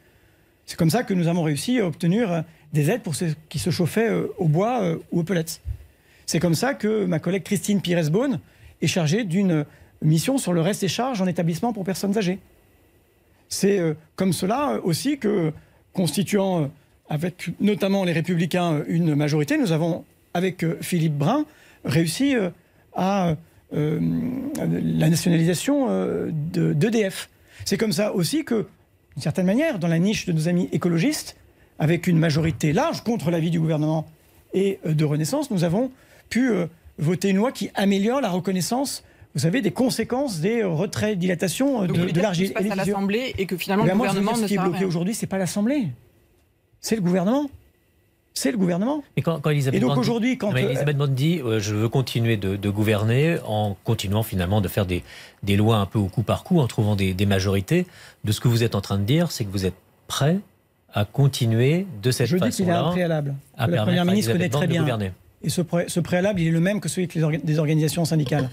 C'est 0.65 0.77
comme 0.77 0.89
ça 0.89 1.03
que 1.03 1.13
nous 1.13 1.27
avons 1.27 1.43
réussi 1.43 1.79
à 1.79 1.85
obtenir 1.85 2.43
des 2.73 2.89
aides 2.89 3.01
pour 3.01 3.15
ceux 3.15 3.35
qui 3.49 3.59
se 3.59 3.69
chauffaient 3.69 4.09
euh, 4.09 4.27
au 4.37 4.47
bois 4.47 4.81
euh, 4.81 4.97
ou 5.11 5.19
aux 5.19 5.23
pellets. 5.23 5.61
C'est 6.25 6.39
comme 6.39 6.55
ça 6.55 6.73
que 6.73 7.05
ma 7.05 7.19
collègue 7.19 7.43
Christine 7.43 7.79
Pires-Beaune 7.79 8.39
est 8.81 8.87
chargée 8.87 9.23
d'une 9.23 9.65
mission 10.01 10.37
sur 10.37 10.51
le 10.51 10.61
reste 10.61 10.81
des 10.81 10.87
charges 10.87 11.21
en 11.21 11.27
établissement 11.27 11.73
pour 11.73 11.85
personnes 11.85 12.17
âgées. 12.17 12.39
C'est 13.49 13.79
euh, 13.79 13.93
comme 14.15 14.33
cela 14.33 14.71
euh, 14.71 14.81
aussi 14.83 15.17
que, 15.17 15.51
constituant 15.93 16.63
euh, 16.63 16.67
avec 17.09 17.49
notamment 17.59 18.03
les 18.03 18.11
Républicains 18.11 18.83
une 18.87 19.15
majorité, 19.15 19.57
nous 19.57 19.71
avons, 19.71 20.03
avec 20.33 20.65
Philippe 20.81 21.17
Brun, 21.17 21.45
réussi 21.85 22.35
à 22.93 23.35
la 23.71 25.09
nationalisation 25.09 25.87
d'EDF. 26.51 27.29
C'est 27.63 27.77
comme 27.77 27.93
ça 27.93 28.13
aussi 28.13 28.43
que, 28.43 28.67
d'une 29.15 29.23
certaine 29.23 29.45
manière, 29.45 29.79
dans 29.79 29.87
la 29.87 29.99
niche 29.99 30.25
de 30.25 30.33
nos 30.33 30.49
amis 30.49 30.67
écologistes, 30.73 31.37
avec 31.79 32.07
une 32.07 32.19
majorité 32.19 32.73
large 32.73 33.05
contre 33.05 33.31
l'avis 33.31 33.51
du 33.51 33.59
gouvernement 33.61 34.05
et 34.53 34.79
de 34.83 35.05
Renaissance, 35.05 35.49
nous 35.49 35.63
avons 35.63 35.91
pu 36.29 36.51
voter 36.97 37.29
une 37.29 37.37
loi 37.37 37.53
qui 37.53 37.69
améliore 37.73 38.19
la 38.19 38.29
reconnaissance 38.29 39.05
vous 39.37 39.43
savez, 39.43 39.61
des 39.61 39.71
conséquences 39.71 40.39
des 40.39 40.63
retraits, 40.63 41.17
dilatations 41.17 41.83
de, 41.83 42.09
de 42.09 42.21
l'argile. 42.21 42.53
à 42.55 42.75
l'Assemblée 42.75 43.35
et 43.37 43.45
que 43.45 43.55
finalement 43.55 43.83
eh 43.85 43.89
le 43.91 43.95
gouvernement 43.95 44.33
ce 44.33 44.45
qui 44.45 44.55
est 44.55 44.57
bloqué 44.57 44.83
aujourd'hui, 44.83 45.13
c'est 45.13 45.27
pas 45.27 45.37
l'Assemblée, 45.37 45.89
c'est 46.81 46.95
le 46.95 47.03
gouvernement. 47.03 47.47
C'est 48.33 48.51
le 48.51 48.57
gouvernement. 48.57 49.03
Et 49.15 49.23
quand, 49.23 49.43
Elisabeth 49.49 49.81
et 49.81 49.83
donc 49.83 49.97
aujourd'hui, 49.97 50.37
quand 50.37 50.55
Elisabeth 50.55 50.95
Borne 50.95 51.13
dit 51.15 51.39
euh, 51.39 51.59
je 51.59 51.73
veux 51.73 51.89
continuer 51.89 52.37
de, 52.37 52.69
gouverner 52.69 53.37
en 53.47 53.75
continuant 53.83 54.21
finalement 54.21 54.61
de 54.61 54.67
faire 54.67 54.85
des, 54.85 55.03
des, 55.41 55.55
lois 55.55 55.77
un 55.77 55.87
peu 55.87 55.97
au 55.97 56.07
coup 56.07 56.21
par 56.21 56.43
coup, 56.43 56.59
en 56.59 56.67
trouvant 56.67 56.95
des, 56.95 57.25
majorités, 57.25 57.87
de 58.25 58.31
ce 58.31 58.39
que 58.39 58.47
vous 58.47 58.63
êtes 58.63 58.75
en 58.75 58.81
train 58.81 58.97
de 58.97 59.03
dire, 59.03 59.31
c'est 59.31 59.43
que 59.43 59.51
vous 59.51 59.65
êtes 59.65 59.77
prêt 60.07 60.39
à 60.93 61.05
continuer 61.05 61.87
de 62.01 62.11
cette 62.11 62.27
façon-là. 62.27 62.45
Je 62.45 62.51
dis 62.51 62.63
qu'il 62.63 62.71
a 62.71 62.85
un 62.85 62.91
préalable. 62.91 63.35
la 63.57 63.67
première 63.83 64.05
ministre 64.05 64.33
connaît 64.33 64.49
très 64.49 64.67
bien. 64.67 64.85
Et 65.43 65.49
ce, 65.49 65.61
ce, 65.87 65.99
préalable, 65.99 66.39
il 66.39 66.47
est 66.47 66.51
le 66.51 66.59
même 66.59 66.79
que 66.79 66.89
celui 66.89 67.07
des 67.07 67.59
organisations 67.59 68.05
syndicales 68.05 68.49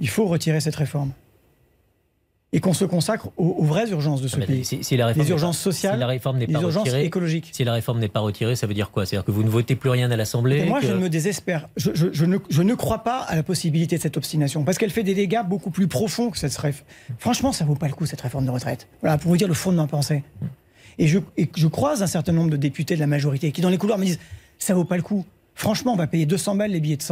il 0.00 0.08
faut 0.08 0.26
retirer 0.26 0.60
cette 0.60 0.76
réforme. 0.76 1.12
Et 2.52 2.58
qu'on 2.58 2.72
se 2.72 2.84
consacre 2.84 3.28
aux, 3.36 3.62
vraies 3.62 3.90
urgences 3.90 4.22
de 4.22 4.26
ce 4.26 4.36
pays. 4.36 4.64
Si, 4.64 4.96
la 4.96 5.06
réforme 5.06 5.24
les 5.24 5.30
urgences 5.30 5.58
sociales, 5.58 5.94
si 5.94 6.00
la 6.00 6.06
réforme 6.08 6.38
n'est 6.38 6.46
les 6.46 6.52
pas 6.52 6.60
urgences 6.60 6.82
retirée, 6.82 7.04
écologiques. 7.04 7.50
Si 7.52 7.62
la 7.62 7.72
réforme 7.72 8.00
n'est 8.00 8.08
pas 8.08 8.18
retirée, 8.18 8.56
ça 8.56 8.66
veut 8.66 8.74
dire 8.74 8.90
quoi? 8.90 9.06
C'est-à-dire 9.06 9.24
que 9.24 9.30
vous 9.30 9.44
ne 9.44 9.48
votez 9.48 9.76
plus 9.76 9.88
rien 9.88 10.10
à 10.10 10.16
l'Assemblée 10.16 10.64
Moi, 10.64 10.80
je 10.80 10.92
ne 10.92 10.98
me 10.98 11.08
désespère. 11.08 11.68
Je, 11.76 11.90
ne, 12.24 12.38
je, 12.48 12.62
ne, 12.62 12.74
crois 12.74 13.04
pas 13.04 13.20
à 13.20 13.36
la 13.36 13.44
possibilité 13.44 13.98
de 13.98 14.02
cette 14.02 14.16
obstination, 14.16 14.64
parce 14.64 14.78
qu'elle 14.78 14.90
fait 14.90 15.04
des 15.04 15.14
dégâts 15.14 15.44
beaucoup 15.46 15.70
plus 15.70 15.86
profonds 15.86 16.30
que 16.30 16.38
cette 16.38 16.56
réforme. 16.56 16.88
Franchement, 17.18 17.52
ça 17.52 17.62
ne 17.62 17.68
vaut 17.68 17.76
pas 17.76 17.86
le 17.86 17.94
coup, 17.94 18.04
cette 18.04 18.20
réforme 18.20 18.46
de 18.46 18.50
retraite. 18.50 18.88
Voilà, 19.00 19.16
pour 19.16 19.30
vous 19.30 19.36
dire 19.36 19.46
le 19.46 19.54
fond 19.54 19.70
de 19.70 19.76
ma 19.76 19.86
pensée. 19.86 20.24
Et 20.98 21.06
je, 21.06 21.20
et 21.36 21.48
je 21.54 21.68
croise 21.68 22.02
un 22.02 22.08
certain 22.08 22.32
nombre 22.32 22.50
de 22.50 22.56
députés 22.56 22.96
de 22.96 23.00
la 23.00 23.06
majorité 23.06 23.52
qui, 23.52 23.60
dans 23.60 23.70
les 23.70 23.78
couloirs, 23.78 23.98
me 23.98 24.06
disent 24.06 24.18
ça 24.58 24.72
ne 24.72 24.78
vaut 24.78 24.84
pas 24.84 24.96
le 24.96 25.02
coup. 25.02 25.24
Franchement, 25.54 25.92
on 25.92 25.96
va 25.96 26.08
payer 26.08 26.26
200 26.26 26.56
balles 26.56 26.72
les 26.72 26.80
billets 26.80 26.96
de 26.96 27.02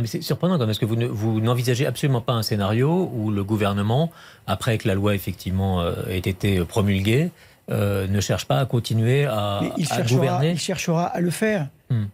mais 0.00 0.06
c'est 0.06 0.22
surprenant 0.22 0.54
quand 0.54 0.60
même, 0.60 0.68
parce 0.68 0.78
que 0.78 0.86
vous, 0.86 1.40
n'envisagez 1.40 1.86
absolument 1.86 2.22
pas 2.22 2.32
un 2.32 2.42
scénario 2.42 3.10
où 3.12 3.30
le 3.30 3.44
gouvernement, 3.44 4.10
après 4.46 4.78
que 4.78 4.88
la 4.88 4.94
loi 4.94 5.14
effectivement 5.14 5.82
euh, 5.82 6.06
ait 6.08 6.18
été 6.18 6.64
promulguée, 6.64 7.30
euh, 7.70 8.06
ne 8.06 8.20
cherche 8.20 8.46
pas 8.46 8.58
à 8.60 8.66
continuer 8.66 9.26
à, 9.26 9.60
il 9.76 9.86
gouverner. 10.08 10.52
Il 10.52 10.58
cherchera 10.58 11.04
à 11.04 11.20
le 11.20 11.30
faire. 11.30 11.68
Hmm. 11.90 12.04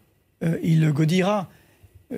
Euh, 0.42 0.58
il 0.62 0.90
godira. 0.90 1.46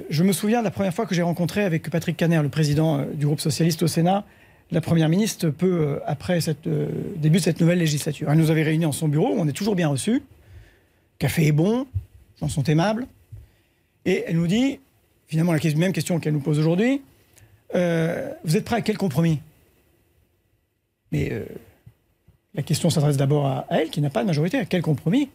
Je 0.09 0.23
me 0.23 0.33
souviens 0.33 0.61
de 0.61 0.64
la 0.64 0.70
première 0.70 0.94
fois 0.94 1.05
que 1.05 1.14
j'ai 1.14 1.23
rencontré 1.23 1.62
avec 1.62 1.90
Patrick 1.90 2.16
Caner, 2.16 2.40
le 2.42 2.49
président 2.49 3.05
du 3.12 3.27
groupe 3.27 3.40
socialiste 3.40 3.83
au 3.83 3.87
Sénat, 3.87 4.25
la 4.70 4.81
première 4.81 5.09
ministre 5.09 5.51
peu 5.51 6.01
après 6.07 6.40
cette 6.40 6.68
début 7.16 7.38
de 7.38 7.42
cette 7.42 7.61
nouvelle 7.61 7.79
législature. 7.79 8.31
Elle 8.31 8.38
nous 8.38 8.51
avait 8.51 8.62
réunis 8.62 8.87
en 8.87 8.92
son 8.92 9.09
bureau, 9.09 9.35
on 9.37 9.49
est 9.49 9.53
toujours 9.53 9.75
bien 9.75 9.88
reçus. 9.88 10.23
Café 11.18 11.49
est 11.49 11.53
bon, 11.53 11.87
gens 12.40 12.49
sont 12.49 12.62
aimables. 12.64 13.07
Et 14.07 14.25
elle 14.27 14.37
nous 14.37 14.46
dit 14.46 14.79
finalement 15.31 15.53
la 15.53 15.61
même 15.77 15.93
question 15.93 16.19
qu'elle 16.19 16.33
nous 16.33 16.40
pose 16.40 16.59
aujourd'hui. 16.59 17.03
Euh, 17.77 18.31
vous 18.45 18.57
êtes 18.57 18.64
prêt 18.64 18.77
à 18.77 18.81
quel 18.81 18.99
compromis? 18.99 19.38
Mais 21.12 21.29
euh, 21.31 21.45
la 22.55 22.62
question 22.62 22.90
s'adresse 22.90 23.16
d'abord 23.16 23.47
à 23.47 23.64
elle, 23.71 23.90
qui 23.90 24.01
n'a 24.01 24.11
pas 24.11 24.23
de 24.23 24.27
majorité. 24.27 24.59
À 24.59 24.64
quel 24.64 24.83
compromis 24.83 25.31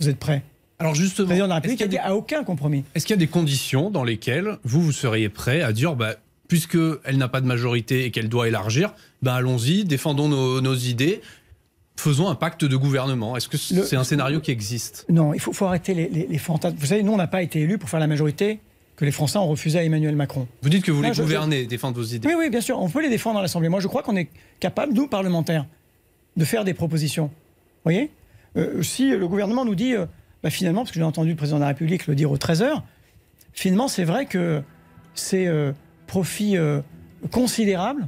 vous 0.00 0.08
êtes 0.08 0.18
prêt? 0.18 0.42
Alors 0.78 0.94
justement, 0.94 1.24
le 1.24 1.28
président 1.28 1.44
de 1.44 1.50
la 1.50 1.54
République 1.56 1.82
a 1.82 1.86
dit 1.86 1.98
à 1.98 2.16
aucun 2.16 2.42
compromis. 2.42 2.84
Est-ce 2.94 3.04
qu'il 3.04 3.14
y 3.14 3.18
a 3.18 3.20
des 3.20 3.26
conditions 3.26 3.90
dans 3.90 4.02
lesquelles 4.02 4.56
vous, 4.64 4.80
vous 4.80 4.92
seriez 4.92 5.28
prêt 5.28 5.60
à 5.60 5.72
dire, 5.72 5.94
bah, 5.94 6.14
puisqu'elle 6.48 7.18
n'a 7.18 7.28
pas 7.28 7.42
de 7.42 7.46
majorité 7.46 8.06
et 8.06 8.10
qu'elle 8.10 8.30
doit 8.30 8.48
élargir, 8.48 8.94
bah, 9.20 9.34
allons-y, 9.34 9.84
défendons 9.84 10.28
nos, 10.28 10.74
idées, 10.74 11.20
faisons 11.96 12.28
un 12.28 12.34
pacte 12.34 12.64
de 12.64 12.76
gouvernement. 12.76 13.36
Est-ce 13.36 13.48
que 13.48 13.58
c'est 13.58 13.96
un 13.96 14.04
scénario 14.04 14.40
qui 14.40 14.52
existe? 14.52 15.04
Non, 15.10 15.34
il 15.34 15.40
faut, 15.40 15.52
faut 15.52 15.66
arrêter 15.66 15.92
les, 15.92 16.08
les, 16.08 16.38
fantasmes. 16.38 16.76
Vous 16.78 16.86
savez, 16.86 17.02
nous, 17.02 17.12
on 17.12 17.18
n'a 17.18 17.26
pas 17.26 17.42
été 17.42 17.60
élus 17.60 17.76
pour 17.76 17.90
faire 17.90 18.00
la 18.00 18.06
majorité 18.06 18.60
que 18.96 19.04
les 19.04 19.10
Français 19.10 19.38
ont 19.38 19.48
refusé 19.48 19.78
à 19.78 19.84
Emmanuel 19.84 20.14
Macron. 20.14 20.46
Vous 20.62 20.68
dites 20.68 20.84
que 20.84 20.90
vous 20.90 20.98
voulez 20.98 21.10
gouverner, 21.10 21.66
défendre 21.66 21.96
vos 21.96 22.04
idées. 22.04 22.28
Oui, 22.28 22.34
oui, 22.38 22.50
bien 22.50 22.60
sûr, 22.60 22.80
on 22.80 22.88
peut 22.88 23.02
les 23.02 23.10
défendre 23.10 23.38
à 23.38 23.42
l'Assemblée. 23.42 23.68
Moi, 23.68 23.80
je 23.80 23.88
crois 23.88 24.02
qu'on 24.02 24.16
est 24.16 24.28
capable, 24.60 24.92
nous, 24.92 25.08
parlementaires, 25.08 25.66
de 26.36 26.44
faire 26.44 26.64
des 26.64 26.74
propositions. 26.74 27.26
Vous 27.26 27.90
voyez? 27.90 28.10
Euh, 28.56 28.82
Si 28.82 29.10
le 29.10 29.26
gouvernement 29.26 29.64
nous 29.64 29.74
dit, 29.74 29.94
euh, 29.94 30.06
bah, 30.42 30.50
finalement, 30.50 30.82
parce 30.82 30.92
que 30.92 30.98
j'ai 30.98 31.04
entendu 31.04 31.30
le 31.30 31.36
président 31.36 31.56
de 31.56 31.62
la 31.62 31.68
République 31.68 32.06
le 32.06 32.14
dire 32.14 32.30
aux 32.30 32.36
13h, 32.36 32.82
finalement, 33.52 33.88
c'est 33.88 34.04
vrai 34.04 34.26
que 34.26 34.62
ces 35.14 35.46
euh, 35.46 35.72
profits 36.06 36.56
considérables 37.30 38.06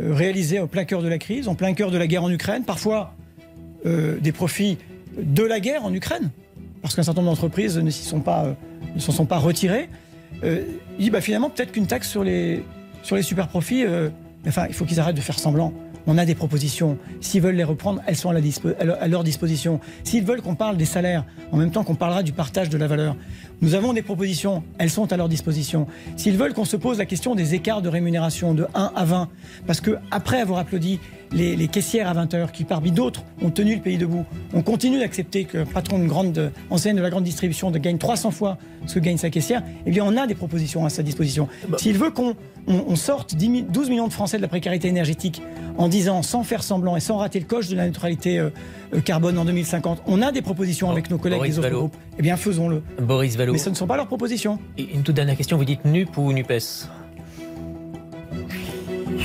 réalisés 0.00 0.58
au 0.58 0.66
plein 0.66 0.84
cœur 0.84 1.02
de 1.02 1.08
la 1.08 1.18
crise, 1.18 1.46
en 1.46 1.54
plein 1.54 1.74
cœur 1.74 1.90
de 1.90 1.98
la 1.98 2.06
guerre 2.06 2.24
en 2.24 2.30
Ukraine, 2.30 2.64
parfois 2.64 3.14
des 3.84 4.32
profits 4.32 4.78
de 5.18 5.42
la 5.42 5.60
guerre 5.60 5.84
en 5.84 5.92
Ukraine, 5.92 6.30
parce 6.80 6.96
qu'un 6.96 7.02
certain 7.02 7.20
nombre 7.20 7.34
d'entreprises 7.34 7.74
sont 7.90 8.22
ne 8.94 9.00
s'en 9.00 9.12
sont 9.12 9.26
pas 9.26 9.38
retirées, 9.38 9.90
euh, 10.42 10.64
il 10.98 11.04
dit 11.04 11.10
bah, 11.10 11.20
finalement 11.20 11.50
peut-être 11.50 11.72
qu'une 11.72 11.86
taxe 11.86 12.08
sur 12.08 12.24
les, 12.24 12.64
sur 13.02 13.16
les 13.16 13.22
super 13.22 13.48
profits, 13.48 13.84
euh, 13.84 14.10
enfin 14.46 14.66
il 14.68 14.74
faut 14.74 14.84
qu'ils 14.84 15.00
arrêtent 15.00 15.16
de 15.16 15.20
faire 15.20 15.38
semblant. 15.38 15.72
On 16.06 16.18
a 16.18 16.26
des 16.26 16.34
propositions. 16.34 16.98
S'ils 17.20 17.40
veulent 17.40 17.54
les 17.54 17.64
reprendre, 17.64 18.02
elles 18.06 18.16
sont 18.16 18.28
à, 18.28 19.08
leur 19.08 19.24
disposition. 19.24 19.80
S'ils 20.02 20.24
veulent 20.24 20.42
qu'on 20.42 20.54
parle 20.54 20.76
des 20.76 20.84
salaires, 20.84 21.24
en 21.50 21.56
même 21.56 21.70
temps 21.70 21.82
qu'on 21.82 21.94
parlera 21.94 22.22
du 22.22 22.32
partage 22.32 22.68
de 22.68 22.76
la 22.76 22.86
valeur, 22.86 23.16
nous 23.62 23.74
avons 23.74 23.94
des 23.94 24.02
propositions, 24.02 24.62
elles 24.76 24.90
sont 24.90 25.12
à 25.12 25.16
leur 25.16 25.30
disposition. 25.30 25.86
S'ils 26.16 26.36
veulent 26.36 26.52
qu'on 26.52 26.66
se 26.66 26.76
pose 26.76 26.98
la 26.98 27.06
question 27.06 27.34
des 27.34 27.54
écarts 27.54 27.80
de 27.80 27.88
rémunération 27.88 28.52
de 28.52 28.66
1 28.74 28.92
à 28.94 29.04
20, 29.06 29.28
parce 29.66 29.80
que 29.80 29.96
après 30.10 30.40
avoir 30.40 30.58
applaudi 30.58 31.00
les, 31.34 31.68
caissières 31.68 32.08
à 32.08 32.12
20 32.12 32.34
heures, 32.34 32.52
qui 32.52 32.64
parmi 32.64 32.90
d'autres 32.90 33.22
ont 33.42 33.50
tenu 33.50 33.74
le 33.74 33.80
pays 33.80 33.98
debout, 33.98 34.24
on 34.52 34.62
continue 34.62 34.98
d'accepter 34.98 35.44
que 35.44 35.64
patron 35.64 35.98
d'une 35.98 36.08
grande 36.08 36.52
enseigne 36.70 36.96
de 36.96 37.02
la 37.02 37.10
grande 37.10 37.24
distribution 37.24 37.70
de 37.70 37.78
gagne 37.78 37.98
300 37.98 38.30
fois 38.30 38.58
ce 38.86 38.94
que 38.94 39.00
gagne 39.00 39.16
sa 39.16 39.30
caissière, 39.30 39.62
eh 39.86 39.90
bien 39.90 40.04
on 40.06 40.16
a 40.16 40.26
des 40.26 40.34
propositions 40.34 40.84
à 40.84 40.90
sa 40.90 41.02
disposition. 41.02 41.48
Bah. 41.68 41.78
S'il 41.78 41.98
veut 41.98 42.10
qu'on 42.10 42.96
sorte 42.96 43.34
12 43.34 43.90
millions 43.90 44.08
de 44.08 44.12
Français 44.12 44.36
de 44.36 44.42
la 44.42 44.48
précarité 44.48 44.88
énergétique 44.88 45.42
en 45.76 45.88
disant, 45.88 46.22
sans 46.22 46.44
faire 46.44 46.62
semblant 46.62 46.96
et 46.96 47.00
sans 47.00 47.16
rater 47.16 47.40
le 47.40 47.46
coche 47.46 47.68
de 47.68 47.76
la 47.76 47.86
neutralité 47.86 48.38
euh, 48.38 48.50
euh, 48.94 49.00
carbone 49.00 49.36
en 49.38 49.44
2050, 49.44 50.02
on 50.06 50.22
a 50.22 50.30
des 50.30 50.42
propositions 50.42 50.90
avec 50.90 51.10
nos 51.10 51.18
collègues 51.18 51.42
des 51.42 51.58
autres 51.58 51.70
groupes. 51.70 51.96
Eh 52.18 52.22
bien 52.22 52.36
faisons-le. 52.36 52.82
Boris 53.00 53.36
Vallot. 53.36 53.52
Mais 53.52 53.58
ce 53.58 53.70
ne 53.70 53.74
sont 53.74 53.86
pas 53.86 53.96
leurs 53.96 54.06
propositions. 54.06 54.58
une 54.78 55.02
toute 55.02 55.16
dernière 55.16 55.36
question, 55.36 55.56
vous 55.56 55.64
dites 55.64 55.84
NUP 55.84 56.16
ou 56.16 56.32
NUPES? 56.32 56.88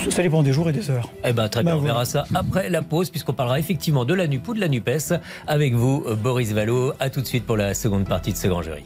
Ça 0.09 0.23
dépend 0.23 0.43
des 0.43 0.53
jours 0.53 0.69
et 0.69 0.73
des 0.73 0.89
heures. 0.89 1.09
Eh 1.23 1.33
ben, 1.33 1.49
très 1.49 1.63
bien, 1.63 1.73
bah, 1.73 1.79
on 1.79 1.83
verra 1.83 2.05
ça 2.05 2.25
après 2.33 2.69
la 2.69 2.81
pause, 2.81 3.09
puisqu'on 3.09 3.33
parlera 3.33 3.59
effectivement 3.59 4.05
de 4.05 4.13
la 4.13 4.27
NUP 4.27 4.47
ou 4.47 4.53
de 4.53 4.59
la 4.59 4.67
NUPES 4.67 5.19
avec 5.47 5.73
vous, 5.73 6.05
Boris 6.21 6.51
Vallot. 6.53 6.93
A 6.99 7.09
tout 7.09 7.21
de 7.21 7.27
suite 7.27 7.45
pour 7.45 7.57
la 7.57 7.73
seconde 7.73 8.07
partie 8.07 8.31
de 8.31 8.38
ce 8.38 8.47
grand 8.47 8.62
jury. 8.62 8.83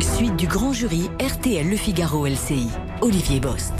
Suite 0.00 0.36
du 0.36 0.46
grand 0.46 0.72
jury 0.72 1.10
RTL 1.20 1.68
Le 1.68 1.76
Figaro 1.76 2.26
LCI. 2.26 2.68
Olivier 3.00 3.40
Bost. 3.40 3.74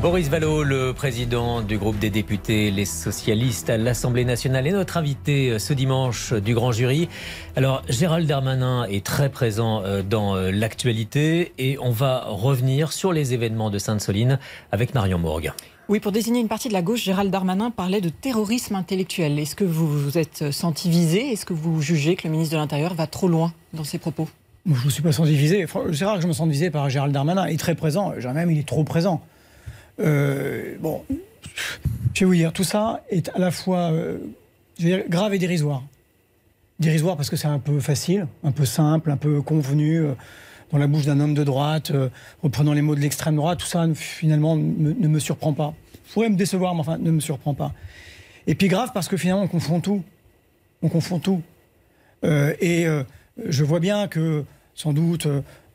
Boris 0.00 0.30
Vallot, 0.30 0.62
le 0.62 0.94
président 0.94 1.60
du 1.60 1.76
groupe 1.76 1.98
des 1.98 2.08
députés 2.08 2.70
Les 2.70 2.86
Socialistes 2.86 3.68
à 3.68 3.76
l'Assemblée 3.76 4.24
nationale, 4.24 4.66
est 4.66 4.72
notre 4.72 4.96
invité 4.96 5.50
euh, 5.50 5.58
ce 5.58 5.74
dimanche 5.74 6.32
du 6.32 6.54
grand 6.54 6.72
jury. 6.72 7.10
Alors, 7.54 7.82
Gérald 7.86 8.26
Darmanin 8.26 8.84
est 8.84 9.04
très 9.04 9.28
présent 9.28 9.82
euh, 9.84 10.02
dans 10.02 10.36
euh, 10.36 10.50
l'actualité 10.52 11.52
et 11.58 11.76
on 11.82 11.90
va 11.90 12.24
revenir 12.26 12.94
sur 12.94 13.12
les 13.12 13.34
événements 13.34 13.68
de 13.68 13.76
Sainte-Soline 13.78 14.38
avec 14.72 14.94
Marion 14.94 15.18
Morgue. 15.18 15.52
Oui, 15.90 16.00
pour 16.00 16.12
désigner 16.12 16.40
une 16.40 16.48
partie 16.48 16.68
de 16.68 16.72
la 16.72 16.80
gauche, 16.80 17.02
Gérald 17.02 17.30
Darmanin 17.30 17.70
parlait 17.70 18.00
de 18.00 18.08
terrorisme 18.08 18.76
intellectuel. 18.76 19.38
Est-ce 19.38 19.54
que 19.54 19.64
vous 19.64 19.86
vous 19.86 20.16
êtes 20.16 20.50
senti 20.50 20.88
visé? 20.88 21.30
Est-ce 21.30 21.44
que 21.44 21.52
vous 21.52 21.82
jugez 21.82 22.16
que 22.16 22.26
le 22.26 22.32
ministre 22.32 22.54
de 22.54 22.58
l'Intérieur 22.58 22.94
va 22.94 23.06
trop 23.06 23.28
loin 23.28 23.52
dans 23.74 23.84
ses 23.84 23.98
propos? 23.98 24.30
Je 24.64 24.72
ne 24.72 24.84
me 24.86 24.90
suis 24.90 25.02
pas 25.02 25.12
senti 25.12 25.34
visé. 25.34 25.66
C'est 25.92 26.04
rare 26.06 26.16
que 26.16 26.22
je 26.22 26.26
me 26.26 26.32
sente 26.32 26.48
visé 26.48 26.70
par 26.70 26.88
Gérald 26.88 27.12
Darmanin. 27.12 27.46
Il 27.48 27.54
est 27.54 27.58
très 27.58 27.74
présent. 27.74 28.14
Même, 28.32 28.50
il 28.50 28.58
est 28.58 28.66
trop 28.66 28.84
présent. 28.84 29.20
Euh, 30.00 30.76
bon, 30.80 31.04
je 32.14 32.20
vais 32.20 32.26
vous 32.26 32.34
dire, 32.34 32.52
tout 32.52 32.64
ça 32.64 33.02
est 33.10 33.28
à 33.30 33.38
la 33.38 33.50
fois 33.50 33.92
euh, 33.92 34.18
grave 35.08 35.34
et 35.34 35.38
dérisoire. 35.38 35.82
Dérisoire 36.78 37.16
parce 37.16 37.28
que 37.28 37.36
c'est 37.36 37.48
un 37.48 37.58
peu 37.58 37.80
facile, 37.80 38.26
un 38.42 38.52
peu 38.52 38.64
simple, 38.64 39.10
un 39.10 39.16
peu 39.16 39.42
convenu, 39.42 39.98
euh, 39.98 40.14
dans 40.72 40.78
la 40.78 40.86
bouche 40.86 41.04
d'un 41.04 41.20
homme 41.20 41.34
de 41.34 41.44
droite, 41.44 41.92
reprenant 42.42 42.72
les 42.72 42.80
mots 42.80 42.94
de 42.94 43.00
l'extrême 43.00 43.34
droite, 43.34 43.58
tout 43.58 43.66
ça 43.66 43.88
finalement 43.92 44.54
ne 44.56 45.08
me 45.08 45.18
surprend 45.18 45.52
pas. 45.52 45.74
Pourrait 46.12 46.30
me 46.30 46.36
décevoir, 46.36 46.74
mais 46.74 46.80
enfin 46.80 46.96
ne 46.96 47.10
me 47.10 47.18
surprend 47.18 47.54
pas. 47.54 47.72
Et 48.46 48.54
puis 48.54 48.68
grave 48.68 48.90
parce 48.94 49.08
que 49.08 49.16
finalement 49.16 49.42
on 49.42 49.48
confond 49.48 49.80
tout. 49.80 50.04
On 50.82 50.88
confond 50.88 51.18
tout. 51.18 51.42
et 52.22 52.86
je 53.44 53.64
vois 53.64 53.80
bien 53.80 54.06
que, 54.06 54.44
sans 54.76 54.92
doute, 54.92 55.26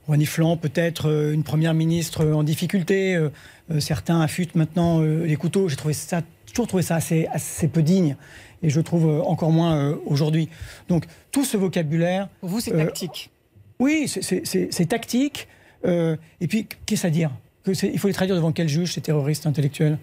reniflant 0.08 0.58
peut-être 0.58 1.32
une 1.34 1.44
première 1.44 1.74
ministre 1.74 2.26
en 2.26 2.44
difficulté, 2.44 3.20
certains 3.80 4.22
affûtent 4.22 4.56
maintenant 4.56 5.02
les 5.02 5.36
couteaux. 5.36 5.68
J'ai 5.68 5.76
trouvé 5.76 5.94
ça, 5.94 6.22
toujours 6.48 6.68
trouvé 6.68 6.84
ça 6.84 6.96
assez, 6.96 7.28
assez 7.32 7.68
peu 7.68 7.82
digne 7.82 8.16
et 8.62 8.70
je 8.70 8.82
trouve 8.82 9.22
encore 9.26 9.52
moins 9.52 9.98
aujourd'hui. 10.06 10.50
Donc 10.90 11.06
tout 11.32 11.44
ce 11.44 11.58
vocabulaire. 11.58 12.30
Pour 12.40 12.50
vous, 12.50 12.60
c'est 12.60 12.72
tactique 12.72 13.32
Oui, 13.80 14.08
c'est 14.08 14.86
tactique. 14.88 15.48
et 15.84 16.48
puis, 16.48 16.68
qu'est-ce 16.86 17.08
à 17.08 17.10
dire? 17.10 17.32
Il 17.68 18.00
faut 18.00 18.08
les 18.08 18.14
traduire 18.14 18.36
devant 18.36 18.52
quel 18.52 18.68
juge, 18.68 18.94
ces 18.94 19.02
terroristes 19.02 19.48
intellectuels? 19.48 19.98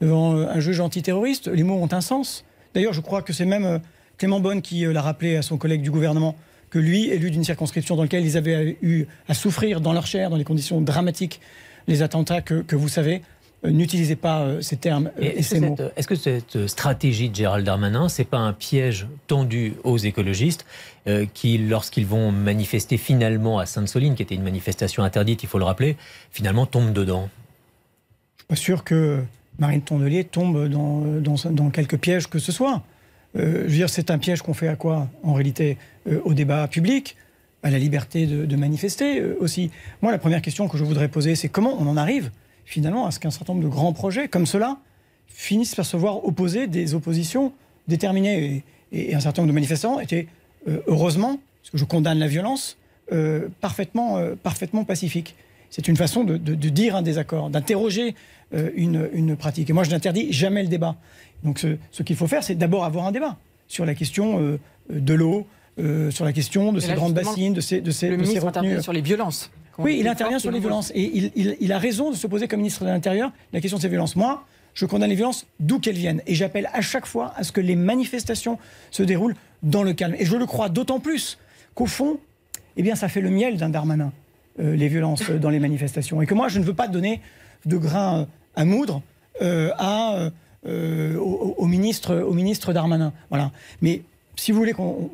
Devant 0.00 0.36
euh, 0.36 0.48
un 0.48 0.60
juge 0.60 0.80
antiterroriste? 0.80 1.48
Les 1.48 1.62
mots 1.62 1.74
ont 1.74 1.92
un 1.92 2.00
sens. 2.00 2.44
D'ailleurs, 2.74 2.92
je 2.92 3.00
crois 3.00 3.22
que 3.22 3.32
c'est 3.32 3.44
même 3.44 3.64
euh, 3.64 3.78
Clément 4.18 4.40
Bonne 4.40 4.62
qui 4.62 4.84
euh, 4.86 4.92
l'a 4.92 5.02
rappelé 5.02 5.36
à 5.36 5.42
son 5.42 5.58
collègue 5.58 5.82
du 5.82 5.90
gouvernement, 5.90 6.36
que 6.70 6.78
lui, 6.78 7.08
élu 7.08 7.30
d'une 7.30 7.44
circonscription 7.44 7.96
dans 7.96 8.02
laquelle 8.02 8.24
ils 8.24 8.36
avaient 8.36 8.76
eu 8.82 9.06
à 9.28 9.34
souffrir 9.34 9.80
dans 9.80 9.92
leur 9.92 10.06
chair, 10.06 10.30
dans 10.30 10.38
des 10.38 10.44
conditions 10.44 10.80
dramatiques, 10.80 11.40
les 11.86 12.02
attentats 12.02 12.40
que 12.40 12.74
vous 12.74 12.88
savez, 12.88 13.22
euh, 13.64 13.70
n'utilisez 13.70 14.16
pas 14.16 14.42
euh, 14.42 14.60
ces 14.60 14.76
termes 14.76 15.10
euh, 15.18 15.32
et, 15.36 15.42
ces 15.42 15.60
mots. 15.60 15.76
Est-ce 15.96 16.06
que 16.06 16.14
cette 16.14 16.66
stratégie 16.66 17.30
de 17.30 17.34
Gérald 17.34 17.64
Darmanin, 17.64 18.08
c'est 18.08 18.24
pas 18.24 18.38
un 18.38 18.52
piège 18.52 19.06
tendu 19.26 19.74
aux 19.84 19.98
écologistes 19.98 20.64
qui, 21.34 21.56
lorsqu'ils 21.58 22.04
vont 22.04 22.32
manifester 22.32 22.96
finalement 22.96 23.60
à 23.60 23.66
Sainte-Soline, 23.66 24.16
qui 24.16 24.22
était 24.22 24.34
une 24.34 24.42
manifestation 24.42 25.04
interdite, 25.04 25.44
il 25.44 25.48
faut 25.48 25.58
le 25.58 25.64
rappeler, 25.64 25.96
finalement 26.32 26.66
tombent 26.66 26.92
dedans? 26.92 27.28
Je 28.34 28.40
suis 28.40 28.46
pas 28.48 28.56
sûr 28.56 28.82
que 28.82 29.22
Marine 29.60 29.82
Tondelier 29.82 30.24
tombe 30.24 30.68
dans, 30.68 31.36
dans, 31.52 31.70
quelques 31.70 31.98
pièges 31.98 32.26
que 32.26 32.40
ce 32.40 32.50
soit. 32.50 32.82
Je 33.36 33.42
veux 33.42 33.68
dire, 33.68 33.90
c'est 33.90 34.10
un 34.10 34.18
piège 34.18 34.42
qu'on 34.42 34.54
fait 34.54 34.68
à 34.68 34.76
quoi 34.76 35.08
En 35.22 35.34
réalité, 35.34 35.76
au 36.24 36.34
débat 36.34 36.66
public, 36.68 37.16
à 37.62 37.70
la 37.70 37.78
liberté 37.78 38.26
de, 38.26 38.56
manifester 38.56 39.22
aussi. 39.40 39.70
Moi, 40.02 40.12
la 40.12 40.18
première 40.18 40.40
question 40.40 40.68
que 40.68 40.78
je 40.78 40.84
voudrais 40.84 41.08
poser, 41.08 41.34
c'est 41.34 41.48
comment 41.48 41.76
on 41.78 41.86
en 41.86 41.96
arrive 41.96 42.30
finalement 42.64 43.06
à 43.06 43.10
ce 43.10 43.18
qu'un 43.18 43.30
certain 43.30 43.54
nombre 43.54 43.64
de 43.64 43.70
grands 43.70 43.92
projets 43.92 44.28
comme 44.28 44.46
cela 44.46 44.78
finissent 45.28 45.74
par 45.74 45.86
se 45.86 45.96
voir 45.96 46.24
opposer 46.24 46.66
des 46.66 46.94
oppositions 46.94 47.52
déterminées. 47.88 48.64
Et, 48.92 49.14
un 49.14 49.20
certain 49.20 49.42
nombre 49.42 49.52
de 49.52 49.54
manifestants 49.54 50.00
étaient, 50.00 50.26
euh, 50.68 50.80
heureusement, 50.86 51.38
parce 51.60 51.70
que 51.70 51.78
je 51.78 51.84
condamne 51.84 52.18
la 52.18 52.28
violence, 52.28 52.78
euh, 53.12 53.48
parfaitement, 53.60 54.18
euh, 54.18 54.34
parfaitement 54.40 54.84
pacifiques. 54.84 55.34
C'est 55.70 55.88
une 55.88 55.96
façon 55.96 56.24
de, 56.24 56.36
dire 56.36 56.96
un 56.96 57.02
désaccord, 57.02 57.50
d'interroger 57.50 58.14
une, 58.52 59.36
pratique. 59.36 59.70
Et 59.70 59.72
moi, 59.72 59.84
je 59.84 59.90
n'interdis 59.90 60.32
jamais 60.32 60.62
le 60.62 60.68
débat. 60.68 60.96
Donc 61.42 61.58
ce, 61.58 62.02
qu'il 62.02 62.16
faut 62.16 62.26
faire, 62.26 62.42
c'est 62.42 62.54
d'abord 62.54 62.84
avoir 62.84 63.06
un 63.06 63.12
débat 63.12 63.36
sur 63.68 63.84
la 63.84 63.94
question 63.94 64.58
de 64.88 65.14
l'eau, 65.14 65.46
sur 66.10 66.24
la 66.24 66.32
question 66.32 66.72
de 66.72 66.80
ces 66.80 66.94
grandes 66.94 67.14
bassines, 67.14 67.54
de 67.54 67.60
ces, 67.60 67.80
de 67.80 67.90
ces, 67.90 68.08
le 68.08 68.16
ministre 68.16 68.80
sur 68.80 68.92
les 68.92 69.00
violences. 69.02 69.50
Oui, 69.78 69.98
il 70.00 70.08
intervient 70.08 70.38
sur 70.38 70.50
les 70.50 70.60
violences. 70.60 70.90
Et 70.94 71.32
il, 71.60 71.72
a 71.72 71.78
raison 71.78 72.10
de 72.10 72.16
se 72.16 72.26
poser 72.26 72.48
comme 72.48 72.60
ministre 72.60 72.84
de 72.84 72.88
l'Intérieur 72.88 73.32
la 73.52 73.60
question 73.60 73.76
de 73.76 73.82
ces 73.82 73.88
violences. 73.88 74.16
Moi, 74.16 74.44
je 74.74 74.86
condamne 74.86 75.10
les 75.10 75.16
violences 75.16 75.46
d'où 75.60 75.78
qu'elles 75.78 75.96
viennent. 75.96 76.22
Et 76.26 76.34
j'appelle 76.34 76.70
à 76.72 76.80
chaque 76.80 77.06
fois 77.06 77.32
à 77.36 77.44
ce 77.44 77.52
que 77.52 77.60
les 77.60 77.76
manifestations 77.76 78.58
se 78.90 79.02
déroulent 79.02 79.36
dans 79.62 79.82
le 79.82 79.92
calme. 79.92 80.14
Et 80.18 80.24
je 80.24 80.36
le 80.36 80.46
crois 80.46 80.68
d'autant 80.68 81.00
plus 81.00 81.38
qu'au 81.74 81.86
fond, 81.86 82.18
eh 82.76 82.82
bien, 82.82 82.94
ça 82.94 83.08
fait 83.08 83.20
le 83.20 83.30
miel 83.30 83.56
d'un 83.56 83.68
Darmanin, 83.68 84.12
euh, 84.60 84.76
les 84.76 84.88
violences 84.88 85.30
dans 85.30 85.50
les 85.50 85.60
manifestations. 85.60 86.20
Et 86.22 86.26
que 86.26 86.34
moi, 86.34 86.48
je 86.48 86.58
ne 86.58 86.64
veux 86.64 86.74
pas 86.74 86.88
donner 86.88 87.20
de 87.64 87.76
grain 87.76 88.20
euh, 88.20 88.24
à 88.54 88.64
moudre 88.64 89.02
euh, 89.42 89.70
à, 89.78 90.30
au, 90.64 91.66
ministre, 91.66 92.16
au 92.16 92.32
ministre 92.32 92.72
Darmanin. 92.72 93.12
Voilà. 93.30 93.52
Mais 93.82 94.02
si 94.34 94.50
vous 94.50 94.58
voulez 94.58 94.72
qu'on 94.72 95.08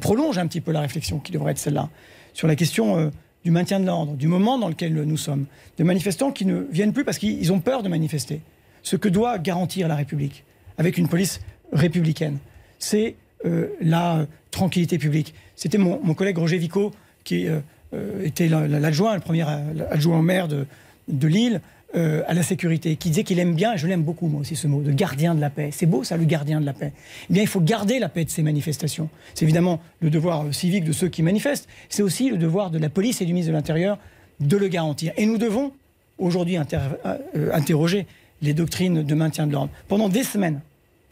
prolonge 0.00 0.38
un 0.38 0.46
petit 0.46 0.60
peu 0.60 0.72
la 0.72 0.80
réflexion 0.80 1.20
qui 1.20 1.30
devrait 1.30 1.52
être 1.52 1.58
celle-là, 1.58 1.88
sur 2.32 2.48
la 2.48 2.56
question 2.56 3.12
du 3.44 3.52
maintien 3.52 3.78
de 3.78 3.86
l'ordre, 3.86 4.14
du 4.14 4.26
moment 4.26 4.58
dans 4.58 4.68
lequel 4.68 4.94
nous 4.94 5.16
sommes, 5.16 5.46
de 5.78 5.84
manifestants 5.84 6.32
qui 6.32 6.44
ne 6.44 6.66
viennent 6.72 6.92
plus 6.92 7.04
parce 7.04 7.18
qu'ils 7.18 7.52
ont 7.52 7.60
peur 7.60 7.84
de 7.84 7.88
manifester. 7.88 8.40
Ce 8.82 8.96
que 8.96 9.08
doit 9.08 9.38
garantir 9.38 9.86
la 9.86 9.94
République, 9.94 10.42
avec 10.78 10.98
une 10.98 11.08
police 11.08 11.40
républicaine, 11.72 12.38
c'est 12.78 13.14
euh, 13.44 13.68
la 13.80 14.26
tranquillité 14.50 14.98
publique. 14.98 15.34
C'était 15.54 15.78
mon, 15.78 16.14
collègue 16.14 16.38
Roger 16.38 16.58
Vico, 16.58 16.92
qui 17.22 17.46
euh, 17.46 17.60
euh, 17.94 18.24
était 18.24 18.48
l'adjoint, 18.48 19.14
le 19.14 19.20
premier 19.20 19.44
adjoint 19.90 20.18
au 20.18 20.22
maire 20.22 20.48
de, 20.48 20.66
de 21.08 21.28
Lille, 21.28 21.60
euh, 21.96 22.22
à 22.26 22.34
la 22.34 22.42
sécurité, 22.42 22.96
qui 22.96 23.08
disait 23.08 23.24
qu'il 23.24 23.38
aime 23.38 23.54
bien, 23.54 23.76
je 23.76 23.86
l'aime 23.86 24.02
beaucoup 24.02 24.26
moi 24.26 24.42
aussi 24.42 24.54
ce 24.54 24.66
mot, 24.66 24.82
de 24.82 24.92
gardien 24.92 25.34
de 25.34 25.40
la 25.40 25.48
paix. 25.48 25.70
C'est 25.72 25.86
beau 25.86 26.04
ça, 26.04 26.18
le 26.18 26.26
gardien 26.26 26.60
de 26.60 26.66
la 26.66 26.74
paix. 26.74 26.92
Eh 27.30 27.32
bien, 27.32 27.42
il 27.42 27.48
faut 27.48 27.60
garder 27.60 27.98
la 27.98 28.10
paix 28.10 28.24
de 28.24 28.28
ces 28.28 28.42
manifestations. 28.42 29.08
C'est 29.34 29.46
évidemment 29.46 29.80
le 30.00 30.10
devoir 30.10 30.44
euh, 30.44 30.52
civique 30.52 30.84
de 30.84 30.92
ceux 30.92 31.08
qui 31.08 31.22
manifestent, 31.22 31.68
c'est 31.88 32.02
aussi 32.02 32.28
le 32.28 32.36
devoir 32.36 32.70
de 32.70 32.78
la 32.78 32.90
police 32.90 33.22
et 33.22 33.24
du 33.24 33.32
ministre 33.32 33.50
de 33.50 33.56
l'Intérieur 33.56 33.98
de 34.40 34.56
le 34.58 34.68
garantir. 34.68 35.14
Et 35.16 35.24
nous 35.24 35.38
devons 35.38 35.72
aujourd'hui 36.18 36.58
euh, 36.58 37.50
interroger 37.54 38.06
les 38.42 38.52
doctrines 38.52 39.02
de 39.02 39.14
maintien 39.14 39.46
de 39.46 39.52
l'ordre. 39.52 39.70
Pendant 39.88 40.10
des 40.10 40.22
semaines, 40.22 40.60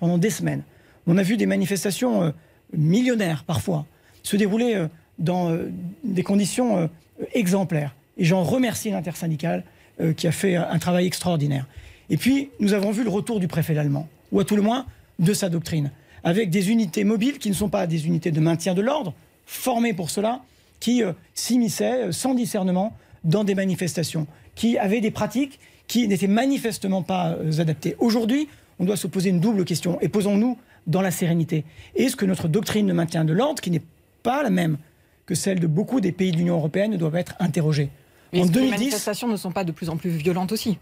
pendant 0.01 0.18
des 0.18 0.31
semaines, 0.31 0.64
on 1.07 1.16
a 1.16 1.23
vu 1.23 1.38
des 1.38 1.47
manifestations 1.47 2.35
millionnaires 2.77 3.44
parfois 3.44 3.87
se 4.23 4.37
dérouler 4.37 4.87
dans 5.18 5.57
des 6.03 6.23
conditions 6.23 6.90
exemplaires. 7.33 7.94
Et 8.18 8.25
j'en 8.25 8.42
remercie 8.42 8.90
l'intersyndicale 8.90 9.64
euh, 10.00 10.12
qui 10.12 10.26
a 10.26 10.33
fait 10.33 10.57
un 10.57 10.78
travail 10.78 11.07
extraordinaire. 11.07 11.66
Et 12.11 12.16
puis, 12.16 12.50
nous 12.61 12.72
avons 12.72 12.90
vu 12.90 13.04
le 13.04 13.11
retour 13.11 13.40
du 13.40 13.48
préfet 13.48 13.76
allemand, 13.78 14.09
ou 14.33 14.40
à 14.40 14.44
tout 14.44 14.57
le 14.57 14.62
moins 14.62 14.87
de 15.18 15.33
sa 15.33 15.48
doctrine, 15.48 15.90
avec 16.22 16.50
des 16.50 16.70
unités 16.70 17.04
mobiles 17.04 17.38
qui 17.38 17.48
ne 17.48 17.54
sont 17.54 17.68
pas 17.68 17.87
des 17.87 18.07
unités 18.07 18.30
de 18.30 18.40
maintien 18.40 18.74
de 18.74 18.83
l'ordre, 18.83 19.14
formées 19.46 19.94
pour 19.94 20.11
cela, 20.11 20.42
qui 20.80 21.02
euh, 21.02 21.12
s'immisçaient 21.35 22.09
euh, 22.09 22.12
sans 22.12 22.35
discernement 22.35 22.96
dans 23.24 23.44
des 23.44 23.54
manifestations, 23.54 24.26
qui 24.54 24.78
avaient 24.78 25.00
des 25.00 25.11
pratiques 25.11 25.61
qui 25.87 26.09
n'étaient 26.09 26.26
manifestement 26.26 27.02
pas 27.02 27.37
adaptées. 27.59 27.94
Aujourd'hui, 27.98 28.48
on 28.78 28.85
doit 28.85 28.96
se 28.96 29.07
poser 29.07 29.30
une 29.30 29.40
double 29.40 29.64
question, 29.64 30.00
et 30.00 30.09
posons-nous 30.09 30.59
dans 30.87 31.00
la 31.02 31.11
sérénité. 31.11 31.64
Est-ce 31.94 32.16
que 32.16 32.26
notre 32.26 32.48
doctrine 32.48 32.87
de 32.87 32.92
maintien 32.92 33.24
de 33.24 33.33
l'ordre, 33.33 33.62
qui 33.62 33.70
n'est 33.70 33.83
pas 34.22 34.42
la 34.42 34.50
même 34.50 34.76
que 35.26 35.35
celle 35.35 35.61
de 35.61 35.66
beaucoup 35.66 36.00
des 36.00 36.12
pays 36.12 36.33
de 36.33 36.37
l'Union 36.37 36.57
européenne, 36.57 36.96
doit 36.96 37.18
être 37.18 37.35
interrogée? 37.38 37.90
Mais 38.35 38.61
les 38.61 38.70
manifestations 38.70 39.29
ne 39.29 39.37
sont 39.37 39.53
pas 39.53 39.64
de 39.64 39.73
plus 39.73 39.88
en 39.88 39.97
plus 39.97 40.11
violentes 40.11 40.53
aussi? 40.53 40.79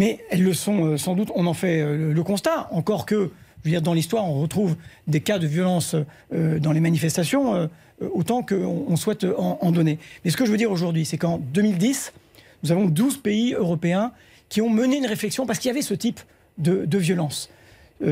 Mais 0.00 0.18
elles 0.30 0.42
le 0.42 0.54
sont 0.54 0.86
euh, 0.86 0.96
sans 0.96 1.14
doute, 1.14 1.30
on 1.34 1.46
en 1.46 1.52
fait 1.52 1.82
euh, 1.82 2.14
le, 2.14 2.22
constat. 2.22 2.68
Encore 2.70 3.04
que, 3.04 3.30
je 3.58 3.64
veux 3.64 3.70
dire, 3.70 3.82
dans 3.82 3.92
l'histoire, 3.92 4.24
on 4.24 4.40
retrouve 4.40 4.76
des 5.06 5.20
cas 5.20 5.38
de 5.38 5.46
violence 5.46 5.94
euh, 6.32 6.58
dans 6.58 6.72
les 6.72 6.80
manifestations 6.80 7.68
autant 8.14 8.42
qu'on 8.42 8.96
souhaite 8.96 9.26
en, 9.36 9.72
donner. 9.72 9.98
Mais 10.24 10.30
ce 10.30 10.38
que 10.38 10.46
je 10.46 10.50
veux 10.50 10.56
dire 10.56 10.72
aujourd'hui, 10.72 11.04
c'est 11.04 11.18
qu'en 11.18 11.36
2010, 11.36 12.14
nous 12.62 12.72
avons 12.72 12.86
12 12.86 13.18
pays 13.18 13.52
européens 13.52 14.12
qui 14.48 14.62
ont 14.62 14.70
mené 14.70 14.96
une 14.96 15.04
réflexion 15.04 15.44
parce 15.44 15.58
qu'il 15.58 15.68
y 15.68 15.70
avait 15.70 15.82
ce 15.82 15.92
type 15.92 16.18
de, 16.56 16.86
de 16.86 16.98
violence 16.98 17.50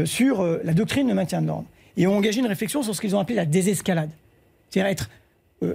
sur 0.04 0.44
la 0.62 0.74
doctrine 0.74 1.08
de 1.08 1.14
maintien 1.14 1.40
de 1.40 1.46
l'ordre. 1.46 1.64
Et 1.96 2.06
ont 2.06 2.18
engagé 2.18 2.40
une 2.40 2.46
réflexion 2.46 2.82
sur 2.82 2.94
ce 2.94 3.00
qu'ils 3.00 3.16
ont 3.16 3.18
appelé 3.18 3.36
la 3.36 3.46
désescalade. 3.46 4.10
C'est-à-dire 4.68 4.90
être 4.90 5.08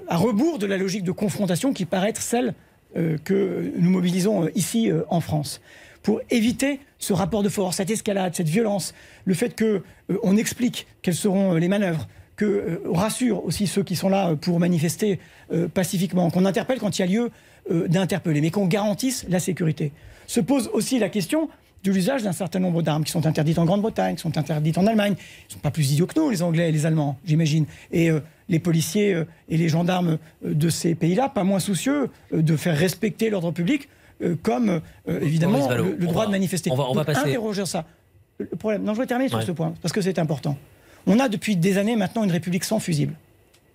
à 0.08 0.15
rebours 0.15 0.60
de 0.60 0.67
la 0.67 0.78
logique 0.78 1.04
de 1.04 1.12
confrontation 1.12 1.74
qui 1.74 1.86
paraît 1.86 2.10
être 2.10 2.22
celle 2.22 2.54
que 3.23 3.71
nous 3.77 3.89
mobilisons 3.89 4.45
euh, 4.45 4.51
ici 4.56 4.91
euh, 4.91 5.03
en 5.10 5.21
France 5.21 5.62
pour 6.01 6.21
éviter 6.29 6.79
ce 6.99 7.13
rapport 7.13 7.43
de 7.43 7.49
force, 7.49 7.77
cette 7.77 7.89
escalade, 7.89 8.36
cette 8.36 8.49
violence, 8.49 8.93
le 9.23 9.34
fait 9.34 9.56
que 9.56 9.84
on 10.21 10.36
explique 10.36 10.86
quelles 11.01 11.15
seront 11.15 11.53
les 11.53 11.69
manœuvres, 11.69 12.10
que 12.36 12.82
rassure 12.91 13.45
aussi 13.45 13.67
ceux 13.67 13.84
qui 13.84 13.95
sont 13.95 14.10
là 14.10 14.36
pour 14.36 14.60
manifester 14.60 15.19
pacifiquement, 15.73 16.29
qu'on 16.29 16.43
interpelle 16.43 16.79
quand 16.79 16.99
il 16.99 17.01
y 17.01 17.06
a 17.06 17.08
lieu 17.08 17.32
d'interpeller, 17.88 18.41
mais 18.41 18.51
qu'on 18.51 18.67
garantisse 18.67 19.25
la 19.29 19.39
sécurité. 19.39 19.93
Se 20.27 20.41
pose 20.41 20.69
aussi 20.73 20.99
la 20.99 21.08
question 21.08 21.47
de 21.84 21.91
l'usage 21.91 22.24
d'un 22.24 22.32
certain 22.32 22.60
nombre 22.60 22.82
d'armes 22.82 23.04
qui 23.04 23.12
sont 23.12 23.26
interdites 23.26 23.58
en 23.58 23.65
Grande-Bretagne, 23.65 24.15
qui 24.15 24.22
sont 24.22 24.38
interdites 24.38 24.78
en 24.78 24.88
Allemagne. 24.88 25.15
Ils 25.17 25.48
ne 25.50 25.54
sont 25.54 25.60
pas 25.60 25.72
plus 25.72 25.91
idiots 25.91 26.08
que 26.08 26.17
nous, 26.19 26.30
les 26.30 26.41
Anglais 26.41 26.69
et 26.69 26.72
les 26.72 26.86
Allemands, 26.86 27.17
j'imagine. 27.26 27.66
Et 27.91 28.10
euh, 28.10 28.22
les 28.49 28.60
policiers 28.60 29.14
euh, 29.14 29.26
et 29.49 29.57
les 29.57 29.70
gendarmes 29.70 30.18
euh, 30.45 30.53
de 30.53 30.70
ces 30.70 30.95
pays-là, 30.95 31.30
pas 31.30 31.43
moins 31.43 31.60
soucieux 31.60 32.10
de 32.32 32.55
faire 32.55 32.78
respecter 32.78 33.30
l'ordre 33.30 33.51
public, 33.51 33.89
comme 34.41 34.80
évidemment 35.05 35.68
le, 35.70 35.97
droit 35.97 36.26
de 36.28 36.32
manifester. 36.32 36.72
On 36.72 36.76
va, 36.76 36.86
on 36.89 36.93
va 36.93 37.03
passer. 37.03 37.28
Interroger 37.28 37.66
ça. 37.66 37.86
Le 38.38 38.45
problème. 38.45 38.84
Non, 38.84 38.93
je 38.93 38.99
vais 38.99 39.05
terminer 39.05 39.30
sur 39.30 39.43
ce 39.43 39.51
point 39.51 39.74
parce 39.82 39.91
que 39.91 39.99
c'est 39.99 40.18
important. 40.18 40.57
On 41.07 41.20
a 41.20 41.28
depuis 41.28 41.57
des 41.57 41.78
années 41.78 41.97
maintenant 41.97 42.24
une 42.24 42.32
république 42.32 42.64
sans 42.64 42.80
fusible 42.80 43.16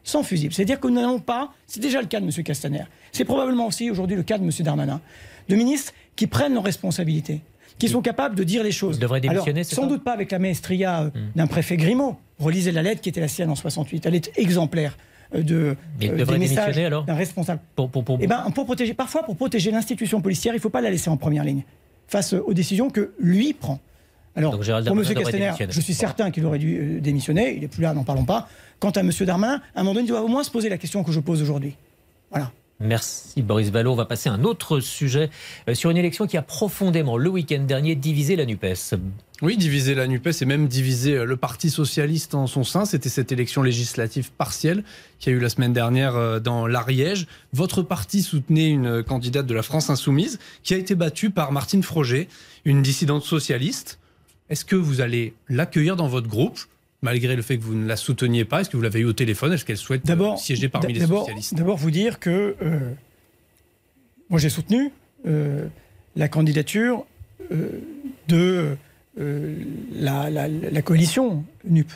sans 0.05 0.22
fusible. 0.22 0.55
C'est-à-dire 0.55 0.80
que 0.80 0.89
nous 0.89 0.95
n'avons 0.95 1.18
pas, 1.18 1.53
c'est 1.66 1.80
déjà 1.80 2.01
le 2.01 2.07
cas 2.07 2.18
de 2.18 2.24
M. 2.24 2.43
Castaner, 2.43 2.85
c'est 3.12 3.26
probablement 3.26 3.66
aussi 3.66 3.91
aujourd'hui 3.91 4.16
le 4.16 4.22
cas 4.22 4.39
de 4.39 4.45
M. 4.45 4.51
Darmanin, 4.61 5.03
de 5.49 5.55
ministres 5.55 5.93
qui 6.16 6.26
prennent 6.26 6.55
leurs 6.55 6.64
responsabilités, 6.64 7.43
qui 7.79 7.89
sont 7.89 8.03
capables 8.03 8.35
de 8.35 8.45
dire 8.45 8.62
les 8.62 8.72
choses. 8.72 8.99
devrait 8.99 9.20
démissionner, 9.20 9.64
Sans 9.64 9.87
doute 9.87 10.03
pas 10.03 10.12
avec 10.12 10.31
la 10.33 10.39
maestria 10.39 11.03
euh, 11.03 11.07
hmm. 11.07 11.33
d'un 11.37 11.47
préfet 11.47 11.76
Grimaud. 11.76 12.16
Relisez 12.39 12.72
la 12.72 12.83
lettre 12.83 13.01
qui 13.01 13.09
était 13.09 13.20
la 13.20 13.29
sienne 13.29 13.51
en 13.51 13.55
68. 13.55 14.07
Elle 14.07 14.14
est 14.14 14.31
exemplaire 14.37 14.97
euh, 15.35 15.43
de 15.43 15.76
Mais 16.01 16.11
euh, 16.11 16.24
des 16.24 16.39
messages 16.39 16.76
d'un 16.76 17.14
responsable. 17.14 17.61
Pour, 17.74 17.91
pour, 17.91 18.05
pour... 18.05 18.18
Eh 18.20 18.26
ben, 18.26 18.51
pour 18.55 18.64
protéger, 18.64 18.95
parfois, 18.95 19.22
pour 19.22 19.37
protéger 19.37 19.70
l'institution 19.70 20.20
policière, 20.20 20.55
il 20.55 20.59
ne 20.59 20.62
faut 20.62 20.70
pas 20.70 20.81
la 20.81 20.91
laisser 20.91 21.11
en 21.11 21.16
première 21.16 21.45
ligne 21.45 21.62
face 22.07 22.33
aux 22.33 22.55
décisions 22.55 22.89
que 22.91 23.12
lui 23.20 23.53
prend. 23.53 23.81
Alors, 24.39 24.53
pour 24.53 24.97
M. 24.97 25.05
Castaner, 25.14 25.53
je 25.68 25.81
suis 25.81 25.95
certain 25.95 26.31
qu'il 26.31 26.45
aurait 26.47 26.59
dû 26.59 26.79
euh, 26.79 27.01
démissionner. 27.01 27.55
Il 27.55 27.61
n'est 27.61 27.68
plus 27.68 27.83
là, 27.83 27.93
n'en 27.93 28.05
parlons 28.05 28.24
pas. 28.24 28.49
Quant 28.79 28.91
à 28.91 29.01
M. 29.01 29.11
Darmanin, 29.20 29.61
à 29.74 29.81
un 29.81 29.83
moment 29.83 29.95
donné, 29.95 30.07
il 30.07 30.11
doit 30.11 30.22
au 30.22 30.29
moins 30.29 30.45
se 30.45 30.51
poser 30.51 30.68
la 30.68 30.79
question 30.79 31.03
que 31.03 31.11
je 31.11 31.20
pose 31.20 31.43
aujourd'hui. 31.43 31.74
Voilà. 32.31 32.53
Merci 32.81 33.43
Boris 33.43 33.70
Vallot. 33.70 33.93
On 33.93 33.97
va 33.97 34.05
passer 34.05 34.29
à 34.29 34.33
un 34.33 34.45
autre 34.45 34.79
sujet 34.79 35.31
euh, 35.68 35.74
sur 35.74 35.91
une 35.91 35.97
élection 35.97 36.29
qui 36.29 36.37
a 36.37 36.43
profondément, 36.43 37.16
le 37.16 37.29
week-end 37.29 37.64
dernier, 37.66 37.97
divisé 37.97 38.37
la 38.37 38.47
NUPES. 38.47 38.95
Oui, 39.43 39.57
diviser 39.57 39.97
la 39.97 40.07
NUPES 40.07 40.43
et 40.43 40.45
même 40.45 40.68
diviser 40.68 41.16
euh, 41.16 41.24
le 41.24 41.37
Parti 41.37 41.70
socialiste 41.70 42.37
en 42.37 42.47
son 42.47 42.62
sein. 42.62 42.85
C'était 42.85 43.09
cette 43.09 43.33
élection 43.33 43.64
législative 43.64 44.31
partielle 44.31 44.85
qui 45.18 45.29
a 45.29 45.33
eu 45.33 45.41
la 45.41 45.49
semaine 45.49 45.72
dernière 45.72 46.14
euh, 46.14 46.39
dans 46.39 46.68
l'Ariège. 46.68 47.26
Votre 47.53 47.83
parti 47.83 48.22
soutenait 48.22 48.70
une 48.70 49.03
candidate 49.03 49.47
de 49.47 49.55
la 49.55 49.64
France 49.64 49.91
insoumise 49.91 50.39
qui 50.62 50.74
a 50.74 50.76
été 50.76 50.95
battue 50.95 51.31
par 51.31 51.51
Martine 51.51 51.83
Froger, 51.83 52.29
une 52.64 52.83
dissidente 52.83 53.24
socialiste. 53.24 53.99
Est-ce 54.51 54.64
que 54.64 54.76
vous 54.76 55.01
allez 55.01 55.35
l'accueillir 55.49 55.97
dans 55.97 56.09
votre 56.09 56.29
groupe 56.29 56.61
Malgré 57.01 57.36
le 57.36 57.42
fait 57.42 57.59
que 57.59 57.62
vous 57.62 57.74
ne 57.74 57.86
la 57.86 57.96
souteniez 57.96 58.44
pas, 58.44 58.61
est-ce 58.61 58.70
que 58.70 58.76
vous 58.76 58.82
l'avez 58.82 59.01
eu 59.01 59.05
au 59.05 59.12
téléphone? 59.12 59.53
Est-ce 59.53 59.64
qu'elle 59.64 59.76
souhaite 59.76 60.03
euh, 60.05 60.09
D'abord, 60.09 60.38
siéger 60.38 60.68
parmi 60.68 60.92
les 60.92 61.07
socialistes? 61.07 61.55
D'abord, 61.55 61.76
vous 61.76 61.92
dire 61.92 62.18
que 62.18 62.57
euh, 62.61 62.90
moi 64.30 64.40
j'ai 64.40 64.49
soutenu 64.49 64.90
euh, 65.26 65.66
la 66.16 66.28
candidature 66.28 67.07
euh, 67.53 67.68
de 68.26 68.76
la, 69.96 70.30
la- 70.30 70.46
la 70.49 70.82
coalition 70.82 71.44
NUP. 71.64 71.90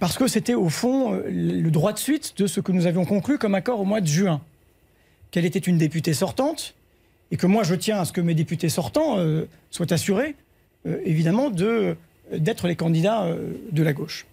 Parce 0.00 0.16
que 0.18 0.26
c'était 0.26 0.54
au 0.54 0.68
fond 0.68 1.20
le 1.24 1.68
droit 1.70 1.92
de 1.92 1.98
suite 1.98 2.34
de 2.38 2.46
ce 2.48 2.60
que 2.60 2.72
nous 2.72 2.86
avions 2.86 3.04
conclu 3.04 3.38
comme 3.38 3.54
accord 3.54 3.78
au 3.80 3.84
mois 3.84 4.00
de 4.00 4.06
juin. 4.08 4.40
Qu'elle 5.30 5.44
était 5.44 5.58
une 5.60 5.78
députée 5.78 6.14
sortante 6.14 6.74
et 7.30 7.36
que 7.36 7.46
moi 7.46 7.62
je 7.64 7.74
tiens 7.76 8.00
à 8.00 8.04
ce 8.04 8.12
que 8.12 8.20
mes 8.20 8.34
députés 8.34 8.68
sortants 8.70 9.18
soient 9.70 9.92
assurés, 9.92 10.34
évidemment, 11.04 11.50
de- 11.50 11.96
d'être 12.32 12.68
les 12.68 12.76
candidats 12.76 13.24
euh, 13.24 13.52
de 13.72 13.82
la 13.82 13.92
gauche. 13.92 14.26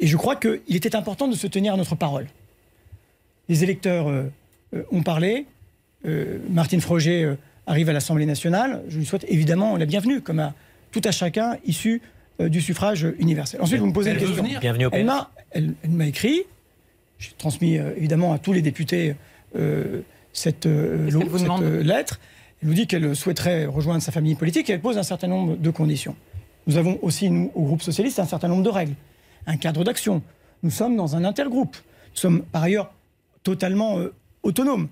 Et 0.00 0.06
je 0.06 0.16
crois 0.16 0.36
qu'il 0.36 0.76
était 0.76 0.96
important 0.96 1.28
de 1.28 1.34
se 1.34 1.46
tenir 1.46 1.74
à 1.74 1.76
notre 1.76 1.94
parole. 1.94 2.26
Les 3.48 3.62
électeurs 3.62 4.08
euh, 4.08 4.24
euh, 4.74 4.82
ont 4.90 5.02
parlé. 5.02 5.46
Euh, 6.06 6.38
Martine 6.50 6.80
Froger 6.80 7.24
euh, 7.24 7.36
arrive 7.66 7.88
à 7.88 7.92
l'Assemblée 7.92 8.26
nationale. 8.26 8.82
Je 8.88 8.98
lui 8.98 9.06
souhaite 9.06 9.24
évidemment 9.28 9.76
la 9.76 9.86
bienvenue, 9.86 10.20
comme 10.20 10.40
à 10.40 10.54
tout 10.90 11.02
à 11.04 11.10
chacun 11.10 11.56
issu 11.64 12.00
du 12.38 12.60
suffrage 12.60 13.06
universel. 13.18 13.62
Ensuite, 13.62 13.80
vous 13.80 13.86
me 13.86 13.94
posez 13.94 14.10
Elle 14.10 14.18
une 14.18 14.26
question. 14.26 14.42
venir 14.42 14.60
Bienvenue 14.60 14.86
au 14.86 14.90
Elle 14.92 15.06
m'a, 15.06 15.30
elle, 15.52 15.72
elle 15.82 15.90
m'a 15.90 16.06
écrit. 16.06 16.42
J'ai 17.18 17.30
transmis 17.38 17.76
évidemment 17.76 18.34
à 18.34 18.38
tous 18.38 18.52
les 18.52 18.60
députés 18.60 19.14
euh, 19.56 20.02
cette, 20.34 20.66
lettre. 20.66 22.20
Elle 22.60 22.68
nous 22.68 22.74
dit 22.74 22.86
qu'elle 22.86 23.16
souhaiterait 23.16 23.64
rejoindre 23.64 24.02
sa 24.02 24.12
famille 24.12 24.34
politique 24.34 24.68
et 24.68 24.74
elle 24.74 24.82
pose 24.82 24.98
un 24.98 25.02
certain 25.02 25.28
nombre 25.28 25.56
de 25.56 25.70
conditions. 25.70 26.14
Nous 26.66 26.76
avons 26.76 26.98
aussi, 27.02 27.30
nous, 27.30 27.50
au 27.54 27.62
groupe 27.62 27.82
socialiste, 27.82 28.18
un 28.18 28.24
certain 28.26 28.48
nombre 28.48 28.62
de 28.62 28.68
règles, 28.70 28.94
un 29.46 29.56
cadre 29.56 29.84
d'action. 29.84 30.22
Nous 30.62 30.70
sommes 30.70 30.96
dans 30.96 31.14
un 31.16 31.24
intergroupe. 31.24 31.76
Nous 31.76 32.16
sommes 32.20 32.42
par 32.42 32.62
ailleurs 32.64 32.92
totalement 33.42 33.98
euh, 33.98 34.12
autonomes. 34.42 34.88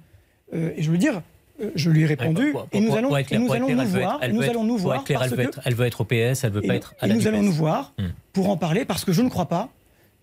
Euh, 0.55 0.71
et 0.77 0.83
je 0.83 0.91
veux 0.91 0.99
dire, 0.99 1.23
euh, 1.61 1.71
je 1.75 1.91
lui 1.91 2.03
ai 2.03 2.07
répondu 2.07 2.53
Pour- 2.53 2.67
pour- 2.67 2.69
et 2.73 2.81
nous 2.81 2.89
pour- 2.89 2.97
allons, 2.99 3.17
et 3.17 3.39
nous 3.39 3.53
allons 3.53 3.67
clair, 3.67 3.81
être- 3.81 3.89
voir. 3.89 4.21
nous 4.33 4.43
être- 4.43 4.51
allons 4.51 4.65
nous 4.65 4.75
pour 4.77 4.83
voir 4.83 4.97
être 4.99 5.05
clair, 5.05 5.19
parce 5.19 5.33
elle 5.33 5.37
veut 5.39 5.45
être- 5.45 5.61
elle 5.65 5.75
veut 5.75 5.87
être 5.87 6.01
au 6.01 6.05
PS, 6.05 6.45
elle 6.45 6.53
veut 6.53 6.65
et, 6.65 6.69
pas 6.69 6.75
être 6.77 6.95
à 7.01 7.07
et 7.07 7.09
la 7.09 7.15
nous 7.15 7.27
allons 7.27 7.43
nous 7.43 7.53
voir 7.53 7.93
Hmm. 7.99 8.09
pour 8.33 8.49
en 8.51 8.57
parler 8.57 8.85
parce 8.85 9.05
que 9.05 9.13
je 9.13 9.23
ne 9.23 9.29
crois 9.29 9.47
pas 9.47 9.69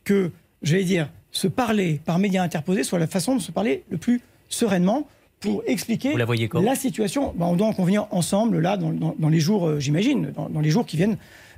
que, 0.04 0.32
j'allais 0.62 0.84
dire, 0.84 1.10
se 1.32 1.48
parler 1.48 2.00
par 2.06 2.20
médias 2.20 2.44
interposés 2.44 2.84
soit 2.84 3.00
la 3.00 3.08
façon 3.08 3.36
de 3.36 3.42
se 3.42 3.52
parler 3.52 3.84
le 3.90 3.98
plus 3.98 4.22
sereinement 4.50 5.08
pour 5.40 5.64
expliquer 5.66 6.14
la 6.62 6.76
situation. 6.76 7.34
Ben, 7.36 7.48
on 7.48 7.56
doit 7.56 7.68
en 7.68 7.74
convenir 7.74 8.08
ensemble, 8.12 8.60
là, 8.60 8.78
dans, 8.78 8.92
dans- 8.92 9.16
dans 9.18 9.30
les 9.30 9.40
jours, 9.40 9.68
euh, 9.68 9.80
j'imagine, 9.80 10.32
dans, 10.36 10.50
dans 10.50 10.60
les 10.62 10.70
jours 10.70 10.86
qui 10.86 10.98
viennent. 10.98 11.18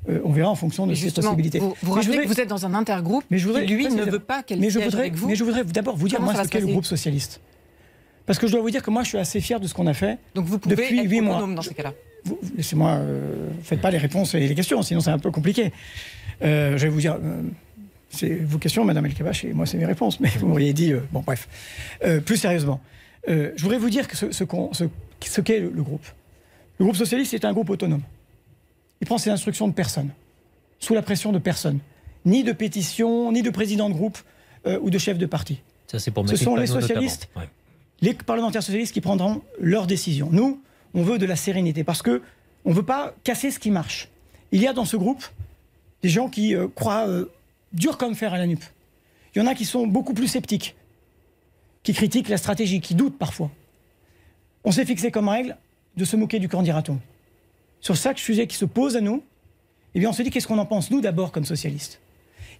Euh, 0.09 0.19
on 0.25 0.31
verra 0.31 0.49
en 0.49 0.55
fonction 0.55 0.85
de 0.85 0.93
ces 0.95 1.11
possibilités. 1.11 1.59
vous, 1.59 1.73
vous 1.81 1.93
rappelez 1.93 2.07
voudrais- 2.09 2.23
que 2.25 2.27
vous 2.33 2.39
êtes 2.41 2.49
dans 2.49 2.65
un 2.65 2.73
intergroupe 2.73 3.23
mais 3.29 3.37
je 3.37 3.47
voudrais- 3.47 3.65
qui, 3.65 3.73
lui, 3.73 3.87
ne 3.87 4.03
veut 4.03 4.19
pas 4.19 4.43
qu'elle 4.43 4.59
voudrais, 4.59 4.99
avec 4.99 5.15
vous. 5.15 5.29
Mais 5.29 5.35
je 5.35 5.43
voudrais 5.43 5.63
d'abord 5.63 5.95
vous 5.95 6.09
dire, 6.09 6.17
Comment 6.19 6.33
moi, 6.33 6.43
ce 6.43 6.49
qu'est 6.49 6.59
le 6.59 6.67
groupe 6.67 6.85
socialiste. 6.85 7.39
Parce 8.25 8.37
que 8.39 8.47
je 8.47 8.51
dois 8.53 8.61
vous 8.61 8.69
dire 8.69 8.81
que 8.81 8.89
moi, 8.91 9.03
je 9.03 9.09
suis 9.09 9.17
assez 9.17 9.39
fier 9.41 9.59
de 9.59 9.67
ce 9.67 9.73
qu'on 9.73 9.87
a 9.87 9.93
fait. 9.93 10.17
Donc 10.35 10.45
vous 10.45 10.59
pouvez 10.59 10.75
depuis 10.75 10.99
être 10.99 11.09
huit 11.09 11.21
mois. 11.21 11.35
autonome 11.37 11.55
dans 11.55 11.61
ces 11.61 11.73
cas-là. 11.73 11.93
Laissez-moi, 12.55 12.89
euh, 12.91 13.49
faites 13.63 13.81
pas 13.81 13.91
les 13.91 13.97
réponses 13.97 14.33
et 14.35 14.39
les 14.47 14.55
questions, 14.55 14.81
sinon 14.81 15.01
c'est 15.01 15.09
un 15.09 15.19
peu 15.19 15.29
compliqué. 15.31 15.73
Euh, 16.41 16.77
je 16.77 16.83
vais 16.83 16.89
vous 16.89 17.01
dire, 17.01 17.17
euh, 17.21 17.41
c'est 18.09 18.29
vos 18.43 18.57
questions, 18.59 18.85
Madame 18.85 19.05
El 19.05 19.13
Kabash, 19.13 19.43
et 19.43 19.53
moi 19.53 19.65
c'est 19.65 19.77
mes 19.77 19.85
réponses, 19.85 20.19
mais 20.21 20.29
vous 20.39 20.47
m'auriez 20.47 20.71
dit, 20.73 20.93
bon 21.11 21.21
bref. 21.25 21.47
Plus 22.25 22.37
sérieusement, 22.37 22.79
je 23.27 23.61
voudrais 23.61 23.77
vous 23.77 23.89
dire 23.89 24.07
que 24.07 24.15
ce, 24.15 24.43
qu'est 25.41 25.59
le, 25.59 25.69
le 25.69 25.83
groupe. 25.83 26.05
Le 26.79 26.85
groupe 26.85 26.95
socialiste 26.97 27.33
est 27.33 27.45
un 27.45 27.51
groupe 27.53 27.69
autonome. 27.69 28.01
Il 29.03 29.05
prend 29.05 29.17
ses 29.17 29.31
instructions 29.31 29.67
de 29.67 29.73
personne, 29.73 30.11
sous 30.79 30.93
la 30.93 31.01
pression 31.01 31.33
de 31.33 31.37
personne, 31.37 31.79
ni 32.23 32.45
de 32.45 32.53
pétition, 32.53 33.33
ni 33.33 33.41
de 33.41 33.49
président 33.49 33.89
de 33.89 33.93
groupe 33.93 34.17
euh, 34.65 34.79
ou 34.81 34.89
de 34.89 34.97
chef 34.97 35.17
de 35.17 35.25
parti 35.25 35.59
Ça, 35.87 35.99
c'est 35.99 36.09
pour 36.09 36.25
Ce 36.29 36.37
sont 36.37 36.55
les 36.55 36.67
socialistes. 36.67 37.27
Ouais. 37.35 37.49
les 37.99 38.13
parlementaires 38.13 38.63
socialistes 38.63 38.93
qui 38.93 39.01
prendront 39.01 39.41
leurs 39.59 39.87
décisions. 39.87 40.29
Nous, 40.31 40.61
on 40.93 41.03
veut 41.03 41.17
de 41.17 41.25
la 41.25 41.35
sérénité 41.35 41.83
parce 41.83 42.01
que 42.01 42.21
on 42.63 42.69
ne 42.69 42.75
veut 42.75 42.85
pas 42.85 43.13
casser 43.25 43.51
ce 43.51 43.59
qui 43.59 43.71
marche. 43.71 44.07
Il 44.53 44.61
y 44.61 44.67
a 44.67 44.71
dans 44.71 44.85
ce 44.85 44.95
groupe 44.95 45.25
des 46.01 46.07
gens 46.07 46.29
qui 46.29 46.55
euh, 46.55 46.69
croient 46.73 47.05
euh, 47.05 47.29
dur 47.73 47.97
comme 47.97 48.15
fer 48.15 48.33
à 48.33 48.37
la 48.37 48.47
nupe. 48.47 48.63
Il 49.35 49.39
y 49.39 49.41
en 49.41 49.47
a 49.47 49.53
qui 49.53 49.65
sont 49.65 49.85
beaucoup 49.85 50.13
plus 50.13 50.29
sceptiques, 50.29 50.77
qui 51.83 51.91
critiquent 51.91 52.29
la 52.29 52.37
stratégie, 52.37 52.79
qui 52.79 52.95
doutent 52.95 53.17
parfois. 53.17 53.51
On 54.63 54.71
s'est 54.71 54.85
fixé 54.85 55.11
comme 55.11 55.27
règle 55.27 55.57
de 55.97 56.05
se 56.05 56.15
moquer 56.15 56.39
du 56.39 56.47
candidaton. 56.47 57.01
Sur 57.83 57.97
chaque 57.97 58.17
sujet 58.17 58.47
qui 58.47 58.55
se 58.55 58.63
pose 58.63 58.95
à 58.95 59.01
nous, 59.01 59.21
eh 59.93 59.99
bien 59.99 60.09
on 60.09 60.13
se 60.13 60.23
dit 60.23 60.29
qu'est-ce 60.29 60.47
qu'on 60.47 60.57
en 60.57 60.65
pense, 60.65 60.89
nous 60.89 61.01
d'abord, 61.01 61.33
comme 61.33 61.43
socialistes? 61.43 61.99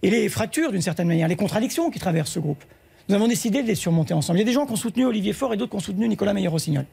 Et 0.02 0.10
les 0.10 0.28
fractures, 0.28 0.70
d'une 0.70 0.82
certaine 0.82 1.08
manière, 1.08 1.28
les 1.28 1.34
contradictions 1.34 1.90
qui 1.90 1.98
traversent 1.98 2.32
ce 2.32 2.40
groupe, 2.40 2.62
nous 3.08 3.14
avons 3.14 3.26
décidé 3.26 3.62
de 3.62 3.66
les 3.66 3.74
surmonter 3.74 4.12
ensemble. 4.12 4.38
Il 4.38 4.42
y 4.42 4.44
a 4.44 4.46
des 4.46 4.52
gens 4.52 4.66
qui 4.66 4.72
ont 4.72 4.76
soutenu 4.76 5.06
Olivier 5.06 5.32
Faure 5.32 5.54
et 5.54 5.56
d'autres 5.56 5.70
qui 5.70 5.76
ont 5.78 5.80
soutenu 5.80 6.08
Nicolas 6.08 6.34
Meyer-Rossignol. 6.34 6.84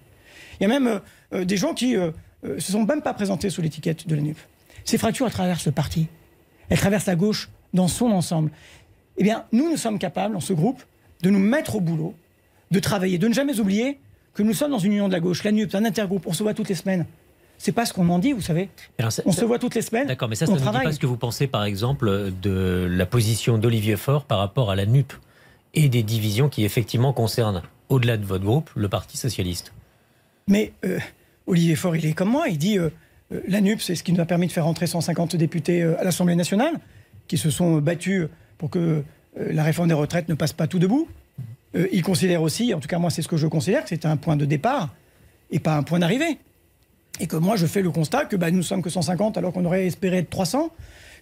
Il 0.60 0.64
y 0.64 0.66
a 0.66 0.70
même 0.70 0.88
euh, 0.88 1.00
euh, 1.34 1.44
des 1.44 1.58
gens 1.58 1.74
qui 1.74 1.98
ne 1.98 2.12
se 2.58 2.72
sont 2.72 2.86
même 2.86 3.02
pas 3.02 3.14
présentés 3.14 3.50
sous 3.50 3.62
l'étiquette 3.62 4.08
de 4.08 4.16
la 4.16 4.22
NUP. 4.22 4.38
Ces 4.86 4.98
fractures, 4.98 5.26
elles 5.26 5.34
traversent 5.34 5.66
le 5.66 5.74
parti. 5.74 6.08
Elles 6.70 6.80
traversent 6.80 7.08
la 7.08 7.18
gauche 7.18 7.50
dans 7.74 7.90
son 7.90 8.12
ensemble. 8.12 8.52
Eh 9.18 9.24
bien, 9.24 9.44
nous, 9.52 9.70
nous 9.70 9.78
sommes 9.78 10.00
capables, 10.00 10.36
dans 10.36 10.40
ce 10.40 10.54
groupe, 10.54 10.82
de 11.22 11.30
nous 11.30 11.40
mettre 11.40 11.76
au 11.76 11.82
boulot, 11.82 12.16
de 12.72 12.80
travailler, 12.80 13.18
de 13.18 13.28
ne 13.28 13.34
jamais 13.34 13.60
oublier 13.60 14.00
que 14.34 14.42
nous 14.42 14.54
sommes 14.54 14.72
dans 14.72 14.80
une 14.80 14.94
union 14.94 15.10
de 15.10 15.14
la 15.14 15.20
gauche, 15.20 15.44
la 15.44 15.52
NUP, 15.52 15.76
un 15.76 15.84
intergroupe, 15.84 16.26
on 16.28 16.34
se 16.34 16.44
voit 16.44 16.54
toutes 16.54 16.70
les 16.70 16.76
semaines. 16.76 17.06
C'est 17.64 17.74
pas 17.74 17.86
ce 17.86 17.94
qu'on 17.94 18.04
m'en 18.04 18.18
dit, 18.18 18.34
vous 18.34 18.42
savez. 18.42 18.70
Alors, 18.98 19.12
ça- 19.12 19.22
On 19.28 19.32
ça- 19.32 19.42
se 19.42 19.46
voit 19.46 19.60
toutes 19.60 19.76
les 19.76 19.84
semaines. 19.84 20.08
D'accord, 20.08 20.28
mais 20.28 20.34
ça, 20.36 20.48
ça 20.48 20.54
ne 20.54 20.58
dit 20.58 20.64
pas 20.66 20.92
ce 20.92 20.98
que 21.00 21.06
vous 21.06 21.16
pensez, 21.16 21.46
par 21.46 21.64
exemple, 21.64 22.32
de 22.42 22.88
la 22.90 23.06
position 23.06 23.60
d'Olivier 23.60 23.98
Faure 23.98 24.26
par 24.26 24.40
rapport 24.40 24.72
à 24.72 24.76
la 24.76 24.88
NUP 24.88 25.14
et 25.76 25.88
des 25.88 26.02
divisions 26.02 26.50
qui, 26.50 26.66
effectivement, 26.66 27.14
concernent, 27.14 27.62
au-delà 27.90 28.18
de 28.18 28.26
votre 28.26 28.44
groupe, 28.44 28.72
le 28.76 28.90
Parti 28.90 29.16
Socialiste. 29.16 29.74
Mais 30.48 30.74
euh, 30.86 30.98
Olivier 31.46 31.76
Faure, 31.76 31.96
il 31.96 32.04
est 32.08 32.14
comme 32.14 32.30
moi. 32.30 32.48
Il 32.48 32.58
dit 32.58 32.80
euh, 32.80 32.90
euh, 33.32 33.42
la 33.48 33.62
NUP, 33.62 33.80
c'est 33.80 33.94
ce 33.94 34.02
qui 34.02 34.12
nous 34.12 34.22
a 34.22 34.26
permis 34.26 34.48
de 34.48 34.52
faire 34.52 34.66
entrer 34.66 34.88
150 34.88 35.36
députés 35.36 35.84
à 35.84 36.04
l'Assemblée 36.04 36.36
nationale, 36.36 36.74
qui 37.28 37.38
se 37.38 37.52
sont 37.52 37.78
battus 37.78 38.28
pour 38.58 38.72
que 38.72 39.04
la 39.38 39.62
réforme 39.64 39.88
des 39.90 39.94
retraites 39.94 40.30
ne 40.30 40.34
passe 40.34 40.52
pas 40.54 40.66
tout 40.66 40.80
debout. 40.80 41.08
Il 41.92 42.02
considère 42.02 42.42
aussi, 42.42 42.74
en 42.74 42.80
tout 42.80 42.88
cas 42.88 42.98
moi 42.98 43.12
c'est 43.12 43.22
ce 43.22 43.28
que 43.28 43.38
je 43.38 43.46
considère, 43.48 43.84
que 43.84 43.90
c'est 43.90 44.06
un 44.08 44.18
point 44.18 44.36
de 44.36 44.46
départ 44.46 44.90
et 45.52 45.60
pas 45.60 45.76
un 45.78 45.84
point 45.84 46.00
d'arrivée. 46.00 46.38
Et 47.22 47.28
que 47.28 47.38
moi 47.38 47.56
je 47.56 47.68
fais 47.68 47.82
le 47.82 47.92
constat 47.92 48.26
que 48.26 48.36
bah, 48.36 48.52
nous 48.52 48.64
sommes 48.64 48.82
que 48.82 48.90
150 48.90 49.38
alors 49.38 49.54
qu'on 49.54 49.64
aurait 49.64 49.86
espéré 49.86 50.18
être 50.18 50.30
300, 50.30 50.72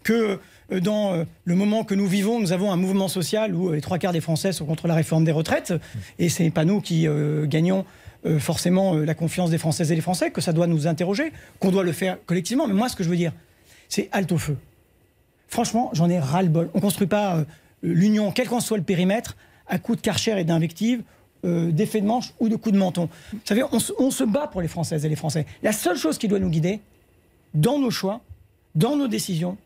que 0.04 0.39
euh, 0.72 0.80
dans 0.80 1.14
euh, 1.14 1.24
le 1.43 1.56
moment 1.56 1.84
que 1.84 1.93
nous 1.93 2.08
vivons, 2.08 2.39
nous 2.39 2.54
avons 2.54 2.72
un 2.72 2.78
mouvement 2.78 3.10
social 3.10 3.54
où 3.54 3.70
euh, 3.70 3.76
les 3.76 3.82
trois 3.82 3.97
quarts 3.97 4.14
des 4.14 4.22
Français 4.22 4.54
sont 4.54 4.66
contre 4.66 4.88
la 4.88 4.95
réforme 4.95 5.26
des 5.26 5.32
retraites, 5.32 5.74
et 6.18 6.30
c'est 6.30 6.50
pas 6.52 6.66
nous 6.66 6.82
qui 6.82 7.08
gagnons 7.45 7.86
forcément 8.39 8.95
la 8.95 9.14
confiance 9.14 9.50
des 9.50 9.58
Françaises 9.58 9.91
et 9.91 9.95
des 9.95 10.02
Français, 10.02 10.32
que 10.32 10.41
ça 10.41 10.52
doit 10.52 10.68
nous 10.68 10.88
interroger, 10.88 11.32
qu'on 11.60 11.72
doit 11.72 11.84
le 11.84 11.93
faire 11.93 12.18
collectivement. 12.26 12.68
Mais 12.68 12.74
moi, 12.74 12.89
ce 12.89 12.95
que 12.95 13.04
je 13.04 13.10
veux 13.10 13.16
dire, 13.16 13.32
c'est 13.88 14.10
halte 14.12 14.32
au 14.32 14.38
feu. 14.38 14.58
Franchement, 15.47 15.89
j'en 15.93 16.10
ai 16.10 16.20
ras-le-bol. 16.20 16.70
On 16.74 16.80
ne 16.80 16.82
construit 16.82 17.08
pas 17.08 17.45
l'union, 17.82 18.32
quel 18.32 18.50
qu'en 18.50 18.60
soit 18.60 18.78
le 18.78 18.84
périmètre, 18.84 19.38
à 19.68 19.80
coups 19.80 20.00
de 20.00 20.02
karcher 20.02 20.38
et 20.38 20.43
d'invectives, 20.43 21.02
euh, 21.46 21.72
d'effets 21.72 22.02
de 22.02 22.06
manche 22.08 22.34
ou 22.40 22.50
de 22.50 22.56
coups 22.56 22.74
de 22.74 22.80
menton. 22.80 23.10
Vous 23.32 23.40
savez, 23.46 23.64
on, 23.72 23.80
se- 23.80 23.94
on 24.00 24.12
se 24.12 24.24
bat 24.24 24.48
pour 24.48 24.62
les 24.62 24.68
Françaises 24.68 25.06
et 25.06 25.10
les 25.10 25.16
Français. 25.16 25.46
La 25.64 25.72
seule 25.72 25.98
chose 25.98 26.18
qui 26.18 26.28
doit 26.28 26.40
nous 26.40 26.50
guider, 26.50 26.80
dans 27.54 27.80
nos 27.80 27.92
choix, 27.92 28.22
dans 28.76 28.96
nos 28.96 29.08
décisions, 29.08 29.58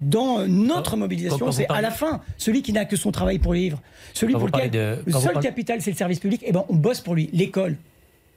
dans 0.00 0.40
euh, 0.40 0.46
notre 0.46 0.96
mobilisation, 0.96 1.52
c'est 1.52 1.68
à 1.68 1.80
la 1.80 1.90
fin 1.90 2.20
celui 2.38 2.62
qui 2.62 2.72
n'a 2.72 2.84
que 2.86 2.96
son 2.96 3.12
travail 3.12 3.38
pour 3.38 3.52
vivre, 3.52 3.80
celui 4.14 4.32
Quand 4.32 4.38
pour 4.40 4.48
lequel 4.48 4.70
de- 4.70 4.98
le 5.06 5.12
seul 5.12 5.32
parlez- 5.34 5.46
capital 5.48 5.82
c'est 5.82 5.90
le 5.90 5.96
service 5.96 6.18
public. 6.20 6.42
Et 6.46 6.52
ben 6.52 6.64
on 6.68 6.74
bosse 6.74 7.00
pour 7.00 7.14
lui, 7.14 7.28
l'école, 7.32 7.76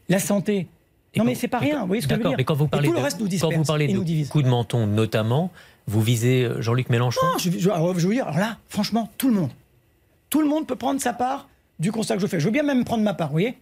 la 0.10 0.20
santé. 0.20 0.68
Et 1.16 1.20
non 1.20 1.24
quand- 1.26 1.30
mais 1.30 1.36
c'est 1.36 1.48
pas 1.48 1.60
rien. 1.60 1.76
quand- 1.76 1.82
Vous 1.82 1.88
voyez 1.88 2.02
ce 2.02 2.08
que 2.08 2.16
je 2.16 2.20
veux 2.20 2.28
dire 2.28 2.38
mais 2.38 2.44
quand 2.44 2.56
vous 2.56 2.66
Et 2.66 2.70
parlez 2.70 2.89
le 2.89 2.96
de, 2.96 3.00
reste 3.02 3.20
nous 3.20 3.30
quand 3.39 3.52
vous 3.54 3.64
parlez 3.64 3.86
et 3.86 3.88
de 3.89 3.94
nous 3.94 4.04
divise. 4.04 4.30
coups 4.30 4.44
de 4.44 4.50
menton, 4.50 4.88
notamment, 4.88 5.52
vous 5.88 6.02
visez 6.02 6.44
euh, 6.44 6.62
Jean-Luc 6.62 6.89
Mélenchon? 6.89 7.22
Non, 7.24 7.38
je, 7.38 7.50
je- 7.58 7.70
alors, 7.70 7.98
je 7.98 8.08
veux 8.08 8.14
dire, 8.14 8.28
alors 8.28 8.39
là, 8.39 8.58
franchement, 8.68 9.10
tout 9.18 9.30
le 9.30 9.36
monde. 9.36 9.52
Tout 10.30 10.41
le 10.41 10.48
monde 10.48 10.66
peut 10.68 10.76
prendre 10.76 11.00
sa 11.00 11.14
part 11.14 11.48
du 11.84 11.92
constat 11.92 12.16
que 12.16 12.22
je 12.22 12.28
fais. 12.28 12.40
Je 12.40 12.46
veux 12.46 12.52
bien 12.52 12.64
même 12.64 12.84
prendre 12.84 13.04
ma 13.04 13.14
part, 13.14 13.28
vous 13.28 13.34
voyez 13.34 13.56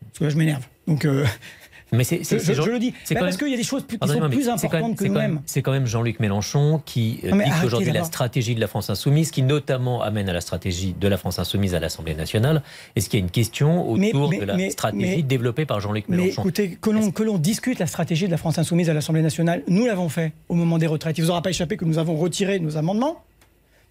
Parce 0.00 0.18
que 0.18 0.24
là, 0.24 0.30
je 0.30 0.36
m'énerve. 0.36 0.66
Donc, 0.88 1.04
euh, 1.04 1.24
Mais 1.92 2.02
c'est, 2.02 2.24
je, 2.24 2.52
je, 2.52 2.70
le 2.70 2.78
dis. 2.80 2.94
C'est 3.04 3.14
bah, 3.14 3.20
parce 3.20 3.36
qu'il 3.36 3.48
y 3.48 3.54
a 3.54 3.56
des 3.56 3.62
choses 3.62 3.84
plus, 3.84 3.98
qui 3.98 4.08
sont 4.08 4.28
plus 4.28 4.48
importantes 4.48 4.96
que 4.96 5.04
nous-mêmes. 5.04 5.40
C'est 5.46 5.62
quand 5.62 5.70
même 5.70 5.86
Jean-Luc 5.86 6.18
Mélenchon 6.18 6.82
qui 6.84 7.20
euh, 7.24 7.30
dit 7.30 7.50
aujourd'hui 7.64 7.92
la 7.92 8.02
stratégie 8.02 8.54
de 8.56 8.60
la 8.60 8.66
France 8.66 8.90
Insoumise, 8.90 9.30
qui 9.30 9.42
notamment 9.42 10.02
amène 10.02 10.28
à 10.28 10.32
la 10.32 10.40
stratégie 10.40 10.94
de 10.98 11.06
la 11.06 11.16
France 11.16 11.38
Insoumise 11.38 11.74
à 11.74 11.80
l'Assemblée 11.80 12.14
nationale. 12.14 12.62
Est-ce 12.96 13.08
qu'il 13.08 13.20
y 13.20 13.22
a 13.22 13.24
une 13.24 13.30
question 13.30 13.88
autour 13.88 14.30
de 14.30 14.44
la 14.44 14.70
stratégie 14.70 15.22
développée 15.22 15.66
par 15.66 15.80
Jean-Luc 15.80 16.08
Mélenchon 16.08 16.42
écoutez, 16.42 16.78
que 16.80 17.22
l'on, 17.22 17.38
discute 17.38 17.78
la 17.78 17.86
stratégie 17.86 18.26
de 18.26 18.30
la 18.30 18.38
France 18.38 18.58
Insoumise 18.58 18.90
à 18.90 18.94
l'Assemblée 18.94 19.22
nationale, 19.22 19.62
nous 19.68 19.86
l'avons 19.86 20.08
fait 20.08 20.32
au 20.48 20.54
moment 20.54 20.78
des 20.78 20.86
retraites. 20.86 21.18
Il 21.18 21.20
ne 21.20 21.26
vous 21.26 21.30
aura 21.30 21.42
pas 21.42 21.50
échappé 21.50 21.76
que 21.76 21.84
nous 21.84 21.98
avons 21.98 22.16
retiré 22.16 22.58
nos 22.58 22.76
amendements 22.76 23.22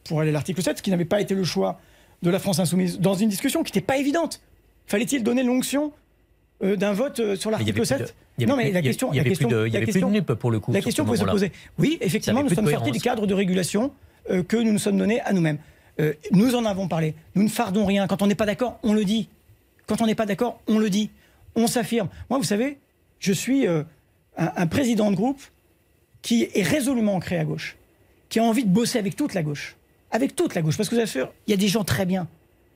pour 0.04 0.20
aller 0.20 0.32
à 0.32 0.34
l'article 0.34 0.62
7, 0.62 0.78
ce 0.78 0.84
qui 0.84 0.90
n'avait 0.90 1.06
pas 1.06 1.22
été 1.22 1.34
le 1.34 1.44
choix 1.44 1.80
de 2.22 2.30
la 2.30 2.40
France 2.40 2.60
Insoumise, 2.60 3.00
dans 3.00 3.14
une 3.14 3.30
discussion 3.30 3.64
qui 3.64 3.72
n'était 3.72 3.86
pas 3.86 3.98
évidente. 3.98 4.42
Fallait-il 4.88 5.24
donner 5.24 5.44
l'onction 5.44 5.92
euh, 6.64 6.76
d'un 6.76 6.94
vote 6.94 7.20
euh, 7.20 7.36
sur 7.36 7.52
l'article 7.52 7.86
7 7.86 8.16
Non, 8.40 8.56
mais 8.56 8.72
la 8.72 8.82
question. 8.82 9.10
Il 9.12 9.14
n'y 9.14 9.20
avait, 9.20 9.32
plus 9.32 9.46
de, 9.46 10.06
NUP 10.06 10.34
pour 10.34 10.52
le 10.52 10.60
coup. 10.60 10.72
La 10.72 10.82
question 10.82 11.06
pouvait 11.06 11.18
se 11.18 11.26
poser. 11.26 11.52
Oui, 11.78 11.98
effectivement, 12.02 12.44
nous 12.44 12.50
sommes 12.50 12.70
sortis 12.70 12.92
du 12.92 13.00
cadre 13.00 13.28
de 13.28 13.34
régulation 13.34 13.92
euh, 14.30 14.44
que 14.44 14.58
nous 14.58 14.72
nous 14.72 14.80
sommes 14.80 14.98
donnés 14.98 15.22
à 15.22 15.34
nous-mêmes. 15.34 15.58
nous 16.32 16.56
en 16.56 16.66
avons 16.66 16.88
parlé. 16.88 17.14
Nous 17.36 17.44
ne 17.44 17.50
fardons 17.50 17.86
rien. 17.86 18.08
Quand 18.08 18.22
on 18.22 18.28
n'est 18.28 18.36
pas 18.36 18.46
d'accord, 18.46 18.80
on 18.84 18.94
le 18.94 19.04
dit. 19.04 19.30
Quand 19.88 20.02
on 20.02 20.06
n'est 20.06 20.16
pas 20.16 20.26
d'accord, 20.26 20.62
on 20.68 20.80
le 20.80 20.90
dit. 20.90 21.12
On 21.56 21.68
s'affirme. 21.68 22.10
Moi, 22.30 22.40
vous 22.40 22.46
savez, 22.46 22.80
je 23.20 23.34
suis 23.34 23.68
un, 23.68 23.86
un 24.38 24.68
président 24.68 25.12
de 25.12 25.16
groupe 25.16 25.42
qui 26.22 26.48
est 26.54 26.64
résolument 26.64 27.16
ancré 27.16 27.38
à 27.38 27.46
gauche, 27.46 27.78
qui 28.30 28.40
a 28.40 28.44
envie 28.44 28.64
de 28.64 28.70
bosser 28.70 28.98
avec 28.98 29.16
toute 29.16 29.34
la 29.34 29.44
gauche. 29.44 29.76
Avec 30.12 30.36
toute 30.36 30.56
la 30.56 30.62
gauche. 30.62 30.78
Parce 30.78 30.90
que 30.90 30.96
vous 30.96 31.02
assure, 31.02 31.32
il 31.48 31.52
y 31.52 31.54
a 31.54 31.58
des 31.58 31.68
gens 31.68 31.84
très 31.84 32.06
bien 32.06 32.28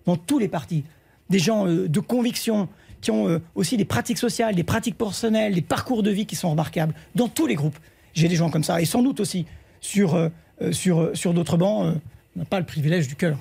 dans 0.05 0.17
tous 0.17 0.39
les 0.39 0.47
partis. 0.47 0.83
Des 1.29 1.39
gens 1.39 1.65
de 1.65 1.99
conviction, 1.99 2.67
qui 3.01 3.11
ont 3.11 3.27
euh, 3.27 3.41
aussi 3.55 3.77
des 3.77 3.85
pratiques 3.85 4.17
sociales, 4.17 4.55
des 4.55 4.63
pratiques 4.63 4.97
personnelles, 4.97 5.55
des 5.55 5.61
parcours 5.61 6.03
de 6.03 6.11
vie 6.11 6.25
qui 6.25 6.35
sont 6.35 6.49
remarquables 6.49 6.93
dans 7.15 7.27
tous 7.27 7.47
les 7.47 7.55
groupes. 7.55 7.77
J'ai 8.13 8.27
des 8.27 8.35
gens 8.35 8.49
comme 8.49 8.63
ça, 8.63 8.81
et 8.81 8.85
sans 8.85 9.01
doute 9.01 9.19
aussi 9.19 9.45
sur, 9.81 10.15
euh, 10.15 10.29
euh, 10.61 10.71
sur, 10.71 11.11
sur 11.13 11.33
d'autres 11.33 11.57
bancs, 11.57 11.95
on 12.35 12.39
n'a 12.39 12.45
pas 12.45 12.59
le 12.59 12.65
privilège 12.65 13.07
du 13.07 13.15
cœur. 13.15 13.37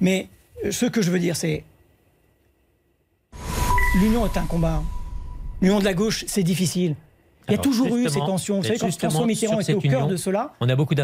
mais 0.00 0.28
ce 0.70 0.86
que 0.86 1.02
je 1.02 1.10
veux 1.10 1.18
dire, 1.18 1.36
c'est 1.36 1.64
l'union 4.00 4.26
est 4.26 4.36
un 4.36 4.44
combat. 4.44 4.82
L'union 5.62 5.78
de 5.78 5.84
la 5.84 5.94
gauche, 5.94 6.24
c'est 6.26 6.42
difficile. 6.42 6.96
Il 7.48 7.52
y 7.52 7.54
a 7.54 7.58
toujours 7.58 7.96
eu 7.96 8.08
ces 8.08 8.20
tensions. 8.20 8.58
Vous 8.58 8.64
savez, 8.64 8.78
quand 8.78 8.90
François 8.90 9.26
Mitterrand 9.26 9.60
était 9.60 9.74
au 9.74 9.80
cœur 9.80 10.06
de 10.06 10.16
cela. 10.16 10.52
On 10.60 10.68
a 10.68 10.76
beaucoup 10.76 10.94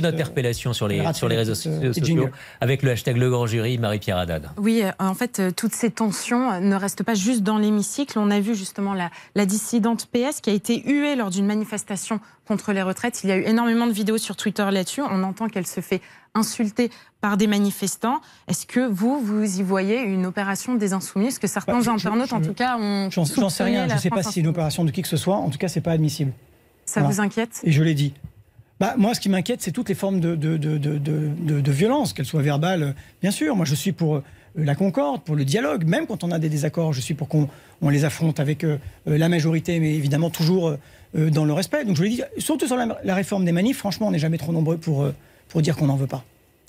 d'interpellations 0.00 0.72
sur 0.72 0.88
les, 0.88 1.02
sur 1.12 1.28
les 1.28 1.36
réseaux 1.36 1.54
sociaux 1.54 2.30
avec 2.60 2.82
le 2.82 2.90
hashtag 2.90 3.16
Le 3.16 3.30
Grand 3.30 3.46
Jury, 3.46 3.78
Marie-Pierre 3.78 4.18
Haddad. 4.18 4.50
Oui, 4.56 4.82
euh, 4.82 4.90
en 4.98 5.14
fait, 5.14 5.40
euh, 5.40 5.50
toutes 5.54 5.74
ces 5.74 5.90
tensions 5.90 6.50
euh, 6.50 6.60
ne 6.60 6.76
restent 6.76 7.02
pas 7.02 7.14
juste 7.14 7.42
dans 7.42 7.58
l'hémicycle. 7.58 8.18
On 8.18 8.30
a 8.30 8.40
vu 8.40 8.54
justement 8.54 8.94
la, 8.94 9.10
la 9.34 9.46
dissidente 9.46 10.06
PS 10.06 10.40
qui 10.40 10.50
a 10.50 10.52
été 10.52 10.82
huée 10.82 11.16
lors 11.16 11.30
d'une 11.30 11.46
manifestation 11.46 12.20
contre 12.46 12.72
les 12.72 12.82
retraites. 12.82 13.22
Il 13.24 13.30
y 13.30 13.32
a 13.32 13.36
eu 13.36 13.44
énormément 13.44 13.86
de 13.86 13.92
vidéos 13.92 14.18
sur 14.18 14.36
Twitter 14.36 14.66
là-dessus. 14.70 15.02
On 15.02 15.22
entend 15.22 15.48
qu'elle 15.48 15.66
se 15.66 15.80
fait 15.80 16.00
insulter 16.34 16.90
par 17.20 17.36
des 17.36 17.46
manifestants. 17.46 18.20
Est-ce 18.48 18.66
que 18.66 18.86
vous, 18.86 19.20
vous 19.20 19.60
y 19.60 19.62
voyez 19.62 20.00
une 20.00 20.26
opération 20.26 20.74
des 20.74 20.92
insoumis? 20.92 21.34
Que 21.38 21.46
certains 21.46 21.80
bah, 21.80 21.92
internautes, 21.92 22.32
en 22.32 22.40
tout 22.40 22.54
cas, 22.54 22.76
ont. 22.78 23.08
J'en 23.10 23.24
sais 23.24 23.64
rien. 23.64 23.88
Je 23.88 23.94
ne 23.94 23.98
sais 23.98 24.10
pas 24.10 24.22
si 24.22 24.32
c'est 24.32 24.40
une 24.40 24.48
opération 24.48 24.84
de 24.84 24.90
qui 24.90 25.02
que 25.02 25.08
ce 25.08 25.16
soit. 25.16 25.36
En 25.36 25.50
tout 25.50 25.58
cas, 25.58 25.68
c'est 25.68 25.80
pas 25.80 25.92
admissible. 25.92 26.32
Ça 26.84 27.02
vous 27.02 27.20
inquiète? 27.20 27.60
Et 27.64 27.72
je 27.72 27.82
l'ai 27.82 27.94
dit. 27.94 28.12
Bah, 28.80 28.94
moi, 28.98 29.14
ce 29.14 29.20
qui 29.20 29.28
m'inquiète, 29.28 29.62
c'est 29.62 29.70
toutes 29.70 29.88
les 29.88 29.94
formes 29.94 30.18
de, 30.18 30.34
de, 30.34 30.56
de, 30.56 30.78
de 30.98 31.72
violence, 31.72 32.12
qu'elles 32.12 32.26
soient 32.26 32.42
verbales. 32.42 32.96
Bien 33.22 33.30
sûr, 33.30 33.54
moi, 33.54 33.64
je 33.64 33.74
suis 33.76 33.92
pour 33.92 34.16
euh, 34.16 34.24
la 34.56 34.74
concorde, 34.74 35.22
pour 35.22 35.36
le 35.36 35.44
dialogue. 35.44 35.86
Même 35.86 36.06
quand 36.06 36.24
on 36.24 36.32
a 36.32 36.40
des 36.40 36.48
désaccords, 36.48 36.92
je 36.92 37.00
suis 37.00 37.14
pour 37.14 37.28
qu'on 37.28 37.48
les 37.88 38.04
affronte 38.04 38.40
avec 38.40 38.64
euh, 38.64 38.78
euh, 39.06 39.16
la 39.16 39.28
majorité, 39.28 39.78
mais 39.78 39.94
évidemment 39.94 40.30
toujours 40.30 40.76
dans 41.14 41.44
le 41.44 41.52
respect. 41.52 41.84
Donc, 41.84 41.96
je 41.96 42.02
l'ai 42.02 42.08
dit, 42.08 42.22
surtout 42.38 42.66
sur 42.66 42.76
la, 42.76 42.98
la 43.04 43.14
réforme 43.14 43.44
des 43.44 43.52
manifs, 43.52 43.78
franchement, 43.78 44.08
on 44.08 44.10
n'est 44.10 44.18
jamais 44.18 44.36
trop 44.36 44.52
nombreux 44.52 44.76
pour 44.76 45.06
pour 45.48 45.62
dire 45.62 45.76
qu'on 45.76 45.86
n'en 45.86 45.96
veut 45.96 46.06
pas. 46.06 46.24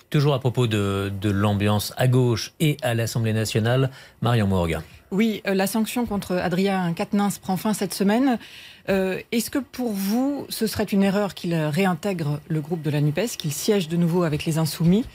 Toujours 0.10 0.34
à 0.34 0.40
propos 0.40 0.68
de, 0.68 1.12
l'ambiance 1.24 1.94
à 1.98 2.08
gauche 2.08 2.54
et 2.60 2.78
à 2.82 2.94
l'Assemblée 2.94 3.34
nationale, 3.34 3.90
Marion 4.22 4.48
Morgan. 4.48 4.82
Oui, 5.12 5.42
euh, 5.48 5.54
la 5.54 5.68
sanction 5.68 6.06
contre 6.06 6.36
Adrien 6.36 6.94
Quatennens 6.94 7.40
prend 7.42 7.58
fin 7.58 7.74
cette 7.74 7.94
semaine. 7.94 8.38
Euh, 8.90 9.20
est-ce 9.32 9.50
que 9.50 9.60
pour 9.60 9.92
vous, 9.92 10.46
ce 10.50 10.68
serait 10.68 10.84
une 10.84 11.04
erreur 11.04 11.34
qu'il 11.34 11.54
réintègre 11.56 12.40
le 12.48 12.62
groupe 12.62 12.82
de 12.82 12.90
la 12.90 13.02
NUPES, 13.02 13.38
qu'il 13.38 13.52
siège 13.52 13.88
de 13.88 13.98
nouveau 13.98 14.24
avec 14.24 14.46
les 14.46 14.58
Insoumis, 14.58 15.06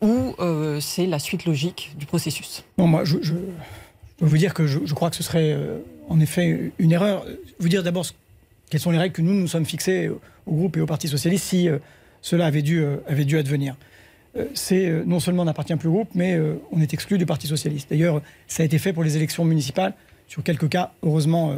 ou 0.00 0.34
euh, 0.40 0.80
c'est 0.80 1.06
la 1.06 1.18
suite 1.18 1.44
logique 1.46 1.94
du 1.96 2.06
processus? 2.06 2.64
Non, 2.76 2.86
moi, 2.86 3.04
je, 3.04 3.18
je, 3.22 3.34
vous 4.20 4.38
dire 4.38 4.52
que 4.52 4.66
je, 4.66 4.94
crois 4.94 5.10
que 5.10 5.16
ce 5.16 5.22
serait 5.22 5.56
en 6.08 6.20
effet 6.20 6.72
une 6.78 6.92
erreur. 6.92 7.24
Vous 7.60 7.68
dire 7.68 7.82
d'abord 7.82 8.04
quelles 8.68 8.80
sont 8.80 8.90
les 8.90 8.98
règles 8.98 9.14
que 9.14 9.22
nous 9.22 9.32
nous 9.32 9.48
sommes 9.48 9.66
fixées 9.66 10.10
au 10.46 10.52
groupe 10.52 10.76
et 10.76 10.80
au 10.80 10.86
Parti 10.86 11.08
socialiste 11.08 11.44
si 11.44 11.68
cela 12.24 12.46
avait 12.46 12.62
dû, 12.62 12.80
euh, 12.80 12.96
avait 13.06 13.26
dû 13.26 13.36
advenir. 13.36 13.76
Euh, 14.36 14.46
c'est 14.54 14.86
euh, 14.86 15.04
non 15.06 15.20
seulement 15.20 15.44
n'appartient 15.44 15.76
plus 15.76 15.90
au 15.90 15.92
groupe, 15.92 16.08
mais 16.14 16.40
on 16.72 16.80
est 16.80 16.92
exclu 16.94 17.18
du 17.18 17.26
Parti 17.26 17.46
socialiste. 17.46 17.90
D'ailleurs, 17.90 18.22
ça 18.48 18.62
a 18.62 18.66
été 18.66 18.78
fait 18.78 18.92
pour 18.92 19.04
les 19.04 19.16
élections 19.16 19.44
municipales. 19.44 19.92
Sur 20.26 20.42
quelques 20.42 20.70
cas, 20.70 20.92
heureusement, 21.02 21.54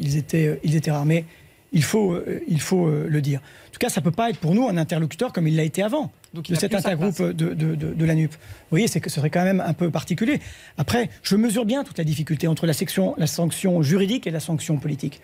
ils, 0.00 0.16
étaient, 0.16 0.58
ils 0.64 0.74
étaient 0.74 0.90
armés. 0.90 1.26
Il 1.72 1.82
faut, 1.82 2.18
il 2.48 2.60
faut 2.62 2.88
le 2.88 3.20
dire. 3.20 3.40
En 3.40 3.72
tout 3.72 3.78
cas, 3.78 3.90
ça 3.90 4.00
ne 4.00 4.04
peut 4.04 4.10
pas 4.10 4.30
être 4.30 4.38
pour 4.38 4.54
nous 4.54 4.66
un 4.66 4.78
interlocuteur 4.78 5.34
comme 5.34 5.46
il 5.46 5.54
l'a 5.54 5.64
été 5.64 5.82
avant 5.82 6.10
de 6.32 6.54
cet 6.54 6.74
intergroupe 6.74 7.20
de, 7.20 7.52
de, 7.52 7.74
de, 7.74 8.04
la 8.06 8.14
NUP. 8.14 8.32
Vous 8.32 8.38
voyez, 8.70 8.88
ce 8.88 8.98
serait 9.10 9.28
quand 9.28 9.44
même 9.44 9.60
un 9.60 9.74
peu 9.74 9.90
particulier. 9.90 10.40
Après, 10.78 11.10
je 11.22 11.36
mesure 11.36 11.66
bien 11.66 11.84
toute 11.84 11.98
la 11.98 12.04
difficulté 12.04 12.48
entre 12.48 12.66
la, 12.66 12.72
section, 12.72 13.14
la 13.18 13.26
sanction 13.26 13.82
juridique 13.82 14.26
et 14.26 14.30
la 14.30 14.40
sanction 14.40 14.78
politique. 14.78 15.20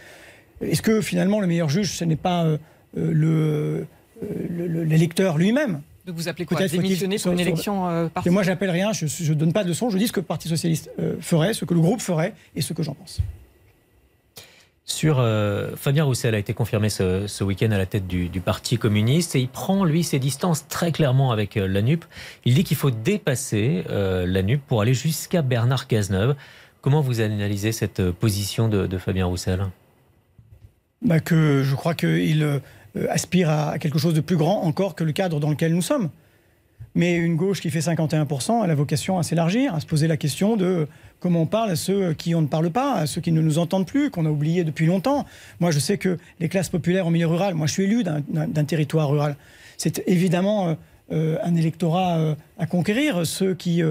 Est-ce 0.61 0.83
que 0.83 1.01
finalement 1.01 1.41
le 1.41 1.47
meilleur 1.47 1.71
juge, 1.71 1.93
ce 1.93 2.05
n'est 2.05 2.17
pas 2.17 2.47
le 2.95 3.87
l'électeur 4.51 5.39
lui-même. 5.39 5.81
Donc 6.07 6.17
vous 6.17 6.29
appelez 6.29 6.47
quoi 6.47 6.67
Démissionner 6.67 7.19
pour 7.19 7.33
une 7.33 7.41
élection 7.41 7.89
euh, 7.89 8.09
Moi, 8.27 8.43
j'appelle 8.43 8.71
rien, 8.71 8.93
je 8.93 9.05
ne 9.05 9.35
donne 9.35 9.53
pas 9.53 9.65
de 9.65 9.73
son, 9.73 9.91
je 9.91 9.99
dis 9.99 10.09
ce 10.09 10.13
que 10.13 10.21
le 10.21 10.27
Parti 10.27 10.49
Socialiste 10.49 10.91
euh, 10.99 11.15
ferait, 11.21 11.55
ce 11.55 11.65
que 11.65 11.75
le 11.75 11.81
groupe 11.81 12.01
ferait 12.01 12.35
et 12.57 12.61
ce 12.61 12.73
que 12.73 12.83
j'en 12.83 12.95
pense. 12.95 13.21
Sur 14.85 15.21
euh, 15.21 15.77
Fabien 15.77 16.03
Roussel 16.03 16.35
a 16.35 16.39
été 16.39 16.55
confirmé 16.55 16.89
ce, 16.89 17.45
week-end 17.45 17.71
à 17.71 17.79
la 17.79 17.87
tête 17.87 18.09
du, 18.09 18.29
Parti 18.41 18.79
communiste 18.79 19.37
et 19.37 19.41
il 19.41 19.49
prend 19.49 19.85
lui 19.85 20.03
ses 20.03 20.19
distances 20.19 20.67
très 20.67 20.91
clairement 20.91 21.31
avec 21.31 21.55
la 21.55 21.83
NUP. 21.83 22.05
Il 22.45 22.55
dit 22.55 22.65
qu'il 22.65 22.77
faut 22.77 22.91
dépasser 22.91 23.85
la 23.89 24.43
NUP 24.43 24.61
pour 24.67 24.81
aller 24.81 24.95
jusqu'à 24.95 25.43
Bernard 25.43 25.87
Cazeneuve. 25.87 26.35
Comment 26.81 27.01
vous 27.01 27.21
analysez 27.21 27.71
cette 27.71 28.11
position 28.11 28.69
de, 28.69 28.99
Fabien 28.99 29.27
Roussel? 29.27 29.69
Bah 31.01 31.21
que 31.21 31.63
Je 31.63 31.75
crois 31.75 31.95
qu'il 31.95 32.43
euh, 32.43 32.59
aspire 33.09 33.51
à 33.51 33.79
quelque 33.79 33.99
chose 33.99 34.15
de 34.15 34.21
plus 34.21 34.37
grand 34.37 34.63
encore 34.63 34.95
que 34.95 35.05
le 35.05 35.13
cadre 35.13 35.41
dans 35.41 35.51
lequel 35.51 35.75
nous 35.75 35.83
sommes. 35.83 36.11
Mais 36.95 37.17
une 37.17 37.37
gauche 37.37 37.61
qui 37.61 37.71
fait 37.71 37.81
51%, 37.81 38.65
elle 38.65 38.71
a 38.71 38.75
vocation 38.75 39.19
à 39.19 39.23
s'élargir, 39.23 39.75
à 39.75 39.81
se 39.81 39.87
poser 39.87 40.07
la 40.07 40.19
question 40.19 40.57
de 40.57 40.87
comment 41.21 41.43
on 41.43 41.47
parle 41.47 41.71
à 41.71 41.77
ceux 41.77 42.13
qui 42.13 42.35
on 42.35 42.43
ne 42.43 42.47
parle 42.47 42.71
pas, 42.71 42.95
à 42.95 43.07
ceux 43.07 43.21
qui 43.23 43.33
ne 43.33 43.41
nous 43.41 43.59
entendent 43.59 43.87
plus, 43.87 44.11
qu'on 44.11 44.27
a 44.27 44.31
oubliés 44.31 44.63
depuis 44.63 44.85
longtemps. 44.85 45.25
Moi, 45.61 45.71
je 45.71 45.79
sais 45.79 45.97
que 45.97 46.19
les 46.39 46.49
classes 46.51 46.69
populaires 46.69 47.07
en 47.07 47.11
milieu 47.11 47.29
rural, 47.29 47.55
moi 47.55 47.67
je 47.67 47.73
suis 47.73 47.85
élu 47.85 48.05
d'un 48.05 48.65
territoire 48.65 49.09
rural, 49.09 49.37
c'est 49.79 50.03
évidemment 50.07 50.69
euh, 50.69 50.75
euh, 51.13 51.39
un 51.43 51.55
électorat 51.55 52.37
à 52.59 52.67
conquérir, 52.67 53.27
ceux 53.27 53.55
qui 53.55 53.83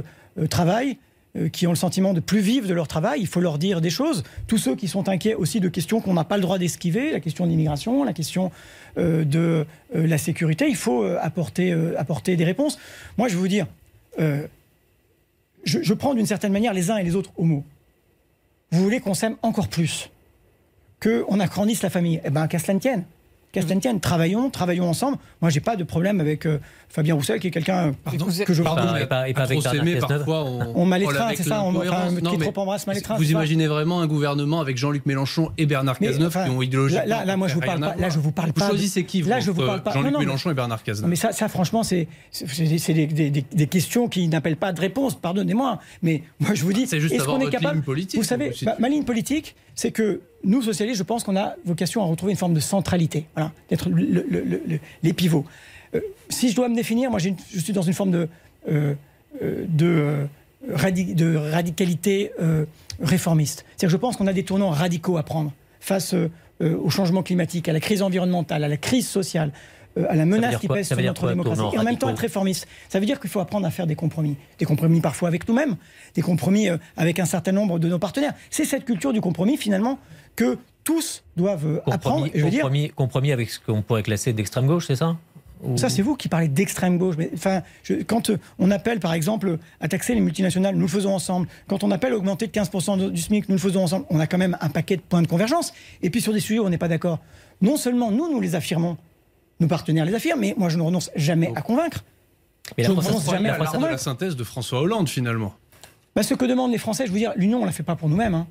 travaillent, 0.49 0.97
euh, 1.37 1.47
qui 1.47 1.65
ont 1.65 1.69
le 1.69 1.77
sentiment 1.77 2.13
de 2.13 2.19
plus 2.19 2.41
vivre 2.41 2.67
de 2.67 2.73
leur 2.73 2.89
travail, 2.89 3.21
il 3.21 3.27
faut 3.27 3.39
leur 3.39 3.57
dire 3.57 3.79
des 3.79 3.89
choses. 3.89 4.23
Tous 4.47 4.57
ceux 4.57 4.75
qui 4.75 4.89
sont 4.89 5.07
inquiets 5.07 5.33
aussi 5.33 5.61
de 5.61 5.69
questions 5.69 6.01
qu'on 6.01 6.13
n'a 6.13 6.25
pas 6.25 6.35
le 6.35 6.41
droit 6.41 6.57
d'esquiver, 6.57 7.09
la 7.13 7.21
question 7.21 7.45
de 7.45 7.51
l'immigration, 7.51 8.03
la 8.03 8.11
question 8.11 8.47
euh, 8.47 8.49
de 8.97 9.65
euh, 9.95 10.07
la 10.07 10.17
sécurité, 10.17 10.67
il 10.67 10.75
faut 10.75 11.03
apporter, 11.03 11.73
apporter 11.97 12.35
des 12.35 12.45
réponses. 12.45 12.77
Moi, 13.17 13.27
je 13.27 13.33
vais 13.35 13.39
vous 13.39 13.47
dire, 13.47 13.67
je, 15.63 15.93
prends 15.93 16.13
d'une 16.13 16.25
certaine 16.25 16.51
manière 16.51 16.73
les 16.73 16.91
uns 16.91 16.97
et 16.97 17.03
les 17.03 17.15
autres 17.15 17.31
au 17.37 17.43
mot. 17.43 17.63
Vous 18.71 18.83
voulez 18.83 18.99
qu'on 18.99 19.13
s'aime 19.13 19.35
encore 19.41 19.67
plus, 19.67 20.09
qu'on 21.01 21.39
agrandisse 21.39 21.81
la 21.81 21.89
famille 21.89 22.21
Eh 22.23 22.29
bien, 22.29 22.47
qu'à 22.47 22.59
cela 22.59 22.73
ne 22.75 22.79
tienne 22.79 23.03
tienne, 23.51 23.99
travaillons, 23.99 24.49
travaillons 24.49 24.89
ensemble. 24.89 25.17
Moi, 25.41 25.49
j'ai 25.49 25.59
pas 25.59 25.75
de 25.75 25.83
problème 25.83 26.19
avec 26.19 26.45
euh, 26.45 26.59
Fabien 26.89 27.15
Roussel, 27.15 27.39
qui 27.39 27.47
est 27.47 27.51
quelqu'un 27.51 27.93
que 28.45 28.53
je 28.53 28.63
pardon, 28.63 28.95
et 28.95 29.05
pas, 29.05 29.29
et 29.29 29.33
pas 29.33 29.43
avec 29.43 29.61
parfois 29.61 30.43
on, 30.43 30.75
on 30.75 30.91
c'est 31.35 31.43
ça, 31.43 31.63
on, 31.63 31.75
enfin, 31.75 32.15
qui 32.15 32.37
trop 32.37 32.61
embrasse 32.61 32.85
Vous 33.17 33.31
imaginez 33.31 33.67
vraiment 33.67 34.01
un 34.01 34.07
gouvernement 34.07 34.61
avec 34.61 34.77
Jean-Luc 34.77 35.05
Mélenchon 35.05 35.51
et 35.57 35.65
Bernard 35.65 35.99
Cazeneuve 35.99 36.31
qui 36.31 36.49
ont 36.49 36.61
idéologiquement 36.61 37.05
là, 37.05 37.25
là, 37.25 37.37
moi, 37.37 37.47
je 37.47 37.55
vous 37.55 37.61
parle 37.61 37.79
pas. 37.79 37.95
Là, 37.95 38.09
je 38.09 38.19
vous 38.19 38.31
parle 38.31 38.53
pas. 38.53 38.65
Vous 38.65 38.71
choisissez 38.71 39.05
qui 39.05 39.21
Là, 39.21 39.39
je 39.39 39.51
vous 39.51 39.65
parle 39.65 39.83
pas. 39.83 39.91
Jean-Luc 39.91 40.17
Mélenchon 40.17 40.51
et 40.51 40.53
Bernard 40.53 40.83
Cazeneuve. 40.83 41.09
Mais 41.09 41.15
ça, 41.15 41.31
ça 41.31 41.47
franchement, 41.47 41.83
c'est 41.83 42.07
des, 42.57 43.07
des, 43.07 43.29
des, 43.29 43.67
questions 43.67 44.07
qui 44.07 44.27
n'appellent 44.27 44.57
pas 44.57 44.73
de 44.73 44.81
réponse. 44.81 45.15
Pardonnez-moi, 45.15 45.79
mais 46.01 46.23
moi, 46.39 46.53
je 46.53 46.63
vous 46.63 46.73
dis, 46.73 46.83
est-ce 46.83 47.23
qu'on 47.23 47.39
est 47.39 47.49
capable 47.49 47.83
Vous 48.15 48.23
savez, 48.23 48.53
ma 48.79 48.89
ligne 48.89 49.03
politique, 49.03 49.55
c'est 49.75 49.91
que 49.91 50.21
nous, 50.43 50.61
socialistes, 50.61 50.97
je 50.97 51.03
pense 51.03 51.23
qu'on 51.23 51.35
a 51.35 51.55
vocation 51.65 52.01
à 52.01 52.05
retrouver 52.05 52.31
une 52.31 52.37
forme 52.37 52.53
de 52.53 52.59
centralité, 52.59 53.25
voilà, 53.35 53.51
d'être 53.69 53.89
les 55.03 55.13
pivots. 55.13 55.45
Euh, 55.95 55.99
si 56.29 56.49
je 56.49 56.55
dois 56.55 56.69
me 56.69 56.75
définir, 56.75 57.09
moi, 57.09 57.19
je 57.19 57.59
suis 57.59 57.73
dans 57.73 57.81
une 57.81 57.93
forme 57.93 58.11
de, 58.11 58.27
euh, 58.69 58.93
euh, 59.41 60.27
radicalité 61.51 62.31
réformiste. 63.01 63.65
C'est-à-dire 63.69 63.89
je 63.89 63.97
pense 63.97 64.17
qu'on 64.17 64.27
a 64.27 64.33
des 64.33 64.43
tournants 64.43 64.69
radicaux 64.69 65.17
à 65.17 65.23
prendre 65.23 65.51
face 65.79 66.15
au 66.59 66.89
changement 66.91 67.23
climatique, 67.23 67.67
à 67.69 67.73
la 67.73 67.79
crise 67.79 68.03
environnementale, 68.03 68.63
à 68.63 68.67
la 68.67 68.77
crise 68.77 69.07
sociale, 69.07 69.51
à 70.09 70.15
la 70.15 70.25
menace 70.25 70.57
qui 70.57 70.67
pèse 70.67 70.87
sur 70.87 71.01
notre 71.01 71.29
démocratie, 71.29 71.75
et 71.75 71.79
en 71.79 71.83
même 71.83 71.97
temps 71.97 72.09
être 72.09 72.19
réformiste? 72.19 72.67
Ça 72.89 72.99
veut 72.99 73.05
dire 73.05 73.19
qu'il 73.19 73.29
faut 73.29 73.39
apprendre 73.39 73.65
à 73.65 73.71
faire 73.71 73.87
des 73.87 73.95
compromis. 73.95 74.37
Des 74.59 74.65
compromis 74.65 75.01
parfois 75.01 75.27
avec 75.27 75.47
nous-mêmes, 75.47 75.75
des 76.15 76.21
compromis 76.21 76.67
avec 76.97 77.19
un 77.19 77.25
certain 77.25 77.51
nombre 77.51 77.79
de 77.79 77.87
nos 77.87 77.99
partenaires. 77.99 78.33
C'est 78.49 78.65
cette 78.65 78.85
culture 78.85 79.13
du 79.13 79.21
compromis, 79.21 79.57
finalement, 79.57 79.99
que 80.35 80.57
tous 80.83 81.23
doivent 81.37 81.81
apprendre. 81.89 82.27
Et 82.27 82.39
je 82.39 82.45
veux 82.45 82.51
compromis, 82.51 82.81
dire, 82.81 82.95
compromis 82.95 83.31
avec 83.31 83.49
ce 83.49 83.59
qu'on 83.59 83.81
pourrait 83.81 84.03
classer 84.03 84.33
d'extrême 84.33 84.67
gauche, 84.67 84.87
c'est 84.87 84.95
ça? 84.95 85.17
Ça, 85.75 85.89
c'est 85.89 86.01
vous 86.01 86.15
qui 86.15 86.27
parlez 86.27 86.47
d'extrême 86.47 86.97
gauche. 86.97 87.15
Mais, 87.19 87.29
enfin, 87.35 87.61
quand 88.07 88.31
on 88.57 88.71
appelle, 88.71 88.99
par 88.99 89.13
exemple, 89.13 89.59
à 89.79 89.87
taxer 89.87 90.15
les 90.15 90.19
multinationales, 90.19 90.73
nous 90.73 90.81
le 90.81 90.87
faisons 90.87 91.13
ensemble. 91.13 91.47
Quand 91.67 91.83
on 91.83 91.91
appelle 91.91 92.13
à 92.13 92.17
augmenter 92.17 92.47
de 92.47 92.51
15% 92.51 93.11
du 93.11 93.21
SMIC, 93.21 93.47
nous 93.47 93.53
le 93.53 93.61
faisons 93.61 93.83
ensemble. 93.83 94.07
On 94.09 94.19
a 94.19 94.25
quand 94.25 94.39
même 94.39 94.57
un 94.59 94.69
paquet 94.69 94.95
de 94.95 95.01
points 95.01 95.21
de 95.21 95.27
convergence. 95.27 95.71
Et 96.01 96.09
puis 96.09 96.19
sur 96.19 96.33
des 96.33 96.39
sujets 96.39 96.57
où 96.57 96.65
on 96.65 96.69
n'est 96.69 96.79
pas 96.79 96.87
d'accord, 96.87 97.19
non 97.61 97.77
seulement 97.77 98.09
nous, 98.09 98.31
nous 98.31 98.41
les 98.41 98.55
affirmons, 98.55 98.97
nos 99.61 99.67
partenaires 99.67 100.05
les 100.05 100.13
affirment, 100.13 100.41
mais 100.41 100.55
moi, 100.57 100.67
je 100.69 100.77
ne 100.77 100.81
renonce 100.81 101.09
jamais 101.15 101.53
à 101.55 101.61
convaincre. 101.61 102.03
Mais 102.77 102.83
la 102.83 102.89
je 102.89 102.93
ne 102.93 102.99
renonce 102.99 103.29
jamais 103.29 103.49
à 103.49 103.55
convaincre. 103.55 103.91
la 103.91 103.97
synthèse 103.97 104.35
de 104.35 104.43
François 104.43 104.81
Hollande, 104.81 105.07
finalement. 105.07 105.53
Bah, 106.15 106.23
ce 106.23 106.33
que 106.33 106.45
demandent 106.45 106.71
les 106.71 106.77
Français, 106.77 107.05
je 107.07 107.11
veux 107.11 107.19
dire, 107.19 107.31
l'Union, 107.37 107.59
on 107.59 107.61
ne 107.61 107.67
la 107.67 107.71
fait 107.71 107.83
pas 107.83 107.95
pour 107.95 108.09
nous-mêmes. 108.09 108.35
Hein. 108.35 108.47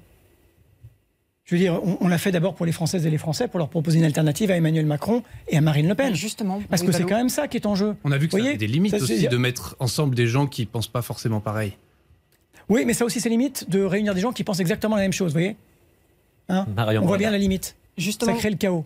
Je 1.44 1.56
veux 1.56 1.60
dire, 1.60 1.80
on, 2.00 2.06
l'a 2.06 2.16
fait 2.16 2.30
d'abord 2.30 2.54
pour 2.54 2.64
les 2.64 2.70
Françaises 2.70 3.04
et 3.06 3.10
les 3.10 3.18
Français, 3.18 3.48
pour 3.48 3.58
leur 3.58 3.68
proposer 3.68 3.98
une 3.98 4.04
alternative 4.04 4.52
à 4.52 4.56
Emmanuel 4.56 4.86
Macron 4.86 5.24
et 5.48 5.56
à 5.56 5.60
Marine 5.60 5.88
Le 5.88 5.96
Pen. 5.96 6.14
justement. 6.14 6.62
Parce 6.70 6.82
que 6.82 6.92
c'est 6.92 7.02
quand 7.02 7.16
même 7.16 7.28
ça 7.28 7.48
qui 7.48 7.56
est 7.56 7.66
en 7.66 7.74
jeu. 7.74 7.96
On 8.04 8.12
a 8.12 8.18
vu 8.18 8.28
que 8.28 8.38
ça 8.38 8.46
avait 8.46 8.56
des 8.56 8.68
limites 8.68 8.94
aussi 8.94 9.26
de 9.26 9.36
mettre 9.36 9.74
ensemble 9.80 10.14
des 10.14 10.28
gens 10.28 10.46
qui 10.46 10.62
ne 10.62 10.66
pensent 10.68 10.88
pas 10.88 11.02
forcément 11.02 11.40
pareil. 11.40 11.76
Oui, 12.68 12.84
mais 12.86 12.94
ça 12.94 13.04
aussi, 13.04 13.20
c'est 13.20 13.28
limite 13.28 13.68
de 13.68 13.82
réunir 13.82 14.14
des 14.14 14.20
gens 14.20 14.30
qui 14.30 14.44
pensent 14.44 14.60
exactement 14.60 14.94
la 14.94 15.02
même 15.02 15.12
chose, 15.12 15.32
vous 15.32 15.40
voyez 15.40 15.56
hein 16.48 16.66
On 16.78 17.06
voit 17.06 17.18
bien 17.18 17.32
la 17.32 17.38
limite. 17.38 17.74
Justement. 17.98 18.32
Ça 18.32 18.38
crée 18.38 18.50
le 18.50 18.56
chaos. 18.56 18.84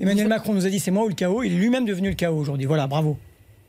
Emmanuel 0.00 0.28
Macron 0.28 0.52
nous 0.52 0.66
a 0.66 0.70
dit 0.70 0.80
c'est 0.80 0.90
moi 0.90 1.04
ou 1.04 1.08
le 1.08 1.14
chaos. 1.14 1.42
Il 1.42 1.52
est 1.52 1.56
lui-même 1.56 1.84
devenu 1.84 2.10
le 2.10 2.14
chaos 2.14 2.36
aujourd'hui. 2.36 2.66
Voilà, 2.66 2.86
bravo. 2.86 3.16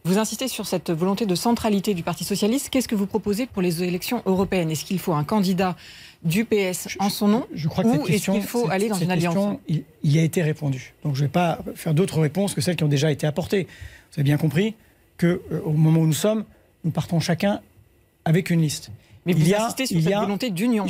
Vous 0.04 0.18
insistez 0.18 0.48
sur 0.48 0.66
cette 0.66 0.90
volonté 0.90 1.26
de 1.26 1.36
centralité 1.36 1.94
du 1.94 2.02
Parti 2.02 2.24
socialiste. 2.24 2.70
Qu'est-ce 2.70 2.88
que 2.88 2.96
vous 2.96 3.08
proposez 3.08 3.46
pour 3.46 3.62
les 3.62 3.84
élections 3.84 4.22
européennes? 4.26 4.72
Est-ce 4.72 4.86
qu'il 4.86 5.00
faut 5.00 5.14
un 5.14 5.26
candidat 5.26 5.76
du 6.24 6.46
PS 6.46 6.98
en 7.00 7.10
son 7.10 7.28
nom 7.28 7.46
je, 7.54 7.68
crois 7.68 7.84
que 7.84 7.90
ou 7.90 8.08
est-ce 8.08 8.32
qu'il 8.32 8.42
faut 8.42 8.70
aller 8.70 8.88
dans 8.88 8.96
une 8.96 9.12
alliance? 9.12 9.58
il, 9.68 9.84
y 10.04 10.18
a 10.18 10.24
été 10.24 10.42
répondu. 10.42 10.94
Donc 11.04 11.16
je 11.16 11.22
ne 11.22 11.28
vais 11.28 11.32
pas 11.32 11.60
faire 11.76 11.94
d'autres 11.94 12.22
réponses 12.22 12.54
que 12.54 12.62
celles 12.62 12.78
qui 12.78 12.86
ont 12.86 12.90
déjà 12.90 13.12
été 13.12 13.28
apportées. 13.28 13.68
Vous 14.12 14.20
avez 14.20 14.24
bien 14.24 14.38
compris 14.38 14.76
qu'au 15.20 15.28
euh, 15.28 15.62
moment 15.66 16.00
où 16.00 16.08
nous 16.08 16.14
sommes, 16.14 16.46
nous 16.86 16.92
partons 16.92 17.20
chacun 17.20 17.60
avec 18.24 18.50
une 18.50 18.62
liste. 18.62 18.92
Mais 19.26 19.34
vous 19.34 19.54
insistez 19.54 19.88
sur 19.88 20.02
cette 20.02 20.14
volonté 20.14 20.52
d'union. 20.52 20.86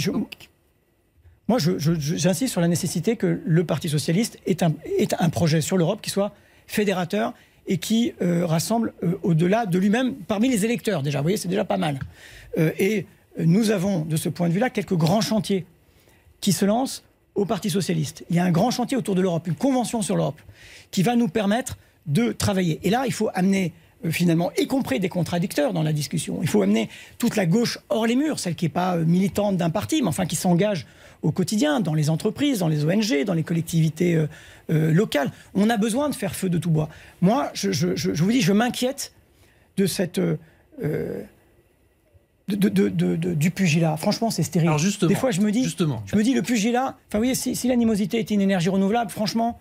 Moi, 1.47 1.59
j'insiste 1.59 2.51
sur 2.51 2.61
la 2.61 2.67
nécessité 2.67 3.15
que 3.15 3.41
le 3.45 3.63
Parti 3.63 3.87
socialiste 3.87 4.37
ait 4.45 4.57
un, 4.63 5.29
projet 5.29 5.61
sur 5.61 5.77
l'Europe 5.77 6.01
qui 6.01 6.09
soit 6.09 6.33
fédérateur 6.67 7.33
et 7.67 7.77
qui 7.77 8.13
euh, 8.21 8.45
rassemble 8.45 8.93
euh, 9.03 9.17
au-delà 9.23 9.65
de 9.65 9.79
lui-même 9.79 10.15
parmi 10.15 10.49
les 10.49 10.65
électeurs 10.65 11.03
déjà. 11.03 11.19
Vous 11.19 11.23
voyez, 11.23 11.37
c'est 11.37 11.47
déjà 11.47 11.63
pas 11.63 11.77
mal. 11.77 11.99
Euh, 12.57 12.71
et 12.77 13.05
nous 13.39 13.71
avons, 13.71 14.01
de 14.01 14.17
ce 14.17 14.27
point 14.27 14.49
de 14.49 14.53
vue-là, 14.53 14.69
quelques 14.69 14.95
grands 14.95 15.21
chantiers 15.21 15.65
qui 16.41 16.51
se 16.51 16.65
lancent 16.65 17.03
au 17.35 17.45
Parti 17.45 17.69
socialiste. 17.69 18.25
Il 18.29 18.35
y 18.35 18.39
a 18.39 18.43
un 18.43 18.51
grand 18.51 18.71
chantier 18.71 18.97
autour 18.97 19.15
de 19.15 19.21
l'Europe, 19.21 19.47
une 19.47 19.55
convention 19.55 20.01
sur 20.01 20.17
l'Europe, 20.17 20.41
qui 20.91 21.03
va 21.03 21.15
nous 21.15 21.27
permettre 21.29 21.77
de 22.07 22.31
travailler. 22.33 22.79
Et 22.83 22.89
là, 22.89 23.03
il 23.05 23.13
faut 23.13 23.29
amener 23.33 23.73
finalement, 24.11 24.51
y 24.57 24.67
compris 24.67 24.99
des 24.99 25.09
contradicteurs 25.09 25.73
dans 25.73 25.83
la 25.83 25.93
discussion. 25.93 26.39
Il 26.41 26.47
faut 26.47 26.61
amener 26.61 26.89
toute 27.17 27.35
la 27.35 27.45
gauche 27.45 27.79
hors 27.89 28.05
les 28.05 28.15
murs, 28.15 28.39
celle 28.39 28.55
qui 28.55 28.65
n'est 28.65 28.69
pas 28.69 28.97
militante 28.97 29.57
d'un 29.57 29.69
parti, 29.69 30.01
mais 30.01 30.07
enfin 30.07 30.25
qui 30.25 30.35
s'engage 30.35 30.85
au 31.21 31.31
quotidien, 31.31 31.79
dans 31.79 31.93
les 31.93 32.09
entreprises, 32.09 32.59
dans 32.59 32.67
les 32.67 32.85
ONG, 32.85 33.23
dans 33.25 33.33
les 33.33 33.43
collectivités 33.43 34.15
euh, 34.15 34.27
euh, 34.69 34.91
locales. 34.91 35.31
On 35.53 35.69
a 35.69 35.77
besoin 35.77 36.09
de 36.09 36.15
faire 36.15 36.35
feu 36.35 36.49
de 36.49 36.57
tout 36.57 36.69
bois. 36.69 36.89
Moi, 37.21 37.49
je, 37.53 37.69
vous 38.23 38.31
dis, 38.31 38.41
je 38.41 38.53
m'inquiète 38.53 39.13
de 39.77 39.85
cette... 39.85 40.19
Euh, 40.19 41.23
du 42.47 43.51
pugilat. 43.51 43.97
Franchement, 43.97 44.29
c'est 44.29 44.43
stérile. 44.43 44.69
Alors 44.69 44.79
justement, 44.79 45.09
Des 45.09 45.15
fois, 45.15 45.31
je 45.31 45.41
me 45.41 45.51
dis, 45.51 45.65
justement. 45.65 46.01
je 46.05 46.15
me 46.15 46.23
dis, 46.23 46.33
le 46.33 46.41
pugilat. 46.41 46.95
Enfin, 47.07 47.17
vous 47.17 47.19
voyez, 47.19 47.35
si, 47.35 47.57
si 47.57 47.67
l'animosité 47.67 48.19
était 48.19 48.35
une 48.35 48.41
énergie 48.41 48.69
renouvelable, 48.69 49.11
franchement, 49.11 49.59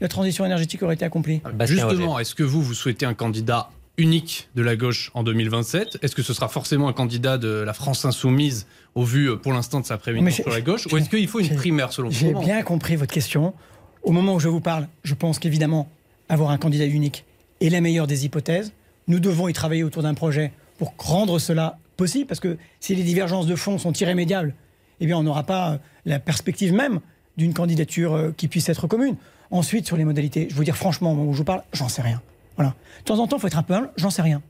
la 0.00 0.08
transition 0.08 0.46
énergétique 0.46 0.82
aurait 0.82 0.94
été 0.94 1.04
accomplie. 1.04 1.42
Justement, 1.64 2.18
est-ce 2.18 2.34
que 2.34 2.42
vous, 2.42 2.62
vous 2.62 2.72
souhaitez 2.72 3.04
un 3.04 3.12
candidat 3.12 3.68
unique 3.98 4.48
de 4.54 4.62
la 4.62 4.76
gauche 4.76 5.10
en 5.14 5.22
2027 5.22 5.98
Est-ce 6.02 6.14
que 6.14 6.22
ce 6.22 6.32
sera 6.32 6.48
forcément 6.48 6.88
un 6.88 6.92
candidat 6.92 7.38
de 7.38 7.48
la 7.48 7.72
France 7.72 8.04
insoumise 8.04 8.66
au 8.94 9.04
vu 9.04 9.30
euh, 9.30 9.36
pour 9.36 9.52
l'instant 9.52 9.80
de 9.80 9.86
sa 9.86 9.98
prééminence 9.98 10.34
sur 10.34 10.50
la 10.50 10.60
gauche 10.60 10.86
Ou 10.92 10.96
est-ce 10.96 11.10
qu'il 11.10 11.28
faut 11.28 11.40
une 11.40 11.54
primaire 11.54 11.92
selon 11.92 12.08
vous 12.08 12.14
J'ai 12.14 12.34
bien 12.34 12.62
compris 12.62 12.96
votre 12.96 13.12
question. 13.12 13.54
Au 14.02 14.12
moment 14.12 14.34
où 14.34 14.40
je 14.40 14.48
vous 14.48 14.60
parle, 14.60 14.88
je 15.04 15.14
pense 15.14 15.38
qu'évidemment, 15.38 15.88
avoir 16.28 16.50
un 16.50 16.58
candidat 16.58 16.86
unique 16.86 17.24
est 17.60 17.68
la 17.68 17.80
meilleure 17.80 18.06
des 18.06 18.24
hypothèses. 18.24 18.72
Nous 19.08 19.20
devons 19.20 19.48
y 19.48 19.52
travailler 19.52 19.84
autour 19.84 20.02
d'un 20.02 20.14
projet 20.14 20.52
pour 20.78 20.94
rendre 20.98 21.38
cela 21.38 21.78
possible, 21.96 22.26
parce 22.26 22.40
que 22.40 22.56
si 22.80 22.94
les 22.94 23.02
divergences 23.02 23.46
de 23.46 23.54
fond 23.54 23.78
sont 23.78 23.92
irrémédiables, 23.92 24.54
eh 25.00 25.06
bien, 25.06 25.18
on 25.18 25.22
n'aura 25.22 25.44
pas 25.44 25.72
euh, 25.72 25.78
la 26.06 26.18
perspective 26.18 26.72
même 26.72 27.00
d'une 27.36 27.54
candidature 27.54 28.14
euh, 28.14 28.32
qui 28.36 28.48
puisse 28.48 28.68
être 28.68 28.86
commune. 28.86 29.16
Ensuite, 29.50 29.86
sur 29.86 29.96
les 29.96 30.04
modalités, 30.04 30.48
je 30.50 30.54
vous 30.54 30.64
dire 30.64 30.76
franchement, 30.76 31.12
au 31.12 31.14
moment 31.14 31.30
où 31.30 31.34
je 31.34 31.38
vous 31.38 31.44
parle, 31.44 31.62
j'en 31.72 31.88
sais 31.88 32.02
rien. 32.02 32.22
Voilà. 32.56 32.74
De 33.00 33.04
temps 33.04 33.18
en 33.18 33.26
temps, 33.26 33.36
il 33.36 33.40
faut 33.40 33.46
être 33.46 33.58
un 33.58 33.62
peu 33.62 33.74
humble, 33.74 33.90
j'en 33.96 34.10
sais 34.10 34.22
rien. 34.22 34.42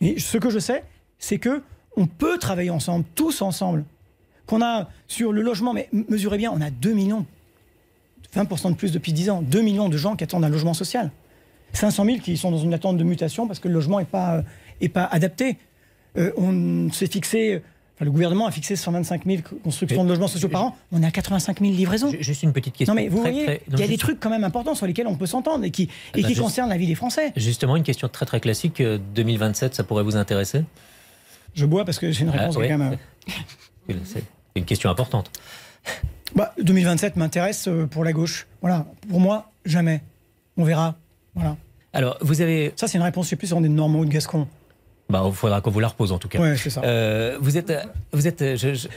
Et 0.00 0.18
ce 0.18 0.38
que 0.38 0.50
je 0.50 0.58
sais, 0.58 0.84
c'est 1.18 1.38
que 1.38 1.62
on 1.96 2.06
peut 2.06 2.38
travailler 2.38 2.70
ensemble, 2.70 3.04
tous 3.14 3.42
ensemble. 3.42 3.84
Qu'on 4.46 4.62
a 4.62 4.88
sur 5.06 5.32
le 5.32 5.42
logement, 5.42 5.72
mais 5.72 5.88
mesurez 5.92 6.38
bien, 6.38 6.50
on 6.52 6.60
a 6.60 6.70
2 6.70 6.92
millions, 6.92 7.26
20% 8.34 8.70
de 8.70 8.76
plus 8.76 8.92
depuis 8.92 9.12
10 9.12 9.30
ans, 9.30 9.42
2 9.42 9.60
millions 9.60 9.88
de 9.88 9.96
gens 9.96 10.16
qui 10.16 10.24
attendent 10.24 10.44
un 10.44 10.48
logement 10.48 10.74
social. 10.74 11.10
500 11.72 12.04
000 12.04 12.18
qui 12.18 12.36
sont 12.36 12.50
dans 12.50 12.58
une 12.58 12.74
attente 12.74 12.96
de 12.96 13.04
mutation 13.04 13.46
parce 13.46 13.60
que 13.60 13.68
le 13.68 13.74
logement 13.74 14.00
n'est 14.00 14.04
pas, 14.04 14.42
est 14.80 14.88
pas 14.88 15.04
adapté. 15.04 15.56
Euh, 16.16 16.32
on 16.36 16.90
s'est 16.90 17.06
fixé 17.06 17.62
le 18.00 18.10
gouvernement 18.10 18.46
a 18.46 18.50
fixé 18.50 18.76
125 18.76 19.26
000 19.26 19.42
constructions 19.62 20.04
de 20.04 20.08
logements 20.08 20.28
sociaux 20.28 20.48
par 20.48 20.64
an. 20.64 20.76
On 20.90 21.02
est 21.02 21.06
à 21.06 21.10
85 21.10 21.60
000 21.60 21.72
livraisons. 21.72 22.12
Juste 22.18 22.42
une 22.42 22.52
petite 22.52 22.74
question. 22.74 22.94
Non, 22.94 23.00
mais 23.00 23.08
vous 23.08 23.20
voyez, 23.20 23.60
il 23.70 23.78
y 23.78 23.82
a 23.82 23.86
des 23.86 23.98
trucs 23.98 24.18
quand 24.18 24.30
même 24.30 24.44
importants 24.44 24.74
sur 24.74 24.86
lesquels 24.86 25.06
on 25.06 25.16
peut 25.16 25.26
s'entendre 25.26 25.64
et 25.64 25.70
qui, 25.70 25.88
et 26.14 26.22
bah, 26.22 26.28
qui 26.28 26.34
concernent 26.34 26.70
la 26.70 26.78
vie 26.78 26.86
des 26.86 26.94
Français. 26.94 27.32
Justement, 27.36 27.76
une 27.76 27.82
question 27.82 28.08
très 28.08 28.24
très 28.24 28.40
classique. 28.40 28.82
2027, 28.82 29.72
euh, 29.72 29.76
ça 29.76 29.84
pourrait 29.84 30.02
vous 30.02 30.16
intéresser? 30.16 30.64
Je 31.54 31.66
bois 31.66 31.84
parce 31.84 31.98
que 31.98 32.12
c'est 32.12 32.22
une 32.22 32.30
réponse 32.30 32.56
ah, 32.58 32.68
quand 32.68 32.78
même. 32.78 32.96
Euh, 33.90 33.94
c'est 34.04 34.24
une 34.56 34.64
question 34.64 34.90
importante. 34.90 35.30
Bah, 36.32 36.54
2027 36.62 37.16
m'intéresse 37.16 37.66
euh, 37.66 37.86
pour 37.86 38.04
la 38.04 38.12
gauche. 38.12 38.46
Voilà. 38.60 38.86
Pour 39.08 39.18
moi, 39.18 39.50
jamais. 39.64 40.00
On 40.56 40.62
verra. 40.62 40.94
Voilà. 41.34 41.56
Alors, 41.92 42.18
vous 42.20 42.40
avez. 42.40 42.72
Ça, 42.76 42.86
c'est 42.86 42.98
une 42.98 43.02
réponse, 43.02 43.26
je 43.26 43.30
sais 43.30 43.36
plus, 43.36 43.52
on 43.52 43.64
est 43.64 43.68
de 43.68 43.74
Normand 43.74 43.98
ou 43.98 44.04
de 44.04 44.10
Gascon. 44.10 44.46
Bah, 45.10 45.24
il 45.26 45.32
faudra 45.32 45.60
qu'on 45.60 45.70
vous 45.70 45.80
la 45.80 45.88
repose 45.88 46.12
en 46.12 46.18
tout 46.18 46.28
cas. 46.28 46.40
Ouais, 46.40 46.56
ça. 46.56 46.80
Euh, 46.84 47.36
vous 47.40 47.58
êtes, 47.58 47.72
vous 48.12 48.28
êtes 48.28 48.44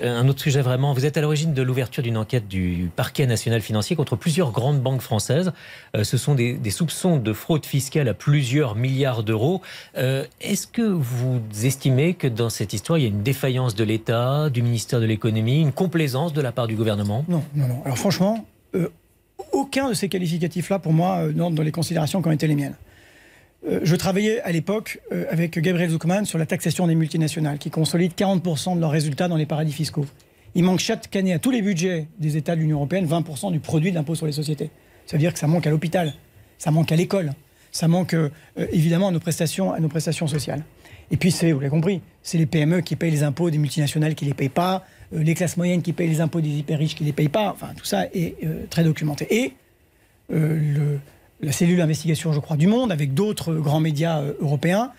un 0.02 0.28
autre 0.28 0.42
sujet 0.42 0.62
vraiment. 0.62 0.94
Vous 0.94 1.06
êtes 1.06 1.18
à 1.18 1.22
l'origine 1.22 1.54
de 1.54 1.62
l'ouverture 1.62 2.04
d'une 2.04 2.18
enquête 2.18 2.48
du 2.48 2.90
parquet 2.96 3.26
national 3.26 3.62
financier 3.62 3.96
contre 3.96 4.16
plusieurs 4.16 4.52
grandes 4.52 4.80
banques 4.80 5.02
françaises. 5.02 5.52
Euh, 5.96 6.04
ce 6.04 6.18
sont 6.18 6.36
des, 6.36 6.60
soupçons 6.70 7.18
de 7.18 7.34
fraude 7.34 7.66
fiscale 7.66 8.08
à 8.08 8.14
plusieurs 8.14 8.76
milliards 8.76 9.24
d'euros. 9.24 9.62
Euh, 9.98 10.26
est-ce 10.42 10.68
que 10.68 10.82
vous 10.82 11.42
estimez 11.64 12.14
que 12.14 12.28
dans 12.28 12.50
cette 12.50 12.74
histoire, 12.74 13.00
il 13.00 13.02
y 13.02 13.06
a 13.06 13.10
une 13.10 13.24
défaillance 13.24 13.76
de 13.76 13.84
l'État, 13.84 14.50
du 14.50 14.62
ministère 14.62 15.00
de 15.00 15.06
l'économie, 15.06 15.62
une 15.62 15.72
complaisance 15.72 16.34
de 16.34 16.42
la 16.42 16.52
part 16.52 16.68
du 16.68 16.76
gouvernement? 16.76 17.26
Non, 17.28 17.44
non, 17.56 17.68
non. 17.68 17.82
Alors 17.86 17.98
franchement, 17.98 18.46
aucun 19.52 19.90
de 19.90 19.94
ces 19.94 20.10
qualificatifs-là, 20.10 20.80
pour 20.80 20.94
moi, 20.94 21.28
n'entre 21.34 21.56
dans 21.56 21.64
les 21.64 21.72
considérations 21.72 22.22
qui 22.22 22.28
ont 22.28 22.32
été 22.32 22.48
les 22.48 22.56
miennes. 22.56 22.76
Euh, 23.68 23.80
je 23.84 23.96
travaillais 23.96 24.42
à 24.42 24.52
l'époque 24.52 25.00
euh, 25.12 25.26
avec 25.30 25.58
Gabriel 25.58 25.90
Zuckman 25.90 26.26
sur 26.26 26.38
la 26.38 26.46
taxation 26.46 26.88
des 26.88 26.96
multinationales, 26.96 27.58
qui 27.58 27.70
consolident 27.70 28.14
40% 28.16 28.76
de 28.76 28.82
leurs 28.82 28.92
résultats 28.92 29.28
dans 29.28 29.38
les 29.38 29.46
paradis 29.46 29.72
fiscaux. 29.72 30.06
Il 30.56 30.64
manque 30.64 30.80
chaque 30.80 31.16
année 31.16 31.34
à 31.34 31.40
tous 31.40 31.52
les 31.52 31.62
budgets 31.62 32.08
des 32.20 32.38
États 32.38 32.56
de 32.56 32.62
l'Union 32.62 32.78
européenne 32.78 33.06
20% 33.06 33.52
du 33.52 33.60
produit 33.60 33.92
de 33.92 33.96
l'impôt 33.96 34.16
sur 34.16 34.26
les 34.26 34.32
sociétés. 34.32 34.70
Ça 35.06 35.18
veut 35.18 35.20
dire 35.20 35.34
que 35.34 35.40
ça 35.40 35.48
manque 35.48 35.66
à 35.66 35.70
l'hôpital, 35.70 36.14
ça 36.58 36.72
manque 36.72 36.92
à 36.92 36.96
l'école, 36.96 37.32
ça 37.72 37.88
manque 37.88 38.14
euh, 38.14 38.30
évidemment 38.72 39.08
à 39.08 39.12
nos, 39.12 39.20
prestations, 39.20 39.72
à 39.72 39.80
nos 39.80 39.88
prestations 39.90 40.28
sociales. 40.28 40.64
Et 41.12 41.18
puis, 41.18 41.30
vous 41.32 41.60
l'avez 41.60 41.70
compris, 41.70 42.02
c'est 42.24 42.38
les 42.38 42.46
PME 42.46 42.82
qui 42.82 42.96
payent 42.96 43.12
les 43.12 43.24
impôts 43.24 43.50
des 43.50 43.58
multinationales 43.58 44.16
qui 44.16 44.26
ne 44.26 44.30
les 44.30 44.34
payent 44.34 44.50
pas, 44.50 44.86
les 45.12 45.36
classes 45.36 45.58
moyennes 45.58 45.84
qui 45.84 45.94
payent 45.94 46.10
les 46.10 46.22
impôts 46.22 46.42
des 46.42 46.50
hyper 46.50 46.80
riches 46.80 46.96
qui 46.96 47.04
ne 47.04 47.08
les 47.08 47.14
payent 47.14 47.30
pas. 47.30 47.52
Enfin, 47.52 47.68
tout 47.76 47.86
ça 47.86 48.06
est 48.14 48.36
très 48.72 48.84
documenté. 48.84 49.28
Et 49.30 49.54
le, 50.30 51.00
la 51.44 51.52
cellule 51.52 51.78
d'investigation, 51.78 52.34
je 52.34 52.40
crois, 52.40 52.58
du 52.58 52.68
Monde, 52.68 52.92
avec 52.92 53.14
d'autres 53.14 53.54
grands 53.54 53.80
médias 53.80 54.22
euh, 54.22 54.34
européens, 54.40 54.92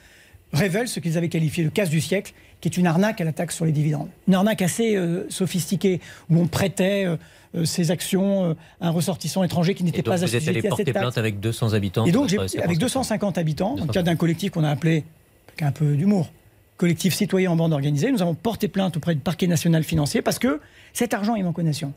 révèle 0.53 0.89
ce 0.89 1.01
qu'ils 1.01 1.19
avaient 1.19 1.29
qualifié 1.29 1.65
de 1.65 1.69
casse 1.69 1.91
du 1.91 2.01
siècle, 2.01 2.33
qui 2.61 2.69
est 2.69 2.77
une 2.77 2.87
arnaque 2.87 3.21
à 3.21 3.25
la 3.25 3.33
taxe 3.33 3.57
sur 3.57 3.65
les 3.65 3.73
dividendes. 3.73 4.09
Une 4.29 4.35
arnaque 4.35 4.63
assez 4.63 4.97
euh, 4.97 5.27
sophistiquée, 5.31 6.01
où 6.31 6.39
on 6.39 6.47
prêtait 6.47 7.07
euh, 7.07 7.65
ces 7.65 7.91
actions 7.91 8.57
à 8.81 8.89
un 8.89 8.91
ressortissant 8.91 9.45
étranger 9.45 9.75
qui 9.75 9.85
n'était 9.85 10.03
pas 10.03 10.17
Vous 10.17 10.37
êtes 10.37 10.49
allé 10.49 10.63
porter 10.63 10.93
plainte 10.93 11.19
avec 11.19 11.39
200 11.41 11.73
habitants 11.75 12.05
Et 12.05 12.13
donc, 12.13 12.35
avec 12.63 12.79
250 12.79 13.39
habitants, 13.39 13.77
dans 13.77 13.85
le 13.85 13.93
cadre 13.93 14.07
d'un 14.07 14.17
collectif 14.17 14.51
qu'on 14.51 14.65
a 14.65 14.71
appelé, 14.71 15.05
avec 15.49 15.63
un 15.63 15.71
peu 15.71 15.95
d'humour, 15.95 16.31
collectif 16.77 17.15
citoyen 17.15 17.53
en 17.53 17.57
bande 17.57 17.73
organisée, 17.73 18.11
nous 18.11 18.23
avons 18.23 18.35
porté 18.35 18.67
plainte 18.67 18.97
auprès 18.97 19.15
du 19.15 19.21
parquet 19.21 19.47
national 19.47 19.85
financier 19.85 20.21
parce 20.21 20.41
que 20.41 20.61
cet 20.93 21.15
argent 21.15 21.37
est 21.37 21.45
manque 21.45 21.59
aux 21.61 21.63
nations. 21.63 21.93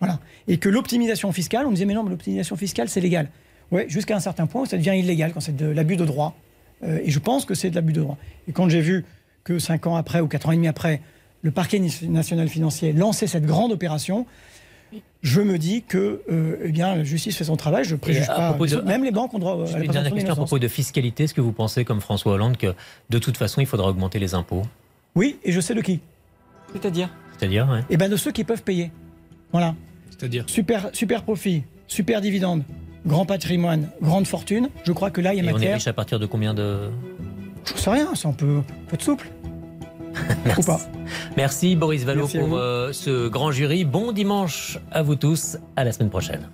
Voilà. 0.00 0.20
Et 0.46 0.58
que 0.58 0.68
l'optimisation 0.68 1.32
fiscale, 1.32 1.66
on 1.66 1.70
disait 1.70 1.86
mais 1.86 1.94
non, 1.94 2.02
mais 2.02 2.10
l'optimisation 2.10 2.56
fiscale 2.56 2.90
c'est 2.90 3.00
légal. 3.00 3.30
Oui, 3.70 3.82
jusqu'à 3.88 4.16
un 4.16 4.20
certain 4.20 4.46
point, 4.46 4.64
ça 4.66 4.76
devient 4.76 4.94
illégal 4.98 5.32
quand 5.32 5.40
c'est 5.40 5.56
de 5.56 5.66
l'abus 5.66 5.96
de 5.96 6.04
droit. 6.04 6.34
Euh, 6.82 7.00
et 7.04 7.10
je 7.10 7.18
pense 7.18 7.44
que 7.44 7.54
c'est 7.54 7.70
de 7.70 7.74
l'abus 7.74 7.92
de 7.92 8.00
droit. 8.00 8.16
Et 8.48 8.52
quand 8.52 8.68
j'ai 8.68 8.80
vu 8.80 9.04
que 9.44 9.58
cinq 9.58 9.86
ans 9.86 9.96
après 9.96 10.20
ou 10.20 10.28
quatre 10.28 10.48
ans 10.48 10.52
et 10.52 10.56
demi 10.56 10.68
après, 10.68 11.00
le 11.42 11.50
parquet 11.50 11.80
national 12.02 12.48
financier 12.48 12.92
lançait 12.92 13.26
cette 13.26 13.44
grande 13.44 13.72
opération, 13.72 14.26
je 15.22 15.40
me 15.40 15.58
dis 15.58 15.82
que 15.82 16.22
euh, 16.30 16.56
eh 16.64 16.72
bien, 16.72 16.96
la 16.96 17.04
justice 17.04 17.36
fait 17.36 17.44
son 17.44 17.56
travail, 17.56 17.84
je 17.84 17.94
ne 17.94 17.98
préjuge 17.98 18.26
pas. 18.26 18.56
Même 18.84 19.04
les 19.04 19.10
banques 19.10 19.34
ont 19.34 19.38
droit 19.38 19.52
à 19.52 19.78
Une 19.78 19.90
dernière 19.90 20.12
question 20.12 20.32
à 20.32 20.36
propos 20.36 20.58
de 20.58 20.68
fiscalité. 20.68 21.24
Est-ce 21.24 21.34
que 21.34 21.40
vous 21.40 21.52
pensez, 21.52 21.84
comme 21.84 22.00
François 22.00 22.32
Hollande, 22.32 22.56
que 22.56 22.74
de 23.10 23.18
toute 23.18 23.36
façon, 23.36 23.60
il 23.60 23.66
faudra 23.66 23.88
augmenter 23.88 24.18
les 24.18 24.34
impôts? 24.34 24.62
Oui, 25.14 25.36
et 25.44 25.52
je 25.52 25.60
sais 25.60 25.74
de 25.74 25.80
qui. 25.80 26.00
C'est-à-dire? 26.72 27.10
C'est-à-dire, 27.36 27.68
oui. 27.70 27.80
Eh 27.90 27.96
bien, 27.96 28.08
de 28.08 28.16
ceux 28.16 28.32
qui 28.32 28.44
peuvent 28.44 28.62
payer. 28.62 28.90
Voilà. 29.52 29.74
C'est-à-dire? 30.10 30.44
Super, 30.46 30.90
super 30.92 31.22
profit, 31.22 31.62
super 31.86 32.20
dividende, 32.20 32.62
grand 33.06 33.26
patrimoine, 33.26 33.88
grande 34.02 34.26
fortune. 34.26 34.68
Je 34.84 34.92
crois 34.92 35.10
que 35.10 35.20
là, 35.20 35.34
il 35.34 35.36
y 35.36 35.40
a 35.40 35.42
Et 35.42 35.52
matière. 35.52 35.68
on 35.68 35.72
est 35.72 35.74
riche 35.74 35.86
à 35.86 35.92
partir 35.92 36.18
de 36.18 36.26
combien 36.26 36.54
de. 36.54 36.90
Je 37.74 37.80
sais 37.80 37.90
rien, 37.90 38.08
c'est 38.14 38.28
un 38.28 38.32
peu, 38.32 38.58
un 38.58 38.88
peu 38.88 38.96
de 38.96 39.02
souple. 39.02 39.28
Merci. 40.44 40.60
Ou 40.60 40.64
pas. 40.64 40.80
Merci 41.36 41.76
Boris 41.76 42.04
Vallot 42.04 42.22
Merci 42.22 42.38
pour 42.38 42.56
euh, 42.56 42.92
ce 42.92 43.28
grand 43.28 43.52
jury. 43.52 43.84
Bon 43.84 44.12
dimanche 44.12 44.78
à 44.90 45.02
vous 45.02 45.14
tous. 45.16 45.58
À 45.76 45.84
la 45.84 45.92
semaine 45.92 46.10
prochaine. 46.10 46.48